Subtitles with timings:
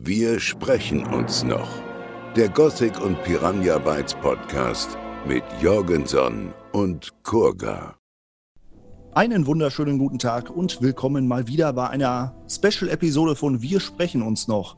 [0.00, 1.68] Wir sprechen uns noch.
[2.36, 7.96] Der Gothic und Piranha Bytes Podcast mit Jorgenson und Kurga.
[9.12, 14.46] Einen wunderschönen guten Tag und willkommen mal wieder bei einer Special-Episode von Wir sprechen uns
[14.46, 14.76] noch.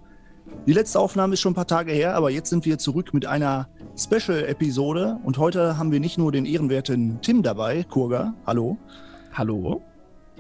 [0.67, 3.27] Die letzte Aufnahme ist schon ein paar Tage her, aber jetzt sind wir zurück mit
[3.27, 3.69] einer
[3.99, 8.79] Special-Episode und heute haben wir nicht nur den ehrenwerten Tim dabei, Kurga, hallo.
[9.35, 9.83] Hallo.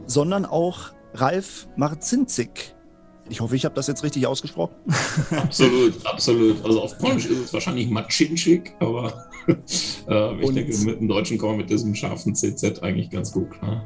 [0.06, 2.74] Sondern auch Ralf Marzinzig.
[3.30, 4.74] Ich hoffe, ich habe das jetzt richtig ausgesprochen.
[5.30, 6.64] Absolut, absolut.
[6.64, 11.58] Also auf Polnisch ist es wahrscheinlich Maczynczyk, aber äh, ich denke, mit dem Deutschen kommen
[11.58, 13.84] mit diesem scharfen CZ eigentlich ganz gut klar.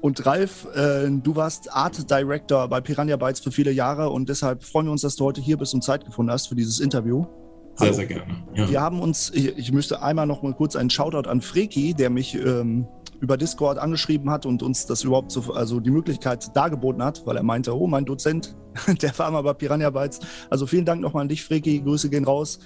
[0.00, 4.62] Und Ralf, äh, du warst Art Director bei Piranha Bytes für viele Jahre und deshalb
[4.62, 7.26] freuen wir uns, dass du heute hier bist und Zeit gefunden hast für dieses Interview.
[7.74, 8.36] Sehr, sehr gerne.
[8.54, 8.70] Ja.
[8.70, 12.10] Wir haben uns, ich, ich, müsste einmal noch mal kurz einen Shoutout an Freki, der
[12.10, 12.86] mich ähm,
[13.20, 17.36] über Discord angeschrieben hat und uns das überhaupt so, also die Möglichkeit dargeboten hat, weil
[17.36, 18.56] er meinte, oh, mein Dozent,
[19.02, 20.20] der war mal bei Piranha Bytes.
[20.50, 21.80] Also vielen Dank nochmal an dich, Freki.
[21.80, 22.60] Grüße gehen raus.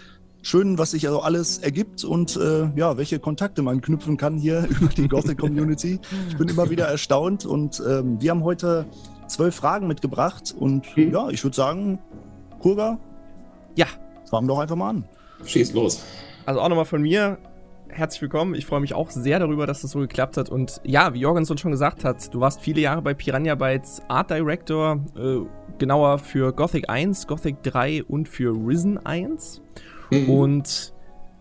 [0.44, 4.66] Schön, was sich also alles ergibt und äh, ja, welche Kontakte man knüpfen kann hier
[4.68, 6.00] über die Gothic Community.
[6.28, 8.86] Ich bin immer wieder erstaunt und ähm, wir haben heute
[9.28, 11.12] zwölf Fragen mitgebracht und mhm.
[11.12, 12.00] ja, ich würde sagen,
[12.58, 12.98] Kurga,
[13.76, 13.86] ja,
[14.28, 15.04] fangen doch einfach mal an.
[15.44, 16.02] Schieß los.
[16.44, 17.38] Also auch nochmal von mir,
[17.92, 18.54] herzlich willkommen.
[18.54, 20.48] Ich freue mich auch sehr darüber, dass das so geklappt hat.
[20.48, 24.30] Und ja, wie Jorgensen schon gesagt hat, du warst viele Jahre bei Piranha Bytes Art
[24.30, 25.40] Director, äh,
[25.78, 29.62] genauer für Gothic 1, Gothic 3 und für Risen 1.
[30.10, 30.30] Mhm.
[30.30, 30.94] Und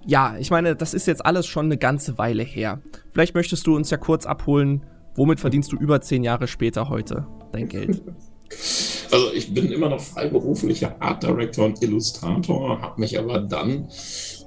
[0.05, 2.81] ja, ich meine, das ist jetzt alles schon eine ganze Weile her.
[3.13, 7.27] Vielleicht möchtest du uns ja kurz abholen, womit verdienst du über zehn Jahre später heute
[7.51, 8.01] dein Geld?
[9.11, 13.89] Also ich bin immer noch freiberuflicher Art Director und Illustrator, habe mich aber dann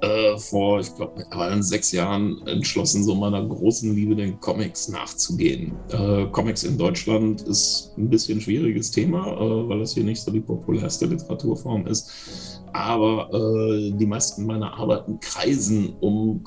[0.01, 5.73] äh, vor, ich glaube, mittlerweile sechs Jahren entschlossen, so meiner großen Liebe den Comics nachzugehen.
[5.89, 10.31] Äh, Comics in Deutschland ist ein bisschen schwieriges Thema, äh, weil das hier nicht so
[10.31, 16.43] die populärste Literaturform ist aber äh, die meisten meiner Arbeiten kreisen um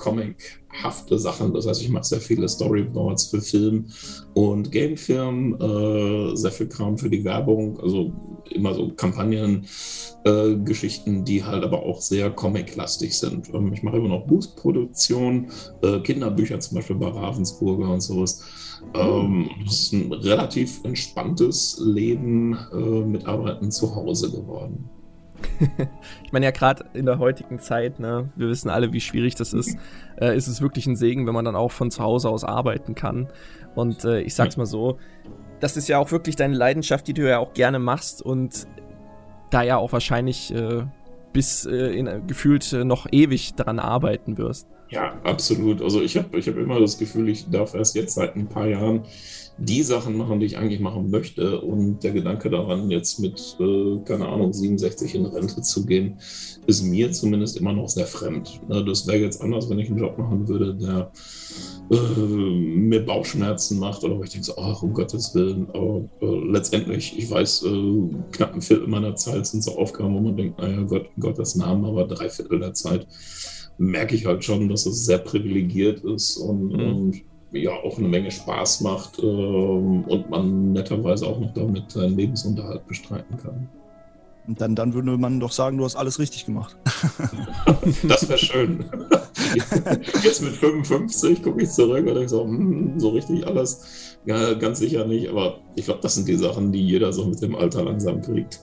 [0.79, 1.53] comichafte Sachen.
[1.53, 3.87] Das heißt, ich mache sehr viele Storyboards für Film
[4.35, 8.13] und Gamefilm, äh, sehr viel Kram für die Werbung, also
[8.51, 13.53] immer so Kampagnen-Geschichten, äh, die halt aber auch sehr comic-lastig sind.
[13.53, 15.51] Ähm, ich mache immer noch Buchproduktion,
[15.83, 18.43] äh, Kinderbücher zum Beispiel bei Ravensburger und sowas.
[18.95, 24.89] Ähm, das ist ein relativ entspanntes Leben äh, mit Arbeiten zu Hause geworden.
[26.25, 29.53] ich meine ja gerade in der heutigen Zeit, ne, wir wissen alle, wie schwierig das
[29.53, 29.77] ist,
[30.21, 32.95] äh, ist es wirklich ein Segen, wenn man dann auch von zu Hause aus arbeiten
[32.95, 33.29] kann.
[33.75, 34.99] Und äh, ich sag's mal so,
[35.61, 38.67] das ist ja auch wirklich deine Leidenschaft, die du ja auch gerne machst und
[39.51, 40.85] da ja auch wahrscheinlich äh,
[41.33, 44.69] bis äh, in, gefühlt äh, noch ewig daran arbeiten wirst.
[44.91, 45.83] Ja, absolut.
[45.83, 48.67] Also ich habe ich hab immer das Gefühl, ich darf erst jetzt seit ein paar
[48.67, 49.03] Jahren
[49.59, 51.61] die Sachen machen, die ich eigentlich machen möchte.
[51.61, 56.17] Und der Gedanke daran, jetzt mit, äh, keine Ahnung, 67 in Rente zu gehen,
[56.67, 58.61] ist mir zumindest immer noch sehr fremd.
[58.69, 61.11] Ne, das wäre jetzt anders, wenn ich einen Job machen würde, der
[61.91, 65.69] äh, mir Bauchschmerzen macht oder wo ich denke, so, ach, um Gottes Willen.
[65.71, 70.21] Aber äh, letztendlich, ich weiß, äh, knapp ein Viertel meiner Zeit sind so Aufgaben, wo
[70.21, 73.07] man denkt, naja, Gott, Gottes Namen, aber drei Viertel der Zeit
[73.79, 76.81] merke ich halt schon, dass es sehr privilegiert ist und, mhm.
[76.81, 77.23] und
[77.53, 82.87] ja auch eine Menge Spaß macht ähm, und man netterweise auch noch damit seinen Lebensunterhalt
[82.87, 83.69] bestreiten kann.
[84.47, 86.75] Und dann, dann würde man doch sagen, du hast alles richtig gemacht.
[88.09, 88.85] das wäre schön.
[90.23, 94.79] Jetzt mit 55 gucke ich zurück und denke so, hm, so richtig alles, ja, ganz
[94.79, 95.29] sicher nicht.
[95.29, 98.61] Aber ich glaube, das sind die Sachen, die jeder so mit dem Alter langsam kriegt.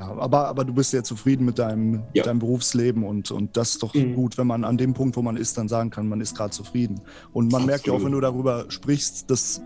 [0.00, 2.24] Ja, aber, aber du bist ja zufrieden mit deinem, ja.
[2.24, 4.14] deinem Berufsleben und, und das ist doch mhm.
[4.14, 6.52] gut, wenn man an dem Punkt, wo man ist, dann sagen kann, man ist gerade
[6.52, 7.02] zufrieden.
[7.34, 7.66] Und man Absolut.
[7.66, 9.60] merkt ja auch, wenn du darüber sprichst, dass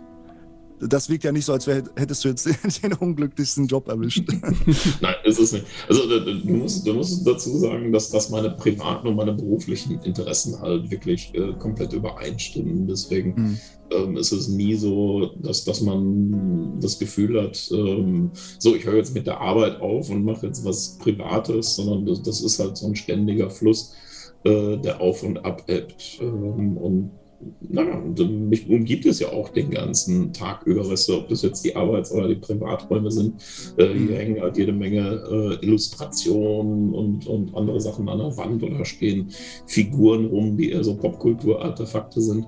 [0.88, 2.46] das wirkt ja nicht so, als wär, hättest du jetzt
[2.82, 4.24] den unglücklichsten Job erwischt.
[5.00, 5.64] Nein, ist es nicht.
[5.88, 10.60] Also du musst, du musst dazu sagen, dass, dass meine privaten und meine beruflichen Interessen
[10.60, 12.86] halt wirklich äh, komplett übereinstimmen.
[12.86, 13.58] Deswegen mhm.
[13.90, 18.96] ähm, ist es nie so, dass, dass man das Gefühl hat, ähm, so ich höre
[18.96, 22.76] jetzt mit der Arbeit auf und mache jetzt was Privates, sondern das, das ist halt
[22.76, 23.94] so ein ständiger Fluss,
[24.44, 26.18] äh, der auf und ab ebbt.
[26.20, 27.10] Ähm, und
[27.60, 31.74] naja, mich umgibt es ja auch den ganzen Tag über, du, ob das jetzt die
[31.76, 33.42] Arbeits- oder die Privaträume sind.
[33.76, 34.14] Äh, hier mhm.
[34.14, 35.22] hängen halt jede Menge
[35.60, 39.30] äh, Illustrationen und, und andere Sachen an der Wand oder stehen
[39.66, 42.46] Figuren rum, die eher so Popkultur-Artefakte sind.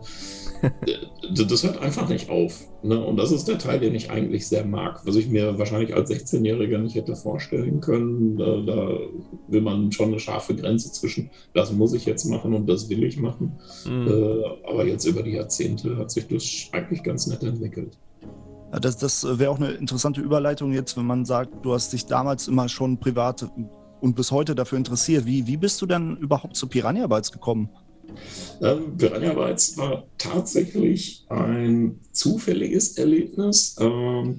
[1.34, 2.68] Das hört einfach nicht auf.
[2.82, 3.02] Ne?
[3.02, 6.10] Und das ist der Teil, den ich eigentlich sehr mag, was ich mir wahrscheinlich als
[6.10, 8.36] 16-Jähriger nicht hätte vorstellen können.
[8.36, 8.98] Da, da,
[9.48, 13.04] will man schon eine scharfe Grenze zwischen, das muss ich jetzt machen und das will
[13.04, 13.58] ich machen.
[13.84, 14.08] Mhm.
[14.08, 17.96] Äh, aber jetzt über die Jahrzehnte hat sich das eigentlich ganz nett entwickelt.
[18.80, 22.48] Das, das wäre auch eine interessante Überleitung jetzt, wenn man sagt, du hast dich damals
[22.48, 23.48] immer schon privat
[24.00, 25.26] und bis heute dafür interessiert.
[25.26, 27.70] Wie, wie bist du denn überhaupt zu Piranha Bytes gekommen?
[28.62, 33.76] Ähm, Piranha Bytes war tatsächlich ein zufälliges Erlebnis.
[33.80, 34.38] Ähm,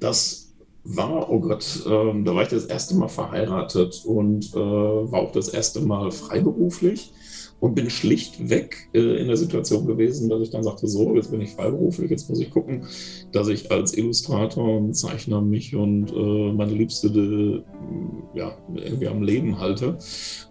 [0.00, 0.54] das
[0.84, 5.32] war, oh Gott, ähm, da war ich das erste Mal verheiratet und äh, war auch
[5.32, 7.12] das erste Mal freiberuflich
[7.60, 11.40] und bin schlichtweg äh, in der Situation gewesen, dass ich dann sagte, so, jetzt bin
[11.40, 12.86] ich freiberuflich, jetzt muss ich gucken,
[13.32, 19.22] dass ich als Illustrator und Zeichner mich und äh, meine Liebste äh, ja, irgendwie am
[19.22, 19.98] Leben halte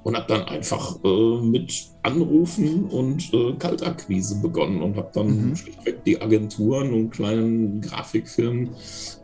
[0.04, 5.56] und habe dann einfach äh, mit Anrufen und äh, Kaltakquise begonnen und habe dann mhm.
[5.56, 8.72] schlichtweg die Agenturen und kleinen Grafikfirmen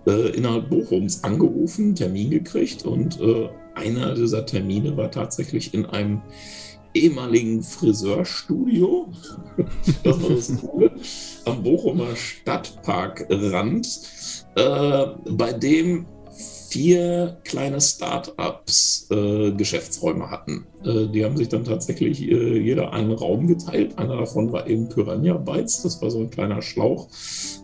[0.08, 3.20] äh, innerhalb Bochums angerufen, Termin gekriegt und
[3.76, 6.22] einer dieser Termine war tatsächlich in einem
[6.94, 9.12] ehemaligen Friseurstudio,
[10.04, 10.92] das war das Coole,
[11.46, 13.88] am Bochumer Stadtparkrand,
[14.56, 16.06] äh, bei dem
[16.70, 20.66] vier kleine Start-ups äh, Geschäftsräume hatten.
[20.86, 23.98] Äh, die haben sich dann tatsächlich äh, jeder einen Raum geteilt.
[23.98, 27.08] Einer davon war eben Piranha Bytes, das war so ein kleiner Schlauch.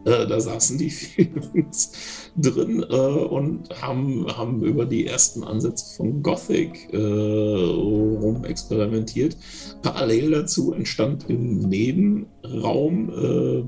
[0.06, 1.92] Äh, da saßen die Jungs
[2.38, 9.36] drin und haben, haben über die ersten Ansätze von Gothic rum experimentiert.
[9.82, 13.12] Parallel dazu entstand im Nebenraum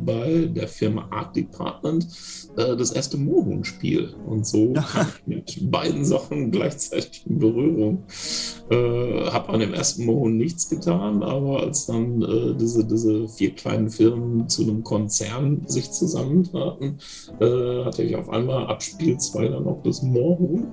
[0.05, 2.07] bei der Firma Art Department
[2.55, 4.13] das erste Mohun-Spiel.
[4.25, 8.03] Und so kam ich mit beiden Sachen gleichzeitig in Berührung.
[8.69, 13.51] Äh, habe an dem ersten Mohun nichts getan, aber als dann äh, diese, diese vier
[13.51, 16.99] kleinen Firmen zu einem Konzern sich zusammentaten,
[17.39, 20.67] hatte ich auf einmal ab Spiel 2 dann auch das Moorhuhn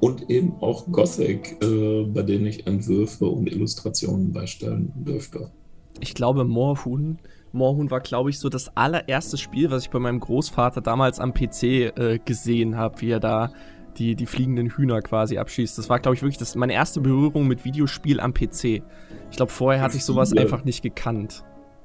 [0.00, 5.50] und eben auch Gothic, äh, bei denen ich Entwürfe und Illustrationen beistellen dürfte.
[6.00, 7.18] Ich glaube, Moorhuhn,
[7.52, 11.34] Moorhuhn war, glaube ich, so das allererste Spiel, was ich bei meinem Großvater damals am
[11.34, 13.52] PC äh, gesehen habe, wie er da
[13.98, 15.78] die, die fliegenden Hühner quasi abschießt.
[15.78, 18.82] Das war, glaube ich, wirklich das, meine erste Berührung mit Videospiel am PC.
[19.30, 21.44] Ich glaube, vorher hatte ich sowas einfach nicht gekannt.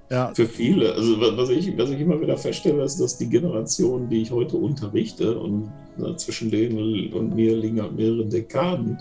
[0.09, 0.33] Ja.
[0.33, 0.93] Für viele.
[0.93, 4.55] Also was ich, was ich immer wieder feststelle, ist, dass die Generation, die ich heute
[4.57, 8.97] unterrichte, und na, zwischen denen und mir liegen halt mehrere Dekaden,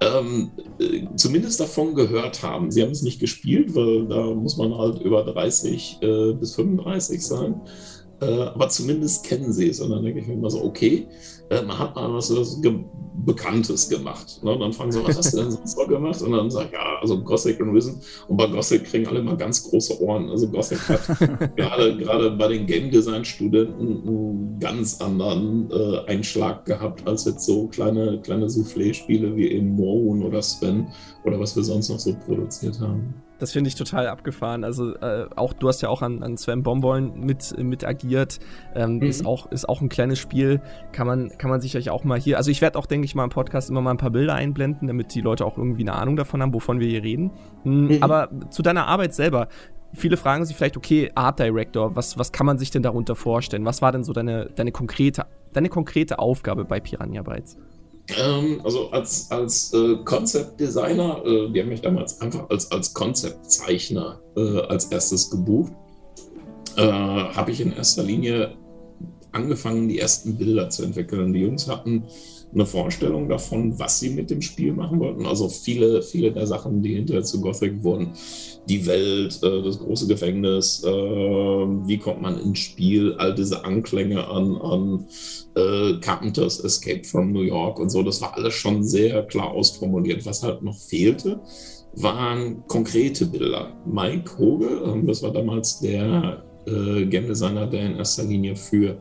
[0.00, 2.70] ähm, äh, zumindest davon gehört haben.
[2.70, 7.24] Sie haben es nicht gespielt, weil da muss man halt über 30 äh, bis 35
[7.24, 7.60] sein.
[8.20, 9.80] Äh, aber zumindest kennen sie es.
[9.80, 11.08] Und dann denke ich mir immer so, okay,
[11.52, 12.60] äh, man hat mal was, was
[13.24, 14.42] Bekanntes gemacht.
[14.42, 14.52] Ne?
[14.52, 16.20] Und dann fragen sie, was hast du denn sonst noch gemacht?
[16.22, 18.00] Und dann sage ich, ja, also Gothic und Risen.
[18.26, 20.28] Und bei Gothic kriegen alle mal ganz große Ohren.
[20.30, 21.06] Also Gothic hat
[21.56, 27.44] gerade, gerade bei den Game Design Studenten einen ganz anderen äh, Einschlag gehabt als jetzt
[27.44, 30.88] so kleine, kleine Soufflé-Spiele wie eben Moon oder Sven
[31.24, 33.21] oder was wir sonst noch so produziert haben.
[33.42, 34.62] Das finde ich total abgefahren.
[34.62, 38.38] Also äh, auch du hast ja auch an, an Sven Bomboln mit, mit agiert.
[38.72, 39.02] Ähm, mhm.
[39.02, 40.60] ist, auch, ist auch ein kleines Spiel.
[40.92, 42.36] Kann man, kann man sich euch auch mal hier.
[42.36, 44.86] Also ich werde auch, denke ich mal, im Podcast immer mal ein paar Bilder einblenden,
[44.86, 47.32] damit die Leute auch irgendwie eine Ahnung davon haben, wovon wir hier reden.
[47.64, 47.86] Mhm.
[47.88, 47.98] mhm.
[48.00, 49.48] Aber zu deiner Arbeit selber.
[49.92, 53.64] Viele fragen sich vielleicht, okay, Art Director, was, was kann man sich denn darunter vorstellen?
[53.64, 57.58] Was war denn so deine, deine, konkrete, deine konkrete Aufgabe bei Piranha Bytes?
[58.18, 62.92] Ähm, also als, als äh, Concept Designer, äh, die haben mich damals einfach als, als
[62.94, 65.72] Konzeptzeichner äh, als erstes gebucht,
[66.76, 68.56] äh, habe ich in erster Linie
[69.32, 71.32] angefangen, die ersten Bilder zu entwickeln.
[71.32, 72.04] Die Jungs hatten
[72.54, 75.26] eine Vorstellung davon, was sie mit dem Spiel machen wollten.
[75.26, 78.12] Also viele, viele der Sachen, die hinterher zu Gothic wurden,
[78.68, 84.28] die Welt, äh, das große Gefängnis, äh, wie kommt man ins Spiel, all diese Anklänge
[84.28, 85.06] an, an
[85.56, 90.26] äh, Carpenters Escape from New York und so, das war alles schon sehr klar ausformuliert.
[90.26, 91.40] Was halt noch fehlte,
[91.94, 93.76] waren konkrete Bilder.
[93.86, 98.98] Mike Hoge, ähm, das war damals der äh, Game Designer, der in erster Linie für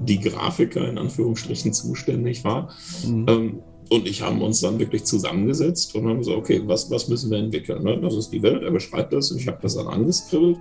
[0.00, 2.72] die Grafiker in Anführungsstrichen zuständig war.
[3.06, 3.26] Mhm.
[3.28, 7.30] Ähm, und ich haben uns dann wirklich zusammengesetzt und haben gesagt, okay, was, was müssen
[7.30, 7.82] wir entwickeln?
[7.82, 8.00] Ne?
[8.00, 10.58] Das ist die Welt, er beschreibt das und ich habe das dann angeskribbelt.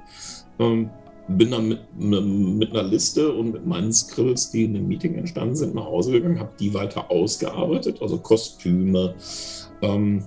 [0.58, 0.90] Ähm,
[1.28, 5.56] bin dann mit, mit, einer Liste und mit meinen Scribbles, die in dem Meeting entstanden
[5.56, 9.14] sind, nach Hause gegangen, habe die weiter ausgearbeitet, also Kostüme,
[9.84, 10.24] ähm,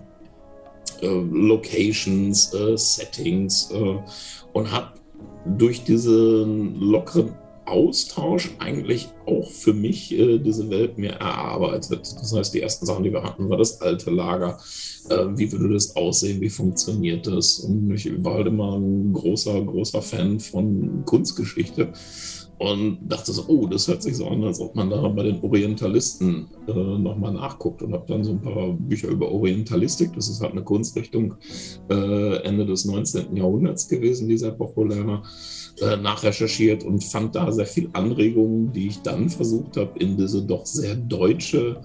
[1.01, 3.99] äh, Locations, äh, Settings äh,
[4.53, 4.93] und habe
[5.45, 7.35] durch diesen lockeren
[7.65, 12.01] Austausch eigentlich auch für mich äh, diese Welt mir erarbeitet.
[12.21, 14.59] Das heißt, die ersten Sachen, die wir hatten, war das alte Lager.
[15.09, 16.41] Äh, wie würde das aussehen?
[16.41, 17.61] Wie funktioniert das?
[17.61, 21.93] Und ich war halt immer ein großer, großer Fan von Kunstgeschichte
[22.63, 25.43] und dachte so, oh, das hört sich so an, als ob man da bei den
[25.43, 30.41] Orientalisten äh, nochmal nachguckt und habe dann so ein paar Bücher über Orientalistik, das ist
[30.41, 31.35] halt eine Kunstrichtung
[31.91, 33.37] äh, Ende des 19.
[33.37, 35.25] Jahrhunderts gewesen, die sehr populär war,
[35.81, 40.43] äh, nachrecherchiert und fand da sehr viel Anregungen, die ich dann versucht habe, in diese
[40.43, 41.81] doch sehr deutsche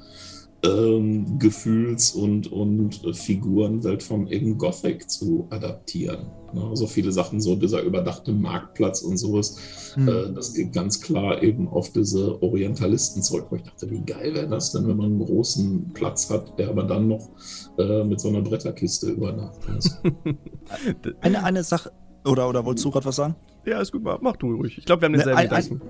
[0.67, 6.27] ähm, Gefühls- und, und Figurenwelt vom eben Gothic zu adaptieren.
[6.53, 6.71] Ne?
[6.73, 9.57] So viele Sachen, so dieser überdachte Marktplatz und sowas,
[9.95, 10.07] mhm.
[10.07, 14.33] äh, das geht ganz klar eben auf diese Orientalisten zurück, wo ich dachte, wie geil
[14.33, 17.29] wäre das denn, wenn man einen großen Platz hat, der aber dann noch
[17.77, 19.89] äh, mit so einer Bretterkiste übernachtet.
[21.21, 21.91] eine, eine Sache,
[22.25, 23.35] oder, oder wolltest du gerade was sagen?
[23.65, 24.77] Ja, ist gut, mach du ruhig.
[24.77, 25.81] Ich glaube, wir haben denselben ne, Gedanken.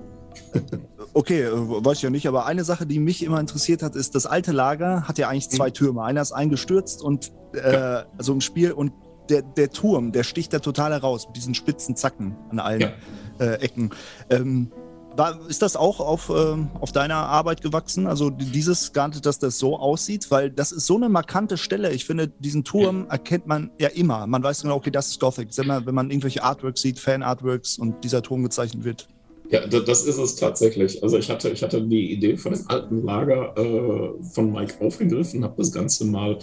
[1.14, 4.14] Okay, äh, weiß ich ja nicht, aber eine Sache, die mich immer interessiert hat, ist,
[4.14, 5.74] das alte Lager hat ja eigentlich zwei mhm.
[5.74, 6.02] Türme.
[6.02, 8.92] Einer ist eingestürzt und äh, also im Spiel und
[9.28, 12.92] der, der Turm, der sticht da total heraus mit diesen spitzen Zacken an allen ja.
[13.40, 13.90] äh, Ecken.
[14.30, 14.72] Ähm,
[15.18, 18.06] war, ist das auch auf, ähm, auf deiner Arbeit gewachsen?
[18.06, 20.30] Also dieses Ganze, dass das so aussieht?
[20.30, 21.90] Weil das ist so eine markante Stelle.
[21.90, 24.26] Ich finde, diesen Turm erkennt man ja immer.
[24.28, 25.48] Man weiß genau, okay, das ist Gothic.
[25.56, 29.08] Wenn man irgendwelche Artworks sieht, Fan-Artworks und dieser Turm gezeichnet wird.
[29.50, 31.02] Ja, das ist es tatsächlich.
[31.02, 35.42] Also ich hatte, ich hatte die Idee von dem alten Lager äh, von Mike aufgegriffen,
[35.42, 36.38] habe das Ganze mal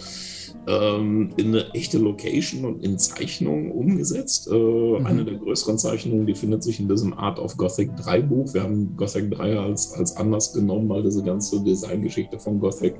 [0.66, 4.48] ähm, in eine echte Location und in Zeichnungen umgesetzt.
[4.50, 5.06] Äh, mhm.
[5.06, 8.52] Eine der größeren Zeichnungen, die findet sich in diesem Art of Gothic 3 Buch.
[8.54, 12.96] Wir haben Gothic 3 als, als Anlass genommen, mal diese ganze Designgeschichte von Gothic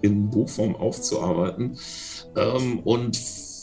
[0.00, 1.76] in Buchform aufzuarbeiten.
[2.36, 3.20] Ähm, und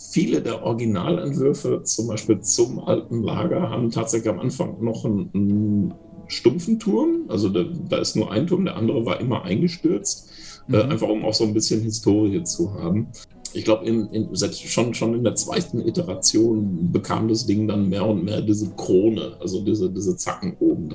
[0.10, 5.94] viele der Originalentwürfe, zum Beispiel zum alten Lager, haben tatsächlich am Anfang noch einen, einen
[6.28, 7.26] stumpfen Turm.
[7.28, 10.30] Also da, da, ist nur ein Turm, der andere war immer eingestürzt.
[10.68, 10.76] Äh, mhm.
[10.76, 13.08] Äh, einfach um auch so ein bisschen Historie zu haben.
[13.54, 18.06] Ich glaube, in, in, schon, schon in der zweiten Iteration bekam das Ding dann mehr
[18.06, 20.90] und mehr diese Krone, also diese, diese Zacken oben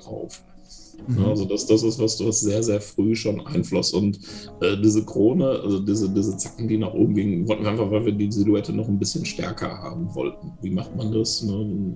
[1.07, 1.25] Mhm.
[1.25, 3.93] Also das, das ist was, was sehr, sehr früh schon einfloss.
[3.93, 4.19] Und
[4.61, 8.07] äh, diese Krone, also diese, diese Zacken, die nach oben gingen, wollten wir einfach, weil
[8.07, 10.53] wir die Silhouette noch ein bisschen stärker haben wollten.
[10.63, 11.43] Wie macht man das?
[11.43, 11.95] Ne?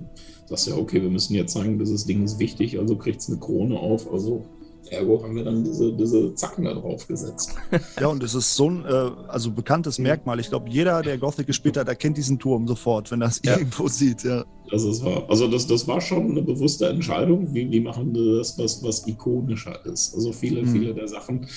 [0.49, 3.29] Das ist ja okay, wir müssen jetzt sagen, dieses Ding ist wichtig, also kriegt es
[3.29, 4.11] eine Krone auf.
[4.11, 4.45] Also
[4.91, 7.55] Ergo haben wir dann diese, diese Zacken da drauf gesetzt.
[7.99, 10.39] Ja, und es ist so ein äh, also bekanntes Merkmal.
[10.39, 13.57] Ich glaube, jeder, der Gothic gespielt hat, erkennt diesen Turm sofort, wenn er es ja.
[13.57, 14.23] irgendwo sieht.
[14.23, 14.45] Ja.
[14.71, 15.25] Das ist wahr.
[15.29, 17.53] Also das, das war schon eine bewusste Entscheidung.
[17.53, 20.13] Wie, wie machen wir das, was, was ikonischer ist?
[20.13, 20.71] Also viele, mhm.
[20.71, 21.47] viele der Sachen,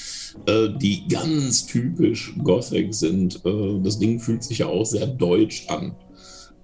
[0.47, 3.45] äh, die ganz typisch Gothic sind.
[3.45, 5.95] Äh, das Ding fühlt sich ja auch sehr deutsch an.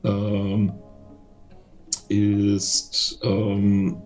[0.05, 0.73] Ähm,
[2.09, 3.97] ist ähm,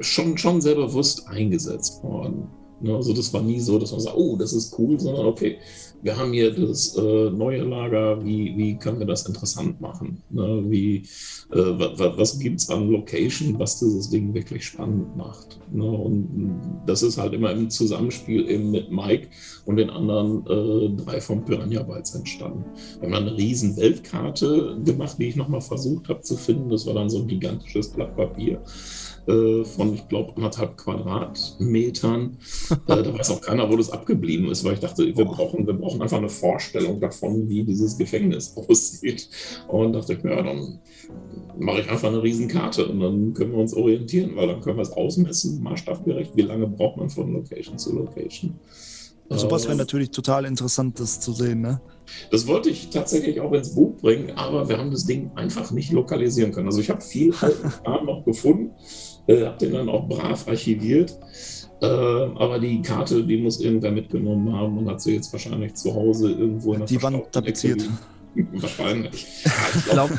[0.00, 2.48] schon, schon sehr bewusst eingesetzt worden.
[2.80, 5.58] Ne, also das war nie so, dass man sagt, oh, das ist cool, sondern okay,
[6.02, 10.22] wir haben hier das äh, neue Lager, wie, wie können wir das interessant machen?
[10.28, 10.62] Ne?
[10.68, 10.98] Wie,
[11.52, 15.58] äh, was, gibt es an Location, was dieses Ding wirklich spannend macht?
[15.72, 15.84] Ne?
[15.84, 19.28] Und das ist halt immer im Zusammenspiel eben mit Mike
[19.64, 22.64] und den anderen äh, drei vom Piranha Bytes entstanden.
[23.00, 26.68] Wir haben eine riesen Weltkarte gemacht, die ich nochmal versucht habe zu finden.
[26.68, 28.62] Das war dann so ein gigantisches Blatt Papier
[29.26, 32.36] äh, von, ich glaube, anderthalb Quadratmetern.
[32.70, 35.74] äh, da weiß auch keiner, wo das abgeblieben ist, weil ich dachte, wir brauchen, wir
[35.74, 39.28] brauchen einfach eine Vorstellung davon, wie dieses Gefängnis aussieht.
[39.68, 40.80] Und dachte ich, ja, dann
[41.58, 44.82] mache ich einfach eine Riesenkarte und dann können wir uns orientieren, weil dann können wir
[44.82, 48.54] es ausmessen, maßstabgerecht, wie lange braucht man von Location zu Location.
[49.28, 51.80] Sowas wäre natürlich total interessant, das zu sehen, ne?
[52.30, 55.90] Das wollte ich tatsächlich auch ins Buch bringen, aber wir haben das Ding einfach nicht
[55.90, 56.68] lokalisieren können.
[56.68, 57.34] Also ich habe viel
[58.04, 58.70] noch gefunden,
[59.26, 61.18] äh, habe den dann auch brav archiviert.
[61.82, 65.94] Äh, aber die Karte, die muss irgendwer mitgenommen haben und hat sie jetzt wahrscheinlich zu
[65.94, 67.88] Hause irgendwo in der Die Wand tapeziert.
[68.52, 69.26] Wahrscheinlich.
[69.76, 70.10] Ich glaub,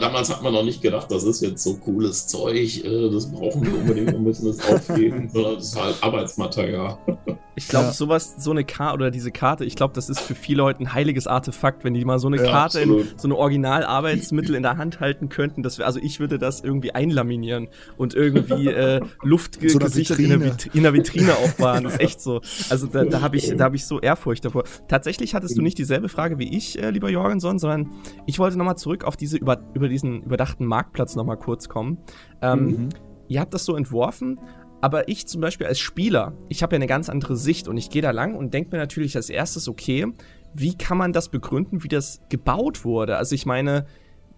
[0.00, 3.62] damals hat man noch nicht gedacht, das ist jetzt so cooles Zeug, äh, das brauchen
[3.66, 6.98] wir unbedingt, wir müssen es aufgeben, sondern das ist halt Arbeitsmaterial.
[7.54, 7.92] Ich glaube, ja.
[7.92, 10.94] sowas, so eine Karte oder diese Karte, ich glaube, das ist für viele Leute ein
[10.94, 14.78] heiliges Artefakt, wenn die mal so eine ja, Karte, in, so eine Originalarbeitsmittel in der
[14.78, 15.62] Hand halten könnten.
[15.62, 20.56] Dass wir, also ich würde das irgendwie einlaminieren und irgendwie äh, luftgesichert so in, der
[20.72, 21.84] in der Vitrine aufbauen.
[21.84, 22.40] Das ist echt so.
[22.70, 24.64] Also da, da habe ich, hab ich so Ehrfurcht davor.
[24.88, 27.90] Tatsächlich hattest du nicht dieselbe Frage wie ich, äh, lieber Jorgenson, sondern
[28.26, 31.98] ich wollte nochmal zurück auf diese über, über diesen überdachten Marktplatz nochmal kurz kommen.
[32.40, 32.88] Ähm, mhm.
[33.28, 34.38] Ihr habt das so entworfen,
[34.82, 37.88] aber ich zum Beispiel als Spieler, ich habe ja eine ganz andere Sicht und ich
[37.88, 40.12] gehe da lang und denke mir natürlich als erstes, okay,
[40.54, 43.16] wie kann man das begründen, wie das gebaut wurde?
[43.16, 43.86] Also ich meine,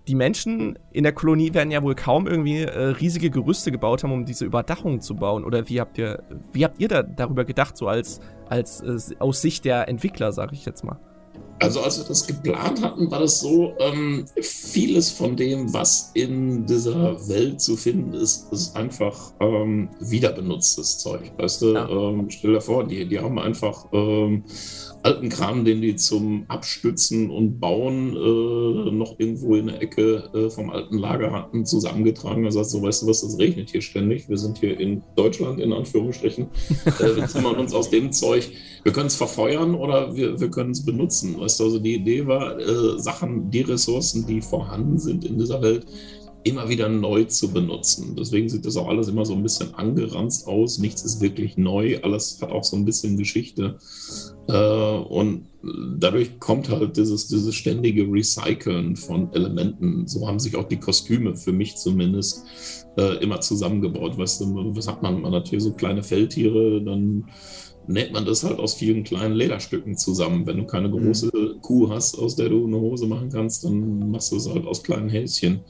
[0.07, 4.13] die Menschen in der Kolonie werden ja wohl kaum irgendwie äh, riesige Gerüste gebaut haben,
[4.13, 5.45] um diese Überdachung zu bauen.
[5.45, 6.23] Oder wie habt ihr,
[6.53, 10.55] wie habt ihr da darüber gedacht, so als, als äh, aus Sicht der Entwickler, sage
[10.55, 11.01] ich jetzt mal?
[11.65, 16.67] Also als wir das geplant hatten, war das so, ähm, vieles von dem, was in
[16.67, 21.33] dieser Welt zu finden ist, ist einfach ähm, wiederbenutztes Zeug.
[21.39, 21.89] Weißt du, ja.
[21.89, 24.45] ähm, stell dir vor, die, die haben einfach ähm,
[25.03, 30.51] alten Kram, den die zum Abstützen und Bauen äh, noch irgendwo in der Ecke äh,
[30.51, 32.45] vom alten Lager hatten, zusammengetragen.
[32.45, 34.29] Er sagt so, weißt du was, das regnet hier ständig.
[34.29, 36.49] Wir sind hier in Deutschland, in Anführungsstrichen.
[37.01, 38.51] äh, wir zimmern uns aus dem Zeug.
[38.85, 41.41] Wir können es verfeuern oder wir, wir können es benutzen.
[41.41, 45.63] Weißt du, also die Idee war, äh, Sachen, die Ressourcen, die vorhanden sind in dieser
[45.63, 45.87] Welt,
[46.45, 48.15] immer wieder neu zu benutzen.
[48.17, 50.79] Deswegen sieht das auch alles immer so ein bisschen angeranzt aus.
[50.79, 51.99] Nichts ist wirklich neu.
[52.03, 53.79] Alles hat auch so ein bisschen Geschichte.
[54.49, 55.47] Äh, und
[55.99, 60.07] dadurch kommt halt dieses, dieses ständige Recyceln von Elementen.
[60.07, 62.45] So haben sich auch die Kostüme, für mich zumindest,
[62.99, 64.19] äh, immer zusammengebaut.
[64.19, 65.23] Weißt du, was hat man?
[65.23, 67.25] Man hat hier so kleine Feldtiere, dann
[67.87, 70.47] näht man das halt aus vielen kleinen Lederstücken zusammen.
[70.47, 71.07] Wenn du keine mhm.
[71.07, 71.61] große mhm.
[71.61, 74.83] Kuh hast, aus der du eine Hose machen kannst, dann machst du es halt aus
[74.83, 75.61] kleinen Häschen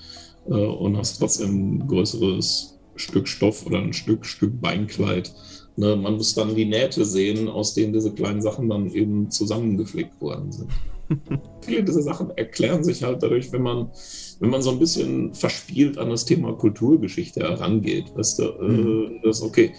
[0.46, 5.34] äh, und hast trotzdem ein größeres Stück Stoff oder ein Stück, Stück Beinkleid.
[5.76, 10.20] Ne, man muss dann die Nähte sehen, aus denen diese kleinen Sachen dann eben zusammengeflickt
[10.20, 10.70] worden sind.
[11.62, 13.90] Viele dieser Sachen erklären sich halt dadurch, wenn man,
[14.38, 18.14] wenn man so ein bisschen verspielt an das Thema Kulturgeschichte herangeht.
[18.14, 19.20] Weißt du, äh, mhm.
[19.24, 19.72] das okay,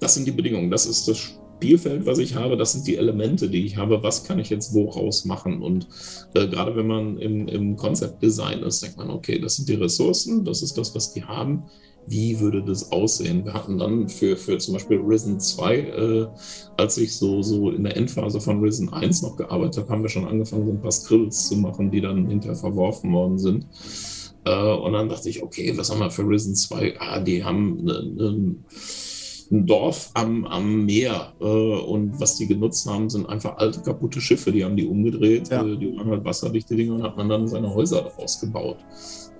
[0.00, 3.48] das sind die Bedingungen, das ist das Spielfeld, was ich habe, das sind die Elemente,
[3.48, 5.62] die ich habe, was kann ich jetzt woraus machen?
[5.62, 5.88] Und
[6.34, 9.74] äh, gerade wenn man im, im Concept Design ist, denkt man, okay, das sind die
[9.74, 11.64] Ressourcen, das ist das, was die haben.
[12.06, 13.46] Wie würde das aussehen?
[13.46, 16.26] Wir hatten dann für, für zum Beispiel Risen 2, äh,
[16.76, 20.10] als ich so, so in der Endphase von Risen 1 noch gearbeitet habe, haben wir
[20.10, 23.66] schon angefangen, so ein paar Skrills zu machen, die dann hinterher verworfen worden sind.
[24.44, 27.00] Äh, und dann dachte ich, okay, was haben wir für Risen 2?
[27.00, 28.54] Ah, die haben eine, eine
[29.50, 31.32] ein Dorf am, am Meer.
[31.40, 34.52] Äh, und was die genutzt haben, sind einfach alte, kaputte Schiffe.
[34.52, 35.64] Die haben die umgedreht, ja.
[35.64, 38.78] äh, die waren halt wasserdichte Dinge und hat man dann seine Häuser daraus gebaut.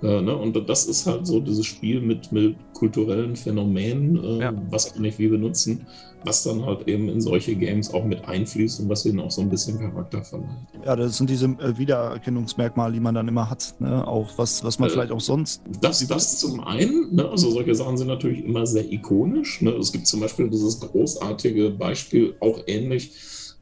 [0.04, 0.36] Äh, ne?
[0.36, 4.52] Und das ist halt so dieses Spiel mit, mit kulturellen Phänomenen, äh, ja.
[4.68, 5.86] was kann ich wie benutzen,
[6.24, 9.40] was dann halt eben in solche Games auch mit einfließt und was ihnen auch so
[9.40, 10.48] ein bisschen Charakter verleiht.
[10.84, 14.06] Ja, das sind diese äh, Wiedererkennungsmerkmale, die man dann immer hat, ne?
[14.06, 15.62] auch was, was man vielleicht auch sonst.
[15.80, 17.26] Das, das zum einen, ne?
[17.26, 19.62] also solche Sachen sind natürlich immer sehr ikonisch.
[19.62, 19.70] Ne?
[19.70, 23.12] Es gibt zum Beispiel dieses großartige Beispiel, auch ähnlich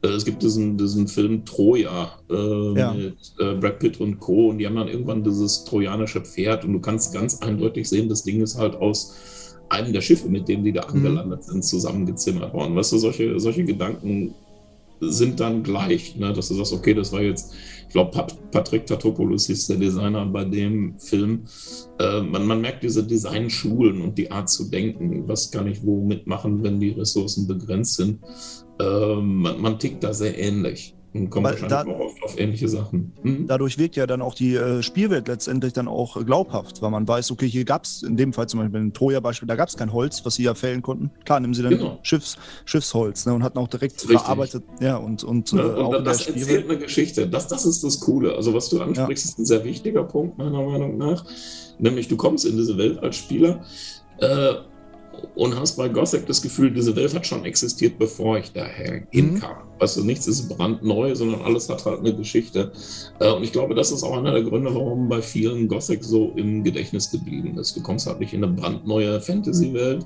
[0.03, 2.93] äh, es gibt diesen, diesen Film Troja äh, ja.
[2.93, 4.49] mit äh, Brad Pitt und Co.
[4.49, 8.23] Und die haben dann irgendwann dieses trojanische Pferd und du kannst ganz eindeutig sehen, das
[8.23, 9.15] Ding ist halt aus
[9.69, 10.97] einem der Schiffe, mit denen die da mhm.
[10.97, 12.75] angelandet sind, zusammengezimmert worden.
[12.75, 14.35] Weißt du, solche, solche Gedanken
[14.99, 16.33] sind dann gleich, ne?
[16.33, 17.53] dass du sagst, okay, das war jetzt,
[17.87, 21.43] ich glaube, Pat Patrick Tatopoulos ist der Designer bei dem Film.
[21.99, 26.03] Äh, man, man merkt diese Designschulen und die Art zu denken, was kann ich wo
[26.03, 28.19] mitmachen, wenn die Ressourcen begrenzt sind.
[28.79, 30.95] Äh, man, man tickt da sehr ähnlich.
[31.13, 33.13] Und kommt Weil wahrscheinlich da, auch oft auf ähnliche Sachen.
[33.21, 33.45] Hm?
[33.47, 37.31] Dadurch wirkt ja dann auch die äh, Spielwelt letztendlich dann auch glaubhaft, weil man weiß,
[37.31, 39.93] okay, hier gab es in dem Fall zum Beispiel in Troja-Beispiel, da gab es kein
[39.93, 41.11] Holz, was sie ja fällen konnten.
[41.23, 41.99] Klar, nehmen sie dann genau.
[42.01, 44.63] Schiffs, Schiffsholz ne, und hatten auch direkt verarbeitet.
[44.79, 47.27] Ja, und, und, ja, äh, und das erzählt eine Geschichte.
[47.27, 48.35] Das, das ist das Coole.
[48.35, 49.29] Also, was du ansprichst, ja.
[49.29, 51.25] ist ein sehr wichtiger Punkt, meiner Meinung nach.
[51.77, 53.63] Nämlich, du kommst in diese Welt als Spieler.
[54.17, 54.55] Äh,
[55.35, 59.07] und hast bei Gothic das Gefühl, diese Welt hat schon existiert, bevor ich daher mhm.
[59.09, 59.51] hinkam.
[59.51, 59.79] Mhm.
[59.79, 62.71] Weißt du, nichts ist brandneu, sondern alles hat halt eine Geschichte.
[63.19, 66.33] Äh, und ich glaube, das ist auch einer der Gründe, warum bei vielen Gothic so
[66.35, 67.75] im Gedächtnis geblieben ist.
[67.75, 70.05] Du kommst halt nicht in eine brandneue Fantasy-Welt,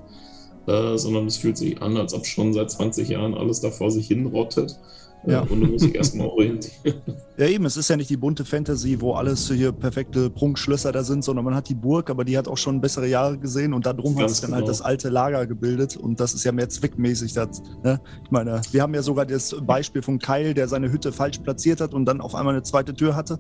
[0.68, 3.92] äh, sondern es fühlt sich an, als ob schon seit 20 Jahren alles da vor
[3.92, 4.78] sich hinrottet.
[5.26, 5.42] Ja.
[5.42, 7.02] Und du musst dich erstmal orientieren.
[7.40, 11.04] Ja, eben, es ist ja nicht die bunte Fantasy, wo alles hier perfekte Prunkschlösser da
[11.04, 13.86] sind, sondern man hat die Burg, aber die hat auch schon bessere Jahre gesehen und
[13.86, 14.72] darum hat sich dann halt genau.
[14.72, 17.34] das alte Lager gebildet und das ist ja mehr zweckmäßig.
[17.34, 18.02] Das, ne?
[18.24, 21.80] Ich meine, wir haben ja sogar das Beispiel von Keil, der seine Hütte falsch platziert
[21.80, 23.38] hat und dann auf einmal eine zweite Tür hatte.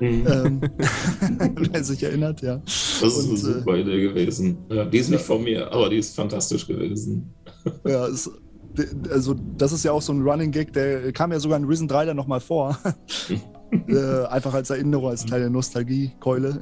[0.00, 0.26] Mhm.
[0.26, 0.60] Ähm,
[1.70, 2.62] wer sich erinnert, ja.
[2.64, 4.56] Das ist und, eine super äh, Idee gewesen.
[4.70, 7.34] Ja, die ist nicht von mir, aber die ist fantastisch gewesen.
[7.86, 8.30] Ja, es
[9.10, 11.88] also das ist ja auch so ein Running Gag, der kam ja sogar in Risen
[11.88, 12.78] 3 dann nochmal vor.
[13.88, 16.60] äh, einfach als Erinnerung, als kleine Nostalgie-Keule.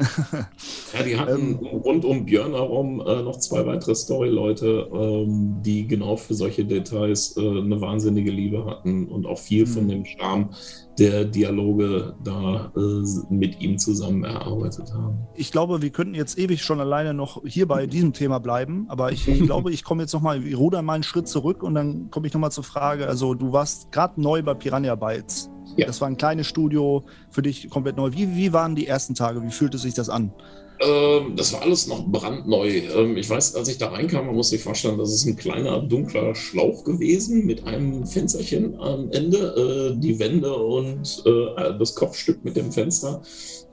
[0.97, 5.87] ja, die hatten ähm, rund um Björn herum äh, noch zwei weitere Story-Leute, ähm, die
[5.87, 9.89] genau für solche Details äh, eine wahnsinnige Liebe hatten und auch viel von mhm.
[9.89, 10.51] dem Charme
[10.99, 15.27] der Dialoge da äh, mit ihm zusammen erarbeitet haben.
[15.35, 19.13] Ich glaube, wir könnten jetzt ewig schon alleine noch hier bei diesem Thema bleiben, aber
[19.13, 22.11] ich, ich glaube, ich komme jetzt nochmal, ich ruder mal einen Schritt zurück und dann
[22.11, 25.51] komme ich nochmal zur Frage, also du warst gerade neu bei Piranha Bytes.
[25.77, 25.87] Ja.
[25.87, 28.13] Das war ein kleines Studio, für dich komplett neu.
[28.13, 29.43] Wie, wie waren die ersten Tage?
[29.43, 30.33] Wie fühlte sich das an?
[30.83, 32.69] Ähm, das war alles noch brandneu.
[32.69, 35.81] Ähm, ich weiß, als ich da reinkam, man muss sich vorstellen, das ist ein kleiner,
[35.81, 39.93] dunkler Schlauch gewesen mit einem Fensterchen am Ende.
[39.95, 43.23] Äh, die Wände und äh, das Kopfstück mit dem Fenster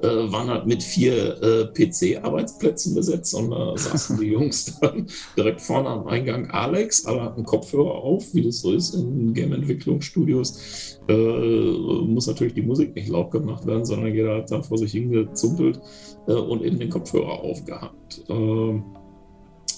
[0.01, 5.61] äh, waren halt mit vier äh, PC-Arbeitsplätzen besetzt und da saßen die Jungs dann direkt
[5.61, 10.99] vorne am Eingang Alex, alle hatten Kopfhörer auf, wie das so ist in Game-Entwicklungsstudios.
[11.07, 14.91] Äh, muss natürlich die Musik nicht laut gemacht werden, sondern jeder hat da vor sich
[14.91, 15.81] hingezumpelt
[16.29, 18.23] äh, und eben den Kopfhörer aufgehabt.
[18.29, 18.83] Ähm,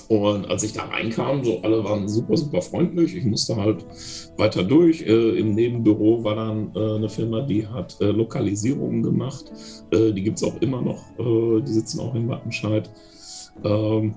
[0.10, 3.16] und als ich da reinkam, so alle waren super, super freundlich.
[3.16, 3.86] Ich musste halt
[4.38, 5.04] weiter durch.
[5.04, 9.46] Äh, Im Nebenbüro war dann äh, eine Firma, die hat äh, Lokalisierungen gemacht.
[9.92, 11.02] Äh, die gibt es auch immer noch.
[11.18, 12.90] Äh, die sitzen auch in Wattenscheid.
[13.64, 14.16] Ähm,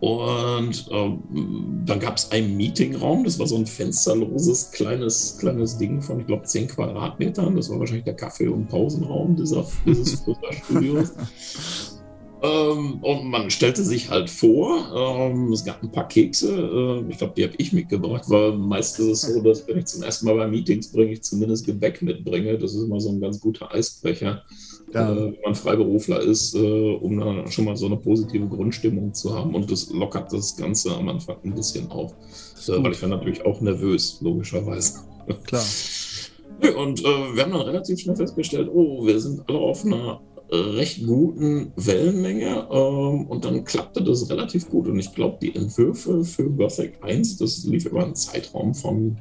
[0.00, 6.00] und ähm, dann gab es einen Meetingraum, das war so ein fensterloses kleines, kleines Ding
[6.00, 7.56] von, ich glaube, 10 Quadratmetern.
[7.56, 10.22] Das war wahrscheinlich der Kaffee- und Pausenraum dieser, dieses
[10.64, 11.12] Studios.
[12.40, 17.18] Ähm, und man stellte sich halt vor, ähm, es gab ein paar Kekse, äh, ich
[17.18, 20.26] glaube, die habe ich mitgebracht, weil meist ist es so, dass wenn ich zum ersten
[20.26, 22.56] Mal bei Meetings bringe, ich zumindest Gebäck mitbringe.
[22.56, 24.44] Das ist immer so ein ganz guter Eisbrecher,
[24.92, 25.12] ja.
[25.12, 29.34] äh, wenn man Freiberufler ist, äh, um dann schon mal so eine positive Grundstimmung zu
[29.34, 29.54] haben.
[29.54, 33.44] Und das lockert das Ganze am Anfang ein bisschen auf, äh, weil ich war natürlich
[33.44, 35.00] auch nervös, logischerweise.
[35.44, 35.64] Klar.
[36.76, 40.20] Und äh, wir haben dann relativ schnell festgestellt, oh, wir sind alle auf einer
[40.50, 44.88] recht guten Wellenlänge ähm, und dann klappte das relativ gut.
[44.88, 49.18] Und ich glaube, die Entwürfe für Gothic 1, das lief über einen Zeitraum von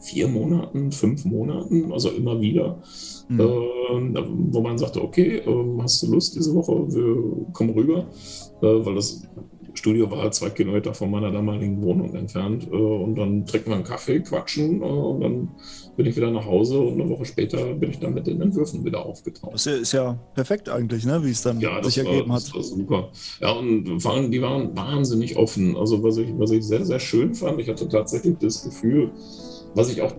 [0.00, 2.80] vier Monaten, fünf Monaten, also immer wieder,
[3.28, 3.40] mhm.
[3.40, 8.06] äh, wo man sagte, okay, äh, hast du Lust diese Woche, wir kommen rüber,
[8.62, 9.22] äh, weil das
[9.78, 12.68] Studio war halt zwei Kilometer von meiner damaligen Wohnung entfernt.
[12.70, 15.48] Äh, und dann trinken wir einen Kaffee, quatschen äh, und dann
[15.96, 18.84] bin ich wieder nach Hause und eine Woche später bin ich dann mit den Entwürfen
[18.84, 19.54] wieder aufgetaucht.
[19.54, 21.24] Das ist ja perfekt eigentlich, ne?
[21.24, 22.42] wie es dann ja, sich war, ergeben hat.
[22.42, 23.08] Das war super.
[23.40, 25.76] Ja, und vor allem, die waren wahnsinnig offen.
[25.76, 29.12] Also was ich, was ich sehr, sehr schön fand, ich hatte tatsächlich das Gefühl,
[29.74, 30.14] was ich auch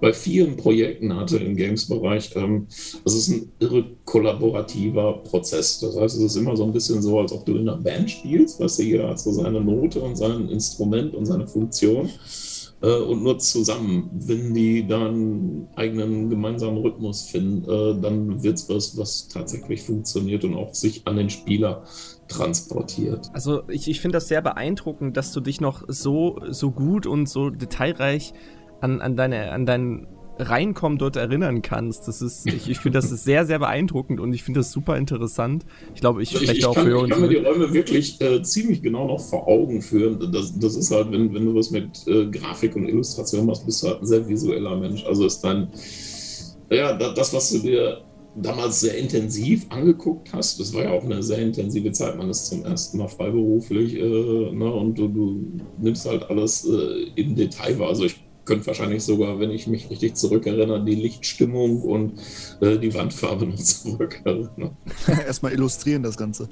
[0.00, 2.66] bei vielen Projekten hatte im Games-Bereich, ähm,
[3.04, 5.80] das ist ein irre kollaborativer Prozess.
[5.80, 8.10] Das heißt, es ist immer so ein bisschen so, als ob du in einer Band
[8.10, 12.10] spielst, weißt du, jeder hat so seine Note und sein Instrument und seine Funktion.
[12.82, 18.68] Äh, und nur zusammen, wenn die dann eigenen gemeinsamen Rhythmus finden, äh, dann wird es
[18.68, 21.84] was, was tatsächlich funktioniert und auch sich an den Spieler
[22.28, 23.30] transportiert.
[23.32, 27.28] Also ich, ich finde das sehr beeindruckend, dass du dich noch so, so gut und
[27.28, 28.32] so detailreich
[28.80, 30.06] an, an, deine, an dein
[30.38, 32.06] Reinkommen dort erinnern kannst.
[32.08, 34.96] Das ist, ich, ich finde das ist sehr, sehr beeindruckend und ich finde das super
[34.96, 35.64] interessant.
[35.94, 38.42] Ich glaube, ich spreche also auch kann, für Ich kann mir die Räume wirklich äh,
[38.42, 40.32] ziemlich genau noch vor Augen führen.
[40.32, 43.82] Das, das ist halt, wenn, wenn du was mit äh, Grafik und Illustration machst, bist
[43.82, 45.04] du halt ein sehr visueller Mensch.
[45.06, 45.68] Also ist dann,
[46.70, 48.05] ja, das, was du dir
[48.36, 52.46] damals sehr intensiv angeguckt hast, das war ja auch eine sehr intensive Zeit, man ist
[52.46, 55.42] zum ersten Mal freiberuflich äh, ne, und du, du,
[55.78, 57.88] nimmst halt alles äh, im Detail wahr.
[57.88, 58.16] Also ich
[58.46, 62.18] könnte wahrscheinlich sogar, wenn ich mich richtig zurückerinnere, die Lichtstimmung und
[62.60, 64.76] äh, die Wandfarbe noch zurückerinnern.
[65.26, 66.48] Erstmal illustrieren das Ganze.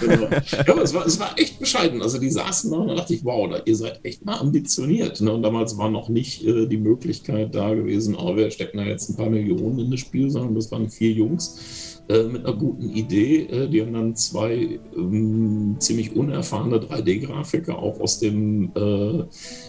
[0.00, 0.28] genau.
[0.30, 2.02] Ja, aber es war, es war echt bescheiden.
[2.02, 5.20] Also die saßen da und da dachte ich, wow, da, ihr seid echt mal ambitioniert.
[5.20, 5.32] Ne?
[5.32, 9.08] Und damals war noch nicht äh, die Möglichkeit da gewesen, oh, wir stecken da jetzt
[9.08, 12.88] ein paar Millionen in das Spiel, sondern das waren vier Jungs äh, mit einer guten
[12.88, 13.42] Idee.
[13.42, 19.24] Äh, die haben dann zwei ähm, ziemlich unerfahrene 3D-Grafiker auch aus dem äh,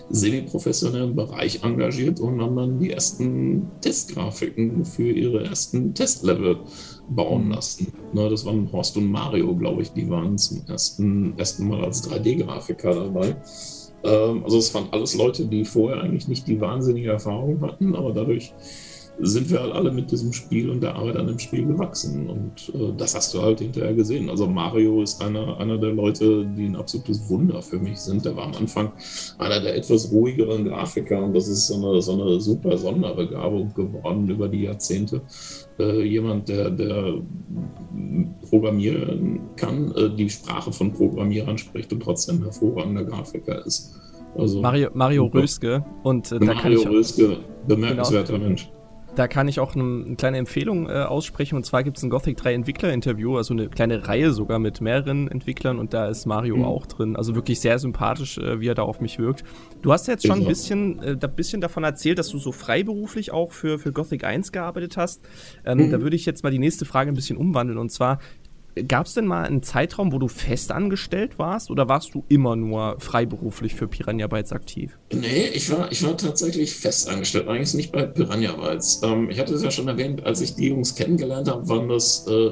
[0.09, 6.59] semi-professionellen Bereich engagiert und haben dann die ersten Testgrafiken für ihre ersten Testlevel
[7.09, 7.51] bauen mhm.
[7.51, 7.93] lassen.
[8.13, 12.09] Ne, das waren Horst und Mario, glaube ich, die waren zum ersten, ersten Mal als
[12.09, 13.35] 3D-Grafiker dabei.
[14.03, 18.13] Ähm, also es waren alles Leute, die vorher eigentlich nicht die wahnsinnige Erfahrung hatten, aber
[18.13, 18.53] dadurch
[19.21, 22.29] sind wir halt alle mit diesem Spiel und der Arbeit an dem Spiel gewachsen.
[22.29, 24.29] Und äh, das hast du halt hinterher gesehen.
[24.29, 28.25] Also Mario ist einer, einer der Leute, die ein absolutes Wunder für mich sind.
[28.25, 28.91] Der war am Anfang
[29.37, 34.29] einer der etwas ruhigeren Grafiker und das ist so eine, so eine super Sonderbegabung geworden
[34.29, 35.21] über die Jahrzehnte.
[35.79, 37.15] Äh, jemand, der, der
[38.49, 43.95] programmieren kann, äh, die Sprache von Programmierern spricht und trotzdem hervorragender Grafiker ist.
[44.37, 48.45] Also, Mario, Mario Röske und äh, Mario Röske, bemerkenswerter genau.
[48.45, 48.69] Mensch.
[49.15, 51.55] Da kann ich auch eine, eine kleine Empfehlung äh, aussprechen.
[51.55, 55.27] Und zwar gibt es ein Gothic 3 Entwickler-Interview, also eine kleine Reihe sogar mit mehreren
[55.29, 55.79] Entwicklern.
[55.79, 56.65] Und da ist Mario mhm.
[56.65, 57.15] auch drin.
[57.15, 59.43] Also wirklich sehr sympathisch, äh, wie er da auf mich wirkt.
[59.81, 62.51] Du hast ja jetzt schon ein bisschen, äh, ein bisschen davon erzählt, dass du so
[62.51, 65.21] freiberuflich auch für, für Gothic 1 gearbeitet hast.
[65.65, 65.91] Ähm, mhm.
[65.91, 67.77] Da würde ich jetzt mal die nächste Frage ein bisschen umwandeln.
[67.77, 68.19] Und zwar,
[68.87, 72.55] Gab es denn mal einen Zeitraum, wo du fest angestellt warst oder warst du immer
[72.55, 74.97] nur freiberuflich für Piranha Bytes aktiv?
[75.13, 79.01] Nee, ich war, ich war tatsächlich fest angestellt, eigentlich nicht bei Piranha Bytes.
[79.03, 82.27] Ähm, ich hatte es ja schon erwähnt, als ich die Jungs kennengelernt habe, waren das
[82.27, 82.51] äh,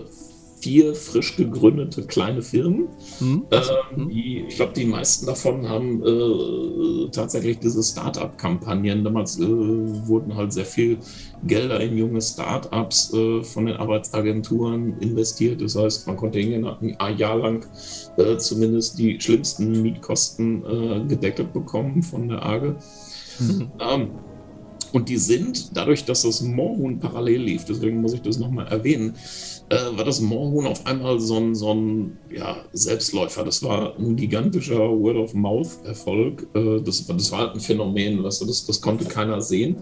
[0.59, 2.87] vier frisch gegründete kleine Firmen.
[3.19, 9.03] Hm, ähm, die, ich glaube, die meisten davon haben äh, tatsächlich diese Start-up-Kampagnen.
[9.03, 10.97] Damals äh, wurden halt sehr viel
[11.43, 15.62] Gelder in junge Start-ups äh, von den Arbeitsagenturen investiert.
[15.62, 16.65] Das heißt, man konnte hingehen,
[16.97, 17.65] ein Jahr lang
[18.17, 22.76] äh, zumindest die schlimmsten Mietkosten äh, gedeckelt bekommen von der AGE.
[23.39, 23.71] Mhm.
[23.80, 24.10] Ähm,
[24.93, 29.15] und die sind, dadurch, dass das Moorhuhn parallel lief, deswegen muss ich das nochmal erwähnen,
[29.69, 33.43] äh, war das Moorhuhn auf einmal so ein, so ein ja, Selbstläufer.
[33.43, 36.47] Das war ein gigantischer Word-of-Mouth-Erfolg.
[36.53, 39.77] Äh, das, das war halt ein Phänomen, weißt du, das, das konnte keiner sehen.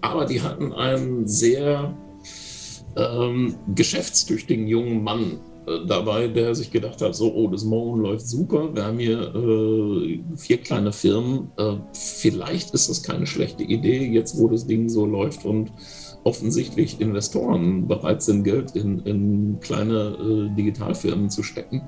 [0.00, 1.96] Aber die hatten einen sehr
[2.96, 8.26] ähm, geschäftstüchtigen jungen Mann äh, dabei, der sich gedacht hat, so, oh, das Morgen läuft
[8.26, 14.08] super, wir haben hier äh, vier kleine Firmen, äh, vielleicht ist das keine schlechte Idee,
[14.08, 15.70] jetzt wo das Ding so läuft und
[16.24, 20.16] offensichtlich Investoren bereit sind, Geld in, in kleine
[20.50, 21.82] äh, Digitalfirmen zu stecken,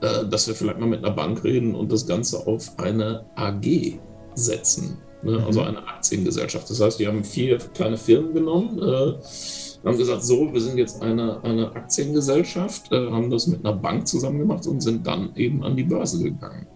[0.00, 3.98] äh, dass wir vielleicht mal mit einer Bank reden und das Ganze auf eine AG
[4.34, 5.42] setzen, ne?
[5.44, 5.68] also mhm.
[5.68, 6.70] eine Aktiengesellschaft.
[6.70, 9.14] Das heißt, die haben vier kleine Firmen genommen, äh,
[9.86, 14.06] haben gesagt, so, wir sind jetzt eine, eine Aktiengesellschaft, äh, haben das mit einer Bank
[14.06, 16.66] zusammen gemacht und sind dann eben an die Börse gegangen.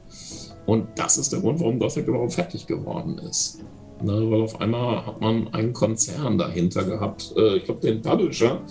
[0.67, 3.61] Und das ist der Grund, warum Gothic überhaupt fertig geworden ist.
[4.03, 7.35] Ne, weil auf einmal hat man einen Konzern dahinter gehabt.
[7.37, 8.63] Äh, ich glaube, den Publisher,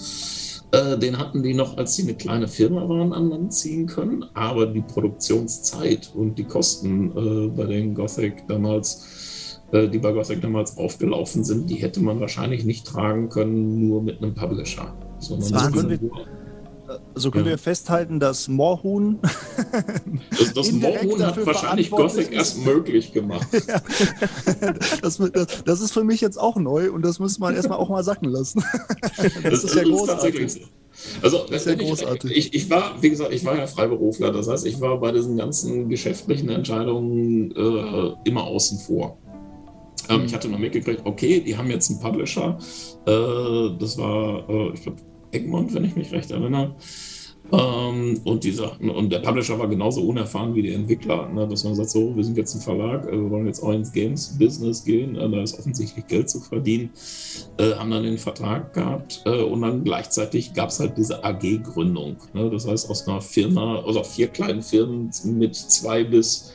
[0.71, 4.25] äh, den hatten die noch, als sie eine kleine Firma waren, an Land ziehen können.
[4.33, 10.41] Aber die Produktionszeit und die Kosten äh, bei den Gothic damals äh, die bei Gothic
[10.41, 14.93] damals aufgelaufen sind, die hätte man wahrscheinlich nicht tragen können, nur mit einem Publisher.
[15.19, 16.11] Sondern das können wir,
[17.15, 17.51] so können ja.
[17.51, 19.19] wir festhalten, dass Moorhuhn.
[20.31, 23.47] das, das Moorhuhn hat wahrscheinlich Gothic erst möglich gemacht.
[23.69, 23.81] Ja.
[25.01, 27.89] Das, das, das, ist für mich jetzt auch neu und das muss man erstmal auch
[27.89, 28.63] mal sacken lassen.
[29.43, 30.61] Das, ist ja großartig.
[31.21, 32.35] Also das ist ja großartig.
[32.35, 34.31] Ich, ich, war, wie gesagt, ich war ja Freiberufler.
[34.31, 39.17] Das heißt, ich war bei diesen ganzen geschäftlichen Entscheidungen äh, immer außen vor.
[40.09, 42.57] Ähm, ich hatte noch mitgekriegt, okay, die haben jetzt einen Publisher.
[43.05, 46.75] Äh, das war, äh, ich glaube, Egmont, wenn ich mich recht erinnere.
[47.51, 51.73] Ähm, und, dieser, und der Publisher war genauso unerfahren wie die Entwickler, ne, dass man
[51.73, 55.15] sagt, so, wir sind jetzt ein Verlag, äh, wir wollen jetzt auch ins Games-Business gehen,
[55.15, 56.91] äh, da ist offensichtlich Geld zu verdienen,
[57.57, 62.17] äh, haben dann den Vertrag gehabt äh, und dann gleichzeitig gab es halt diese AG-Gründung.
[62.33, 66.53] Ne, das heißt, aus einer Firma, also vier kleinen Firmen mit zwei bis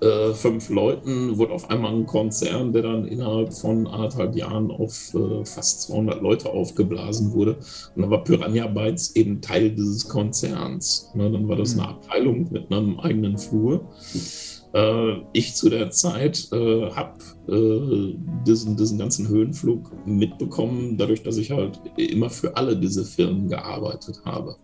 [0.00, 5.14] äh, fünf Leuten wurde auf einmal ein Konzern, der dann innerhalb von anderthalb Jahren auf
[5.14, 7.56] äh, fast 200 Leute aufgeblasen wurde.
[7.94, 11.10] Und dann war Piranha Bytes eben Teil dieses Konzerns.
[11.14, 11.88] Ne, dann war das eine mhm.
[11.88, 13.88] Abteilung mit einem eigenen Flur.
[14.74, 18.14] Äh, ich zu der Zeit äh, habe äh,
[18.46, 24.20] diesen, diesen ganzen Höhenflug mitbekommen, dadurch, dass ich halt immer für alle diese Firmen gearbeitet
[24.26, 24.56] habe.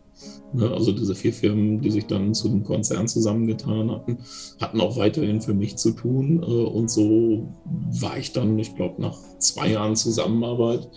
[0.55, 4.19] Ne, also diese vier Firmen, die sich dann zu einem Konzern zusammengetan hatten,
[4.61, 6.43] hatten auch weiterhin für mich zu tun.
[6.43, 10.91] Äh, und so war ich dann, ich glaube, nach zwei Jahren Zusammenarbeit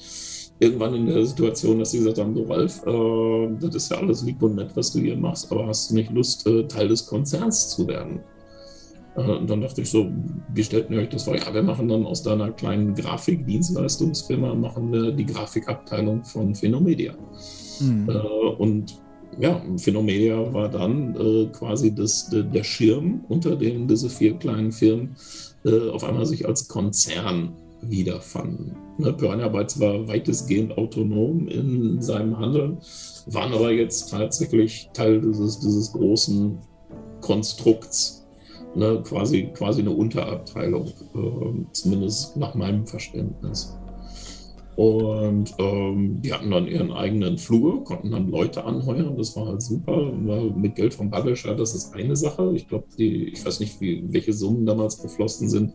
[0.60, 4.24] irgendwann in der Situation, dass sie gesagt haben, so Ralf, äh, das ist ja alles
[4.24, 7.06] lieb und nett, was du hier machst, aber hast du nicht Lust, äh, Teil des
[7.06, 8.20] Konzerns zu werden?
[9.16, 10.12] Und dann dachte ich so,
[10.54, 11.38] wie stellt ihr euch das vor?
[11.38, 17.14] Ja, wir machen dann aus deiner kleinen Grafikdienstleistungsfirma machen wir die Grafikabteilung von Phenomedia.
[17.80, 18.10] Mhm.
[18.58, 19.00] Und
[19.40, 24.72] ja, Phenomedia war dann äh, quasi das, de, der Schirm, unter dem diese vier kleinen
[24.72, 25.16] Firmen
[25.66, 28.76] äh, auf einmal sich als Konzern wiederfanden.
[28.98, 32.78] Ne, Piranha Bytes war weitestgehend autonom in seinem Handeln,
[33.28, 36.58] waren aber jetzt tatsächlich Teil dieses, dieses großen
[37.22, 38.26] Konstrukts,
[38.76, 43.78] ne, quasi, quasi eine Unterabteilung, äh, zumindest nach meinem Verständnis.
[44.76, 49.18] Und ähm, die hatten dann ihren eigenen Flur, konnten dann Leute anheuern.
[49.18, 50.12] Das war halt super.
[50.12, 52.52] Mit Geld vom Publisher, das ist eine Sache.
[52.56, 55.74] Ich glaube, ich weiß nicht, wie, welche Summen damals geflossen sind.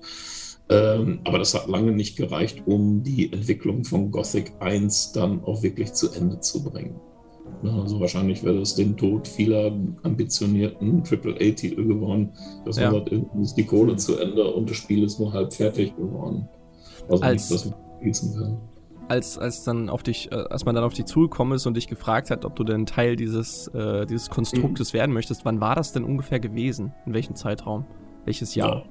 [0.69, 5.63] Ähm, aber das hat lange nicht gereicht, um die Entwicklung von Gothic 1 dann auch
[5.63, 7.01] wirklich zu Ende zu bringen.
[7.63, 12.33] Also wahrscheinlich wäre das den Tod vieler ambitionierten AAA-Titel geworden.
[12.65, 12.91] Das ja.
[12.91, 16.49] sagt, ist die Kohle zu Ende und das Spiel ist nur halb fertig geworden.
[17.09, 18.59] Also als, nicht, dass wir können
[19.11, 21.89] als, als dann auf dich, äh, als man dann auf dich zugekommen ist und dich
[21.89, 24.99] gefragt hat, ob du denn Teil dieses, äh, dieses Konstruktes mhm.
[24.99, 26.95] werden möchtest, wann war das denn ungefähr gewesen?
[27.07, 27.85] In welchem Zeitraum?
[28.25, 28.77] Welches Jahr?
[28.77, 28.83] Ja.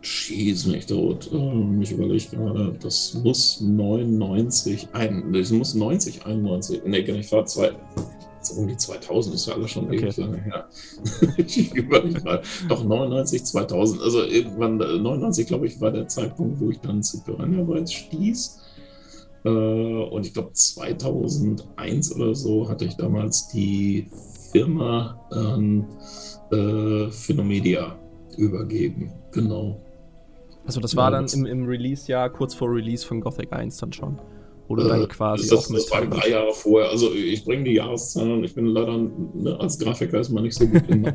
[0.00, 1.30] Schieß mich tot.
[1.32, 7.46] Ähm, ich überlege gerade, das muss 99, ein, das muss 90, 91, nee, ich war
[7.46, 7.72] zwei,
[8.56, 9.96] um die 2000, das ist ja alles schon okay.
[9.96, 10.68] ewig lange her.
[11.38, 16.70] ich überlege mal, doch 99, 2000, also irgendwann, 99 glaube ich, war der Zeitpunkt, wo
[16.70, 18.60] ich dann zu Piranha Bytes stieß.
[19.44, 24.06] Äh, und ich glaube 2001 oder so hatte ich damals die
[24.52, 25.86] Firma ähm,
[26.50, 27.98] äh, Phenomedia
[28.36, 29.12] übergeben.
[29.32, 29.80] Genau.
[30.66, 34.18] Also das war dann im, im Release-Jahr, kurz vor Release von Gothic 1 dann schon.
[34.68, 36.90] Oder dann äh, quasi das, das war drei Jahre vorher.
[36.90, 40.56] Also ich bringe die Jahreszahlen und ich bin leider ne, als Grafiker ist man nicht
[40.56, 41.12] so gut in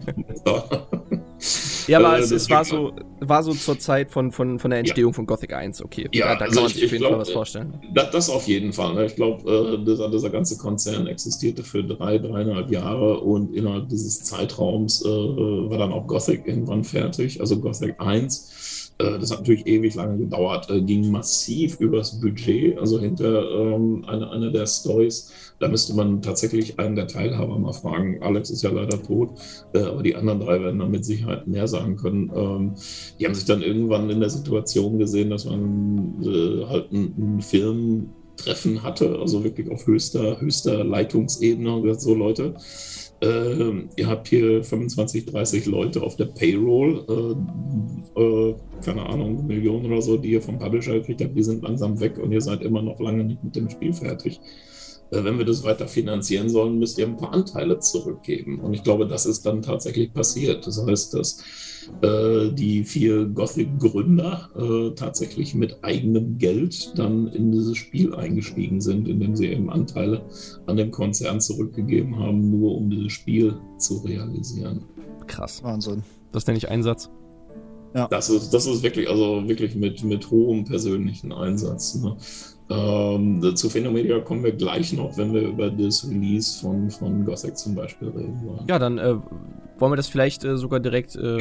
[1.88, 4.80] Ja, aber äh, es, es war, so, war so zur Zeit von, von, von der
[4.80, 5.16] Entstehung ja.
[5.16, 6.08] von Gothic 1, okay.
[6.12, 7.82] Ja, da, da also kann man sich auf jeden glaub, Fall was vorstellen.
[7.94, 8.94] Das, das auf jeden Fall.
[8.94, 9.06] Ne?
[9.06, 14.24] Ich glaube, äh, dieser, dieser, ganze Konzern existierte für drei, dreieinhalb Jahre und innerhalb dieses
[14.24, 18.52] Zeitraums äh, war dann auch Gothic irgendwann fertig, also Gothic 1.
[19.00, 24.06] Äh, das hat natürlich ewig lange gedauert, äh, ging massiv übers Budget, also hinter ähm,
[24.06, 25.32] einer eine der Stories.
[25.60, 28.22] Da müsste man tatsächlich einen der Teilhaber mal fragen.
[28.22, 29.32] Alex ist ja leider tot,
[29.74, 32.32] äh, aber die anderen drei werden dann mit Sicherheit mehr sagen können.
[32.36, 32.76] Ähm,
[33.20, 38.10] die haben sich dann irgendwann in der Situation gesehen, dass man äh, halt einen Film
[38.36, 42.56] Treffen hatte, also wirklich auf höchster, höchster Leitungsebene und gesagt, so Leute,
[43.22, 47.06] äh, ihr habt hier 25, 30 Leute auf der Payroll,
[48.16, 51.64] äh, äh, keine Ahnung, Millionen oder so, die ihr vom Publisher gekriegt habt, die sind
[51.64, 54.40] langsam weg und ihr seid immer noch lange nicht mit dem Spiel fertig.
[55.12, 58.60] Äh, wenn wir das weiter finanzieren sollen, müsst ihr ein paar Anteile zurückgeben.
[58.60, 60.66] Und ich glaube, das ist dann tatsächlich passiert.
[60.66, 61.44] Das heißt, dass
[62.02, 69.08] äh, die vier Gothic-Gründer äh, tatsächlich mit eigenem Geld dann in dieses Spiel eingestiegen sind,
[69.08, 70.24] indem sie eben Anteile
[70.66, 74.84] an den Konzern zurückgegeben haben, nur um dieses Spiel zu realisieren.
[75.28, 75.64] Krass.
[75.64, 76.04] Wahnsinn.
[76.32, 77.10] Das nenne ich Einsatz.
[77.96, 78.08] Ja.
[78.08, 81.96] Das ist, das ist wirklich, also wirklich mit, mit hohem persönlichen Einsatz.
[81.96, 82.16] Ne?
[82.70, 87.58] Ähm, zu Phenomedia kommen wir gleich noch, wenn wir über das Release von, von Gothic
[87.58, 88.66] zum Beispiel reden wollen.
[88.68, 89.16] Ja, dann äh,
[89.80, 91.40] wollen wir das vielleicht äh, sogar direkt äh,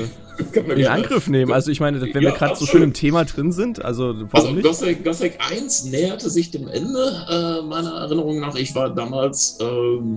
[0.75, 1.53] in Angriff nehmen.
[1.53, 4.29] Also ich meine, wenn ja, wir gerade so schön im Thema drin sind, also warum
[4.33, 4.65] also, nicht?
[4.65, 8.55] Gothic, Gothic 1 näherte sich dem Ende äh, meiner Erinnerung nach.
[8.57, 9.65] Ich war damals, äh,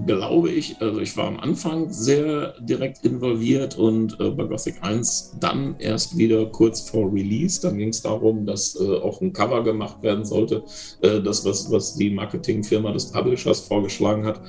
[0.05, 5.37] glaube ich, also ich war am Anfang sehr direkt involviert und äh, bei Gothic 1
[5.39, 7.61] dann erst wieder kurz vor Release.
[7.61, 10.63] Dann ging es darum, dass äh, auch ein Cover gemacht werden sollte.
[11.01, 14.41] das, was, was die Marketingfirma des Publishers vorgeschlagen hat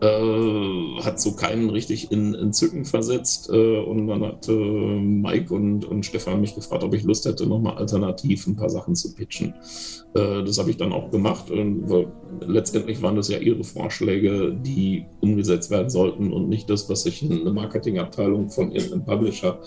[0.00, 3.48] äh, hat so keinen richtig in Entzücken versetzt.
[3.50, 7.46] Äh, und dann hat äh, Mike und, und Stefan mich gefragt, ob ich Lust hätte,
[7.46, 9.54] nochmal alternativ ein paar Sachen zu pitchen.
[10.14, 11.50] Äh, das habe ich dann auch gemacht.
[11.50, 11.86] Und
[12.40, 17.22] letztendlich waren das ja ihre Vorschläge, die umgesetzt werden sollten und nicht das, was sich
[17.22, 19.58] eine Marketingabteilung von irgendeinem Publisher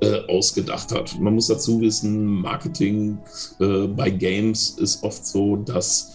[0.00, 1.18] äh, ausgedacht hat.
[1.20, 3.18] Man muss dazu wissen, Marketing
[3.60, 6.12] äh, bei Games ist oft so, dass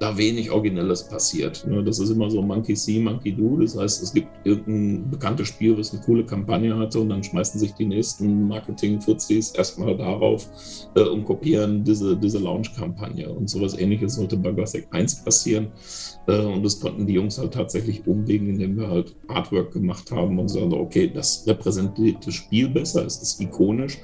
[0.00, 1.66] da wenig Originelles passiert.
[1.66, 1.84] Ne?
[1.84, 3.58] Das ist immer so Monkey See, Monkey Do.
[3.58, 7.60] Das heißt, es gibt irgendein bekanntes Spiel, was eine coole Kampagne hatte und dann schmeißen
[7.60, 10.48] sich die nächsten Marketing-Fuzis erstmal darauf
[10.94, 13.30] äh, und kopieren diese, diese Launch-Kampagne.
[13.30, 15.68] Und sowas ähnliches sollte bei Gothic 1 passieren.
[16.26, 20.38] Äh, und das konnten die Jungs halt tatsächlich umlegen, indem wir halt Artwork gemacht haben
[20.38, 23.98] und sagen, okay, das repräsentiert das Spiel besser, es ist ikonisch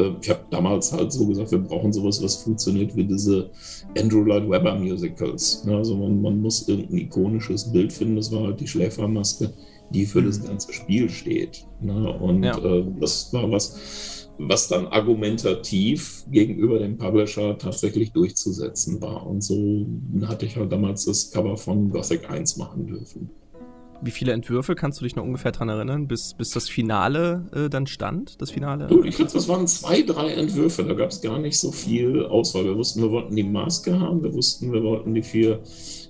[0.00, 3.50] äh, ich habe damals halt so gesagt, wir brauchen sowas, was funktioniert wie diese
[3.98, 5.64] Andrew Lloyd Webber Musicals.
[5.64, 5.76] Ne?
[5.76, 8.16] Also man, man, muss irgendein ikonisches Bild finden.
[8.16, 9.52] Das war halt die Schläfermaske,
[9.90, 10.46] die für das mhm.
[10.46, 11.66] ganze Spiel steht.
[11.80, 12.12] Ne?
[12.18, 12.56] Und ja.
[12.58, 19.26] äh, das war was, was dann argumentativ gegenüber dem Publisher tatsächlich durchzusetzen war.
[19.26, 19.86] Und so
[20.22, 23.30] hatte ich halt damals das Cover von Gothic 1 machen dürfen.
[24.02, 27.68] Wie viele Entwürfe kannst du dich noch ungefähr daran erinnern, bis, bis das Finale äh,
[27.68, 28.40] dann stand?
[28.40, 28.86] Das Finale?
[28.86, 30.84] Du, ich glaube, das waren zwei, drei Entwürfe.
[30.84, 32.64] Da gab es gar nicht so viel Auswahl.
[32.64, 35.60] Wir wussten, wir wollten die Maske haben, wir wussten, wir wollten die vier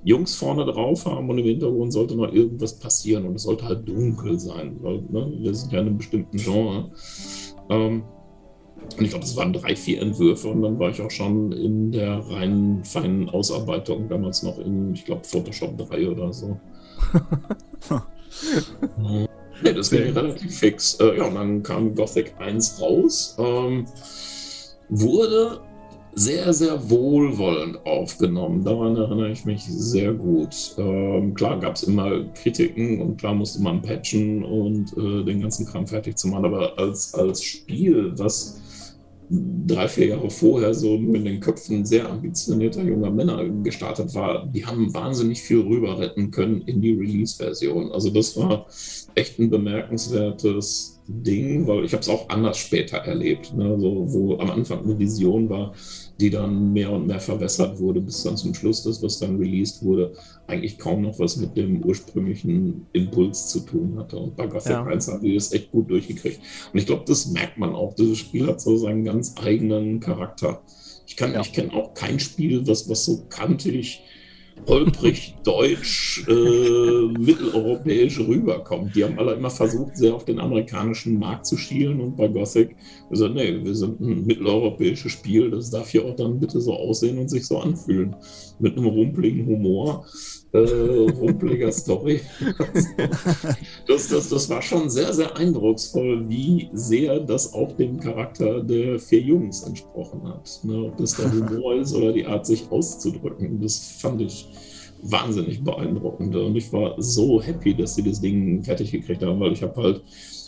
[0.04, 3.88] Jungs vorne drauf haben und im Hintergrund sollte noch irgendwas passieren und es sollte halt
[3.88, 4.76] dunkel sein.
[4.80, 6.92] Weil, ne, wir sind ja in einem bestimmten Genre.
[7.70, 8.04] Ähm,
[8.96, 11.92] und ich glaube, es waren drei, vier Entwürfe und dann war ich auch schon in
[11.92, 16.58] der reinen, feinen Ausarbeitung, damals noch in, ich glaube, Photoshop 3 oder so.
[19.62, 20.94] Nee, das ging relativ fix.
[21.00, 23.36] Äh, ja, und dann kam Gothic 1 raus.
[23.38, 23.86] Ähm,
[24.88, 25.60] wurde
[26.14, 28.64] sehr, sehr wohlwollend aufgenommen.
[28.64, 30.74] Daran erinnere ich mich sehr gut.
[30.76, 35.66] Ähm, klar gab es immer Kritiken und klar musste man patchen und äh, den ganzen
[35.66, 38.60] Kram fertig zu machen, aber als, als Spiel, was
[39.30, 44.66] drei, vier Jahre vorher so mit den Köpfen sehr ambitionierter junger Männer gestartet war, die
[44.66, 47.92] haben wahnsinnig viel rüber retten können in die Release-Version.
[47.92, 48.66] Also das war
[49.14, 53.78] echt ein bemerkenswertes Ding, weil ich habe es auch anders später erlebt, ne?
[53.80, 55.74] so, wo am Anfang eine Vision war,
[56.20, 59.82] die dann mehr und mehr verwässert wurde, bis dann zum Schluss das, was dann released
[59.82, 60.12] wurde,
[60.46, 64.18] eigentlich kaum noch was mit dem ursprünglichen Impuls zu tun hatte.
[64.18, 64.84] Und bei Gothic ja.
[64.84, 66.40] 1 haben die das echt gut durchgekriegt.
[66.72, 67.94] Und ich glaube, das merkt man auch.
[67.94, 70.62] Dieses Spiel hat so seinen ganz eigenen Charakter.
[71.06, 71.40] Ich, kann, ja.
[71.40, 74.02] ich kenne auch kein Spiel, was, was so kantig
[74.66, 78.94] holprig, deutsch, äh, mitteleuropäisch rüberkommt.
[78.94, 82.76] Die haben alle immer versucht, sehr auf den amerikanischen Markt zu schielen und bei Gothic
[83.08, 87.18] gesagt, nee, wir sind ein mitteleuropäisches Spiel, das darf hier auch dann bitte so aussehen
[87.18, 88.16] und sich so anfühlen.
[88.58, 90.06] Mit einem rumpligen Humor,
[90.52, 92.20] äh, rumpeliger Story.
[93.86, 98.98] Das, das, das war schon sehr, sehr eindrucksvoll, wie sehr das auch dem Charakter der
[98.98, 100.60] vier Jungs entsprochen hat.
[100.62, 100.84] Ne?
[100.84, 103.60] Ob das der Humor ist oder die Art, sich auszudrücken.
[103.60, 104.48] Das fand ich
[105.02, 106.34] wahnsinnig beeindruckend.
[106.36, 109.82] Und ich war so happy, dass sie das Ding fertig gekriegt haben, weil ich habe
[109.82, 110.02] halt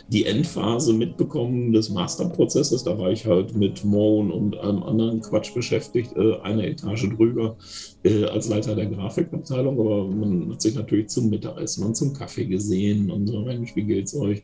[0.09, 2.85] die Endphase mitbekommen des Masterprozesses.
[2.85, 7.57] Da war ich halt mit Moan und einem anderen Quatsch beschäftigt, äh, eine Etage drüber
[8.03, 9.79] äh, als Leiter der Grafikabteilung.
[9.79, 13.85] Aber man hat sich natürlich zum Mittagessen und zum Kaffee gesehen und so, Mensch, wie
[13.85, 14.43] geht's euch?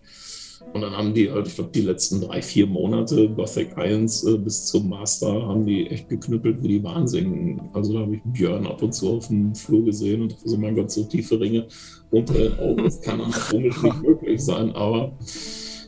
[0.75, 4.39] Und dann haben die halt, ich glaube, die letzten drei, vier Monate Gothic 1 äh,
[4.39, 7.63] bis zum Master haben die echt geknüppelt wie die Wahnsinnigen.
[7.73, 10.59] Also da habe ich Björn ab und zu auf dem Flur gesehen und dachte so,
[10.59, 11.67] mein Gott, so tiefe Ringe
[12.11, 14.73] unter den Augen, das kann komisch nicht möglich sein.
[14.73, 15.13] Aber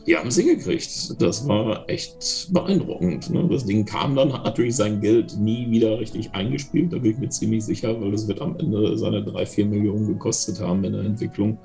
[0.07, 1.21] die haben es hingekriegt.
[1.21, 3.29] Das war echt beeindruckend.
[3.29, 3.47] Ne?
[3.49, 6.91] Das Ding kam dann, hat natürlich sein Geld nie wieder richtig eingespielt.
[6.91, 10.07] Da bin ich mir ziemlich sicher, weil es wird am Ende seine drei, vier Millionen
[10.07, 11.59] gekostet haben in der Entwicklung.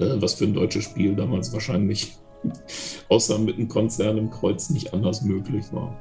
[0.00, 2.18] Äh, was für ein deutsches Spiel damals wahrscheinlich
[3.08, 5.96] außer mit einem Konzern im Kreuz nicht anders möglich war.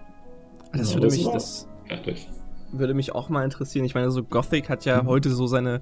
[0.73, 1.67] Das ja, würde mich, das
[2.71, 3.85] würde mich auch mal interessieren.
[3.85, 5.07] Ich meine, so Gothic hat ja mhm.
[5.07, 5.81] heute so seine,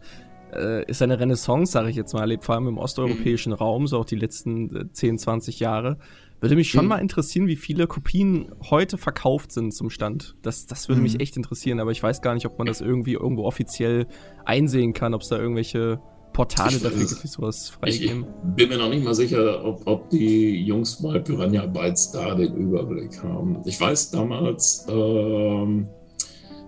[0.53, 3.58] äh, ist eine Renaissance, sage ich jetzt mal, erlebt, vor allem im osteuropäischen mhm.
[3.58, 5.97] Raum, so auch die letzten äh, 10, 20 Jahre.
[6.41, 6.89] Würde mich schon mhm.
[6.89, 10.36] mal interessieren, wie viele Kopien heute verkauft sind zum Stand.
[10.41, 11.22] Das, das würde mich mhm.
[11.22, 14.08] echt interessieren, aber ich weiß gar nicht, ob man das irgendwie irgendwo offiziell
[14.43, 15.99] einsehen kann, ob es da irgendwelche
[16.36, 18.26] Portale dafür gibt, die sowas freigeben.
[18.50, 22.36] Ich bin mir noch nicht mal sicher, ob, ob die Jungs bei Piranha Bytes da
[22.36, 23.62] den Überblick haben.
[23.66, 25.88] Ich weiß damals, ähm,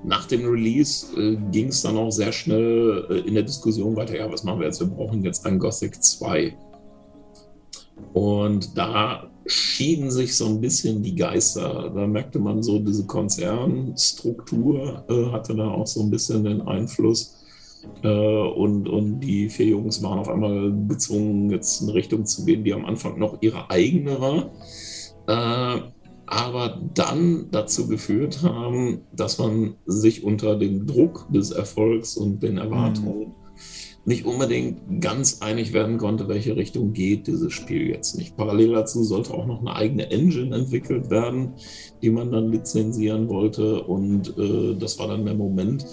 [0.05, 4.15] nach dem Release äh, ging es dann auch sehr schnell äh, in der Diskussion weiter,
[4.15, 4.79] ja, was machen wir jetzt?
[4.79, 6.55] Wir brauchen jetzt ein Gothic 2.
[8.13, 11.91] Und da schieden sich so ein bisschen die Geister.
[11.93, 17.36] Da merkte man so, diese Konzernstruktur äh, hatte da auch so ein bisschen den Einfluss.
[18.03, 22.45] Äh, und, und die vier Jungs waren auf einmal gezwungen, jetzt in eine Richtung zu
[22.45, 24.51] gehen, die am Anfang noch ihre eigene war.
[25.27, 25.81] Äh,
[26.27, 32.57] aber dann dazu geführt haben, dass man sich unter dem Druck des Erfolgs und den
[32.57, 33.33] Erwartungen mhm.
[34.03, 38.35] nicht unbedingt ganz einig werden konnte, welche Richtung geht dieses Spiel jetzt nicht.
[38.35, 41.53] Parallel dazu sollte auch noch eine eigene Engine entwickelt werden,
[42.01, 43.83] die man dann lizenzieren wollte.
[43.83, 45.85] Und äh, das war dann der Moment,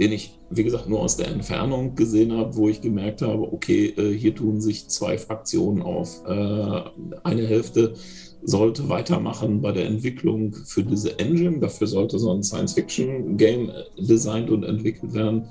[0.00, 3.86] den ich, wie gesagt, nur aus der Entfernung gesehen habe, wo ich gemerkt habe, okay,
[3.96, 6.22] äh, hier tun sich zwei Fraktionen auf.
[6.26, 6.82] Äh,
[7.22, 7.94] eine Hälfte
[8.42, 11.60] sollte weitermachen bei der Entwicklung für diese Engine.
[11.60, 15.48] Dafür sollte so ein Science-Fiction-Game designt und entwickelt werden.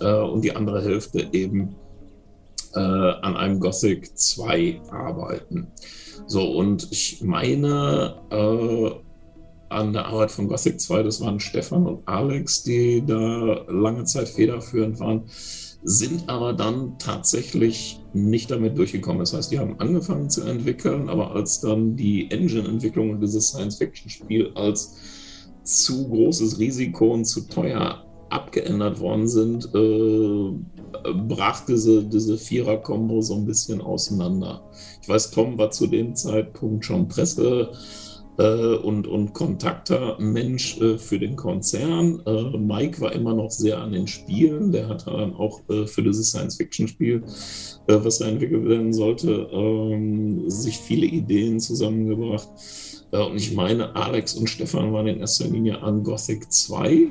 [0.00, 1.76] Äh, und die andere Hälfte eben
[2.72, 5.72] an einem Gothic 2 arbeiten.
[6.28, 8.14] So, und ich meine,
[9.70, 14.28] an der Arbeit von Gothic 2, das waren Stefan und Alex, die da lange Zeit
[14.28, 15.24] federführend waren,
[15.82, 19.20] sind aber dann tatsächlich nicht damit durchgekommen.
[19.20, 24.52] Das heißt, die haben angefangen zu entwickeln, aber als dann die Engine-Entwicklung und dieses Science-Fiction-Spiel
[24.54, 24.96] als
[25.62, 33.34] zu großes Risiko und zu teuer abgeändert worden sind, äh, brach diese, diese Vierer-Kombo so
[33.34, 34.62] ein bisschen auseinander.
[35.02, 37.72] Ich weiß, Tom war zu dem Zeitpunkt schon Presse
[38.40, 42.22] äh, und, und Kontakter-Mensch äh, für den Konzern.
[42.26, 44.72] Äh, Mike war immer noch sehr an den Spielen.
[44.72, 47.22] Der hat dann auch äh, für dieses Science-Fiction-Spiel,
[47.86, 52.48] äh, was da entwickelt werden sollte, ähm, sich viele Ideen zusammengebracht.
[53.12, 57.08] Äh, und ich meine, Alex und Stefan waren in erster Linie an Gothic 2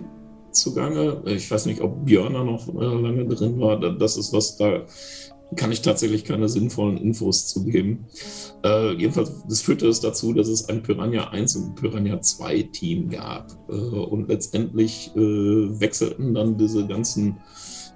[0.52, 1.22] zugange.
[1.26, 3.80] Ich weiß nicht, ob Björn da noch lange drin war.
[3.80, 4.82] Das ist was da
[5.56, 8.06] kann ich tatsächlich keine sinnvollen Infos zu geben.
[8.64, 13.10] Äh, jedenfalls, das führte es dazu, dass es ein Piranha 1 und Piranha 2 Team
[13.10, 13.52] gab.
[13.68, 17.38] Äh, und letztendlich äh, wechselten dann diese ganzen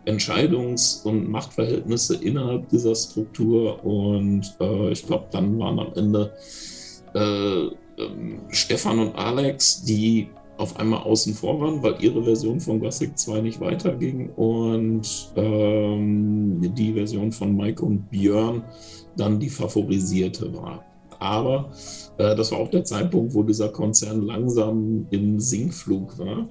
[0.06, 3.84] Entscheidungs- und Machtverhältnisse innerhalb dieser Struktur.
[3.86, 6.34] Und äh, ich glaube, dann waren am Ende
[7.14, 7.68] äh,
[8.02, 10.30] ähm, Stefan und Alex, die
[10.64, 15.06] auf einmal außen vor waren, weil ihre Version von Gothic 2 nicht weiterging und
[15.36, 18.64] ähm, die Version von Mike und Björn
[19.18, 20.84] dann die favorisierte war.
[21.20, 21.72] Aber
[22.18, 26.50] äh, das war auch der Zeitpunkt, wo dieser Konzern langsam im Sinkflug war.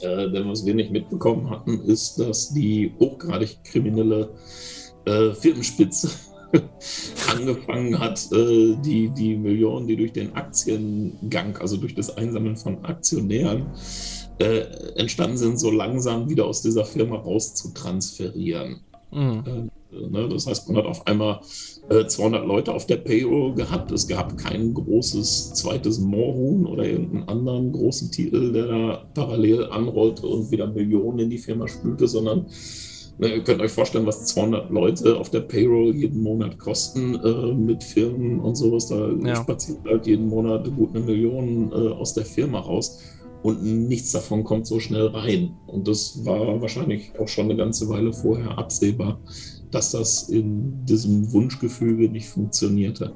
[0.00, 4.30] Äh, denn was wir nicht mitbekommen hatten, ist, dass die hochgradig kriminelle
[5.04, 6.10] äh, Firmenspitze
[7.30, 12.84] angefangen hat, äh, die, die Millionen, die durch den Aktiengang, also durch das Einsammeln von
[12.84, 13.66] Aktionären,
[14.38, 14.60] äh,
[14.96, 18.80] entstanden sind, so langsam wieder aus dieser Firma rauszutransferieren.
[19.12, 19.70] Mhm.
[19.92, 20.28] Äh, ne?
[20.28, 21.40] Das heißt, man hat auf einmal
[21.88, 23.92] äh, 200 Leute auf der Payroll gehabt.
[23.92, 30.26] Es gab kein großes zweites Moorhuhn oder irgendeinen anderen großen Titel, der da parallel anrollte
[30.26, 32.46] und wieder Millionen in die Firma spülte, sondern
[33.18, 37.84] ihr könnt euch vorstellen, was 200 Leute auf der Payroll jeden Monat kosten äh, mit
[37.84, 38.88] Firmen und sowas.
[38.88, 39.36] Da ja.
[39.36, 43.00] spaziert halt jeden Monat gut eine Million äh, aus der Firma raus
[43.44, 45.54] und nichts davon kommt so schnell rein.
[45.66, 49.20] Und das war wahrscheinlich auch schon eine ganze Weile vorher absehbar,
[49.70, 53.14] dass das in diesem Wunschgefüge nicht funktionierte.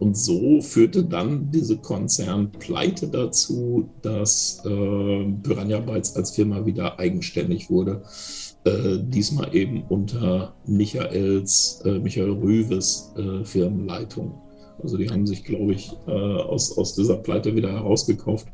[0.00, 7.70] Und so führte dann diese Konzernpleite dazu, dass äh, Piranha Bytes als Firma wieder eigenständig
[7.70, 8.02] wurde.
[8.64, 14.40] Äh, diesmal eben unter Michaels, äh, Michael Rüves äh, Firmenleitung.
[14.82, 18.46] Also die haben sich, glaube ich, äh, aus, aus dieser Pleite wieder herausgekauft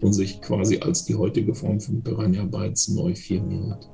[0.00, 3.90] und sich quasi als die heutige Form von Piranha Bytes neu firmiert.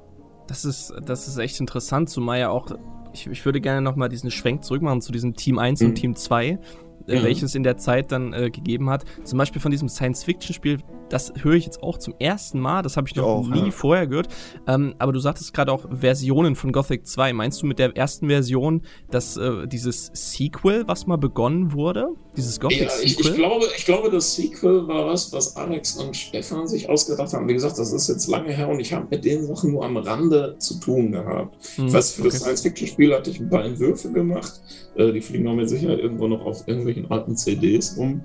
[0.47, 2.69] Das ist, das ist echt interessant, zumal ja auch,
[3.13, 5.87] ich, ich würde gerne nochmal diesen Schwenk zurückmachen zu diesem Team 1 mhm.
[5.89, 6.59] und Team 2
[7.07, 9.05] äh, welches in der Zeit dann gegeben hat.
[9.25, 10.79] Zum Beispiel von diesem Science-Fiction-Spiel,
[11.15, 13.71] das höre ich jetzt auch zum ersten Mal, das habe ich noch auch, nie ja.
[13.71, 14.27] vorher gehört.
[14.67, 17.33] Ähm, aber du sagtest gerade auch Versionen von Gothic 2.
[17.35, 22.09] Meinst du mit der ersten Version, dass äh, dieses Sequel, was mal begonnen wurde?
[22.37, 23.31] Dieses Gothic ja, ich, Sequel?
[23.31, 27.49] Ich glaube, ich glaube, das Sequel war was, was Alex und Stefan sich ausgedacht haben.
[27.49, 29.97] Wie gesagt, das ist jetzt lange her und ich habe mit den Sachen nur am
[29.97, 31.57] Rande zu tun gehabt.
[31.77, 32.31] Hm, ich weiß, für okay.
[32.31, 34.61] das Science-Fiction-Spiel hatte ich ein paar Entwürfe gemacht.
[34.97, 38.23] Äh, die fliegen auch mit Sicherheit irgendwo noch auf irgendwelchen alten CDs rum.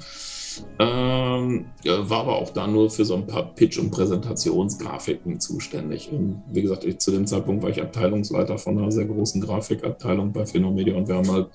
[0.79, 6.11] Ähm, war aber auch da nur für so ein paar Pitch- und Präsentationsgrafiken zuständig.
[6.11, 10.31] Und wie gesagt, ich, zu dem Zeitpunkt war ich Abteilungsleiter von einer sehr großen Grafikabteilung
[10.31, 11.47] bei Phenomedia und wir haben halt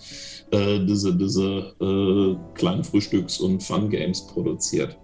[0.51, 4.97] äh, diese, diese äh, kleinen Frühstücks- und Fun-Games produziert.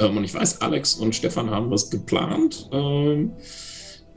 [0.00, 2.68] Ähm, und ich weiß, Alex und Stefan haben was geplant.
[2.72, 3.32] Ähm,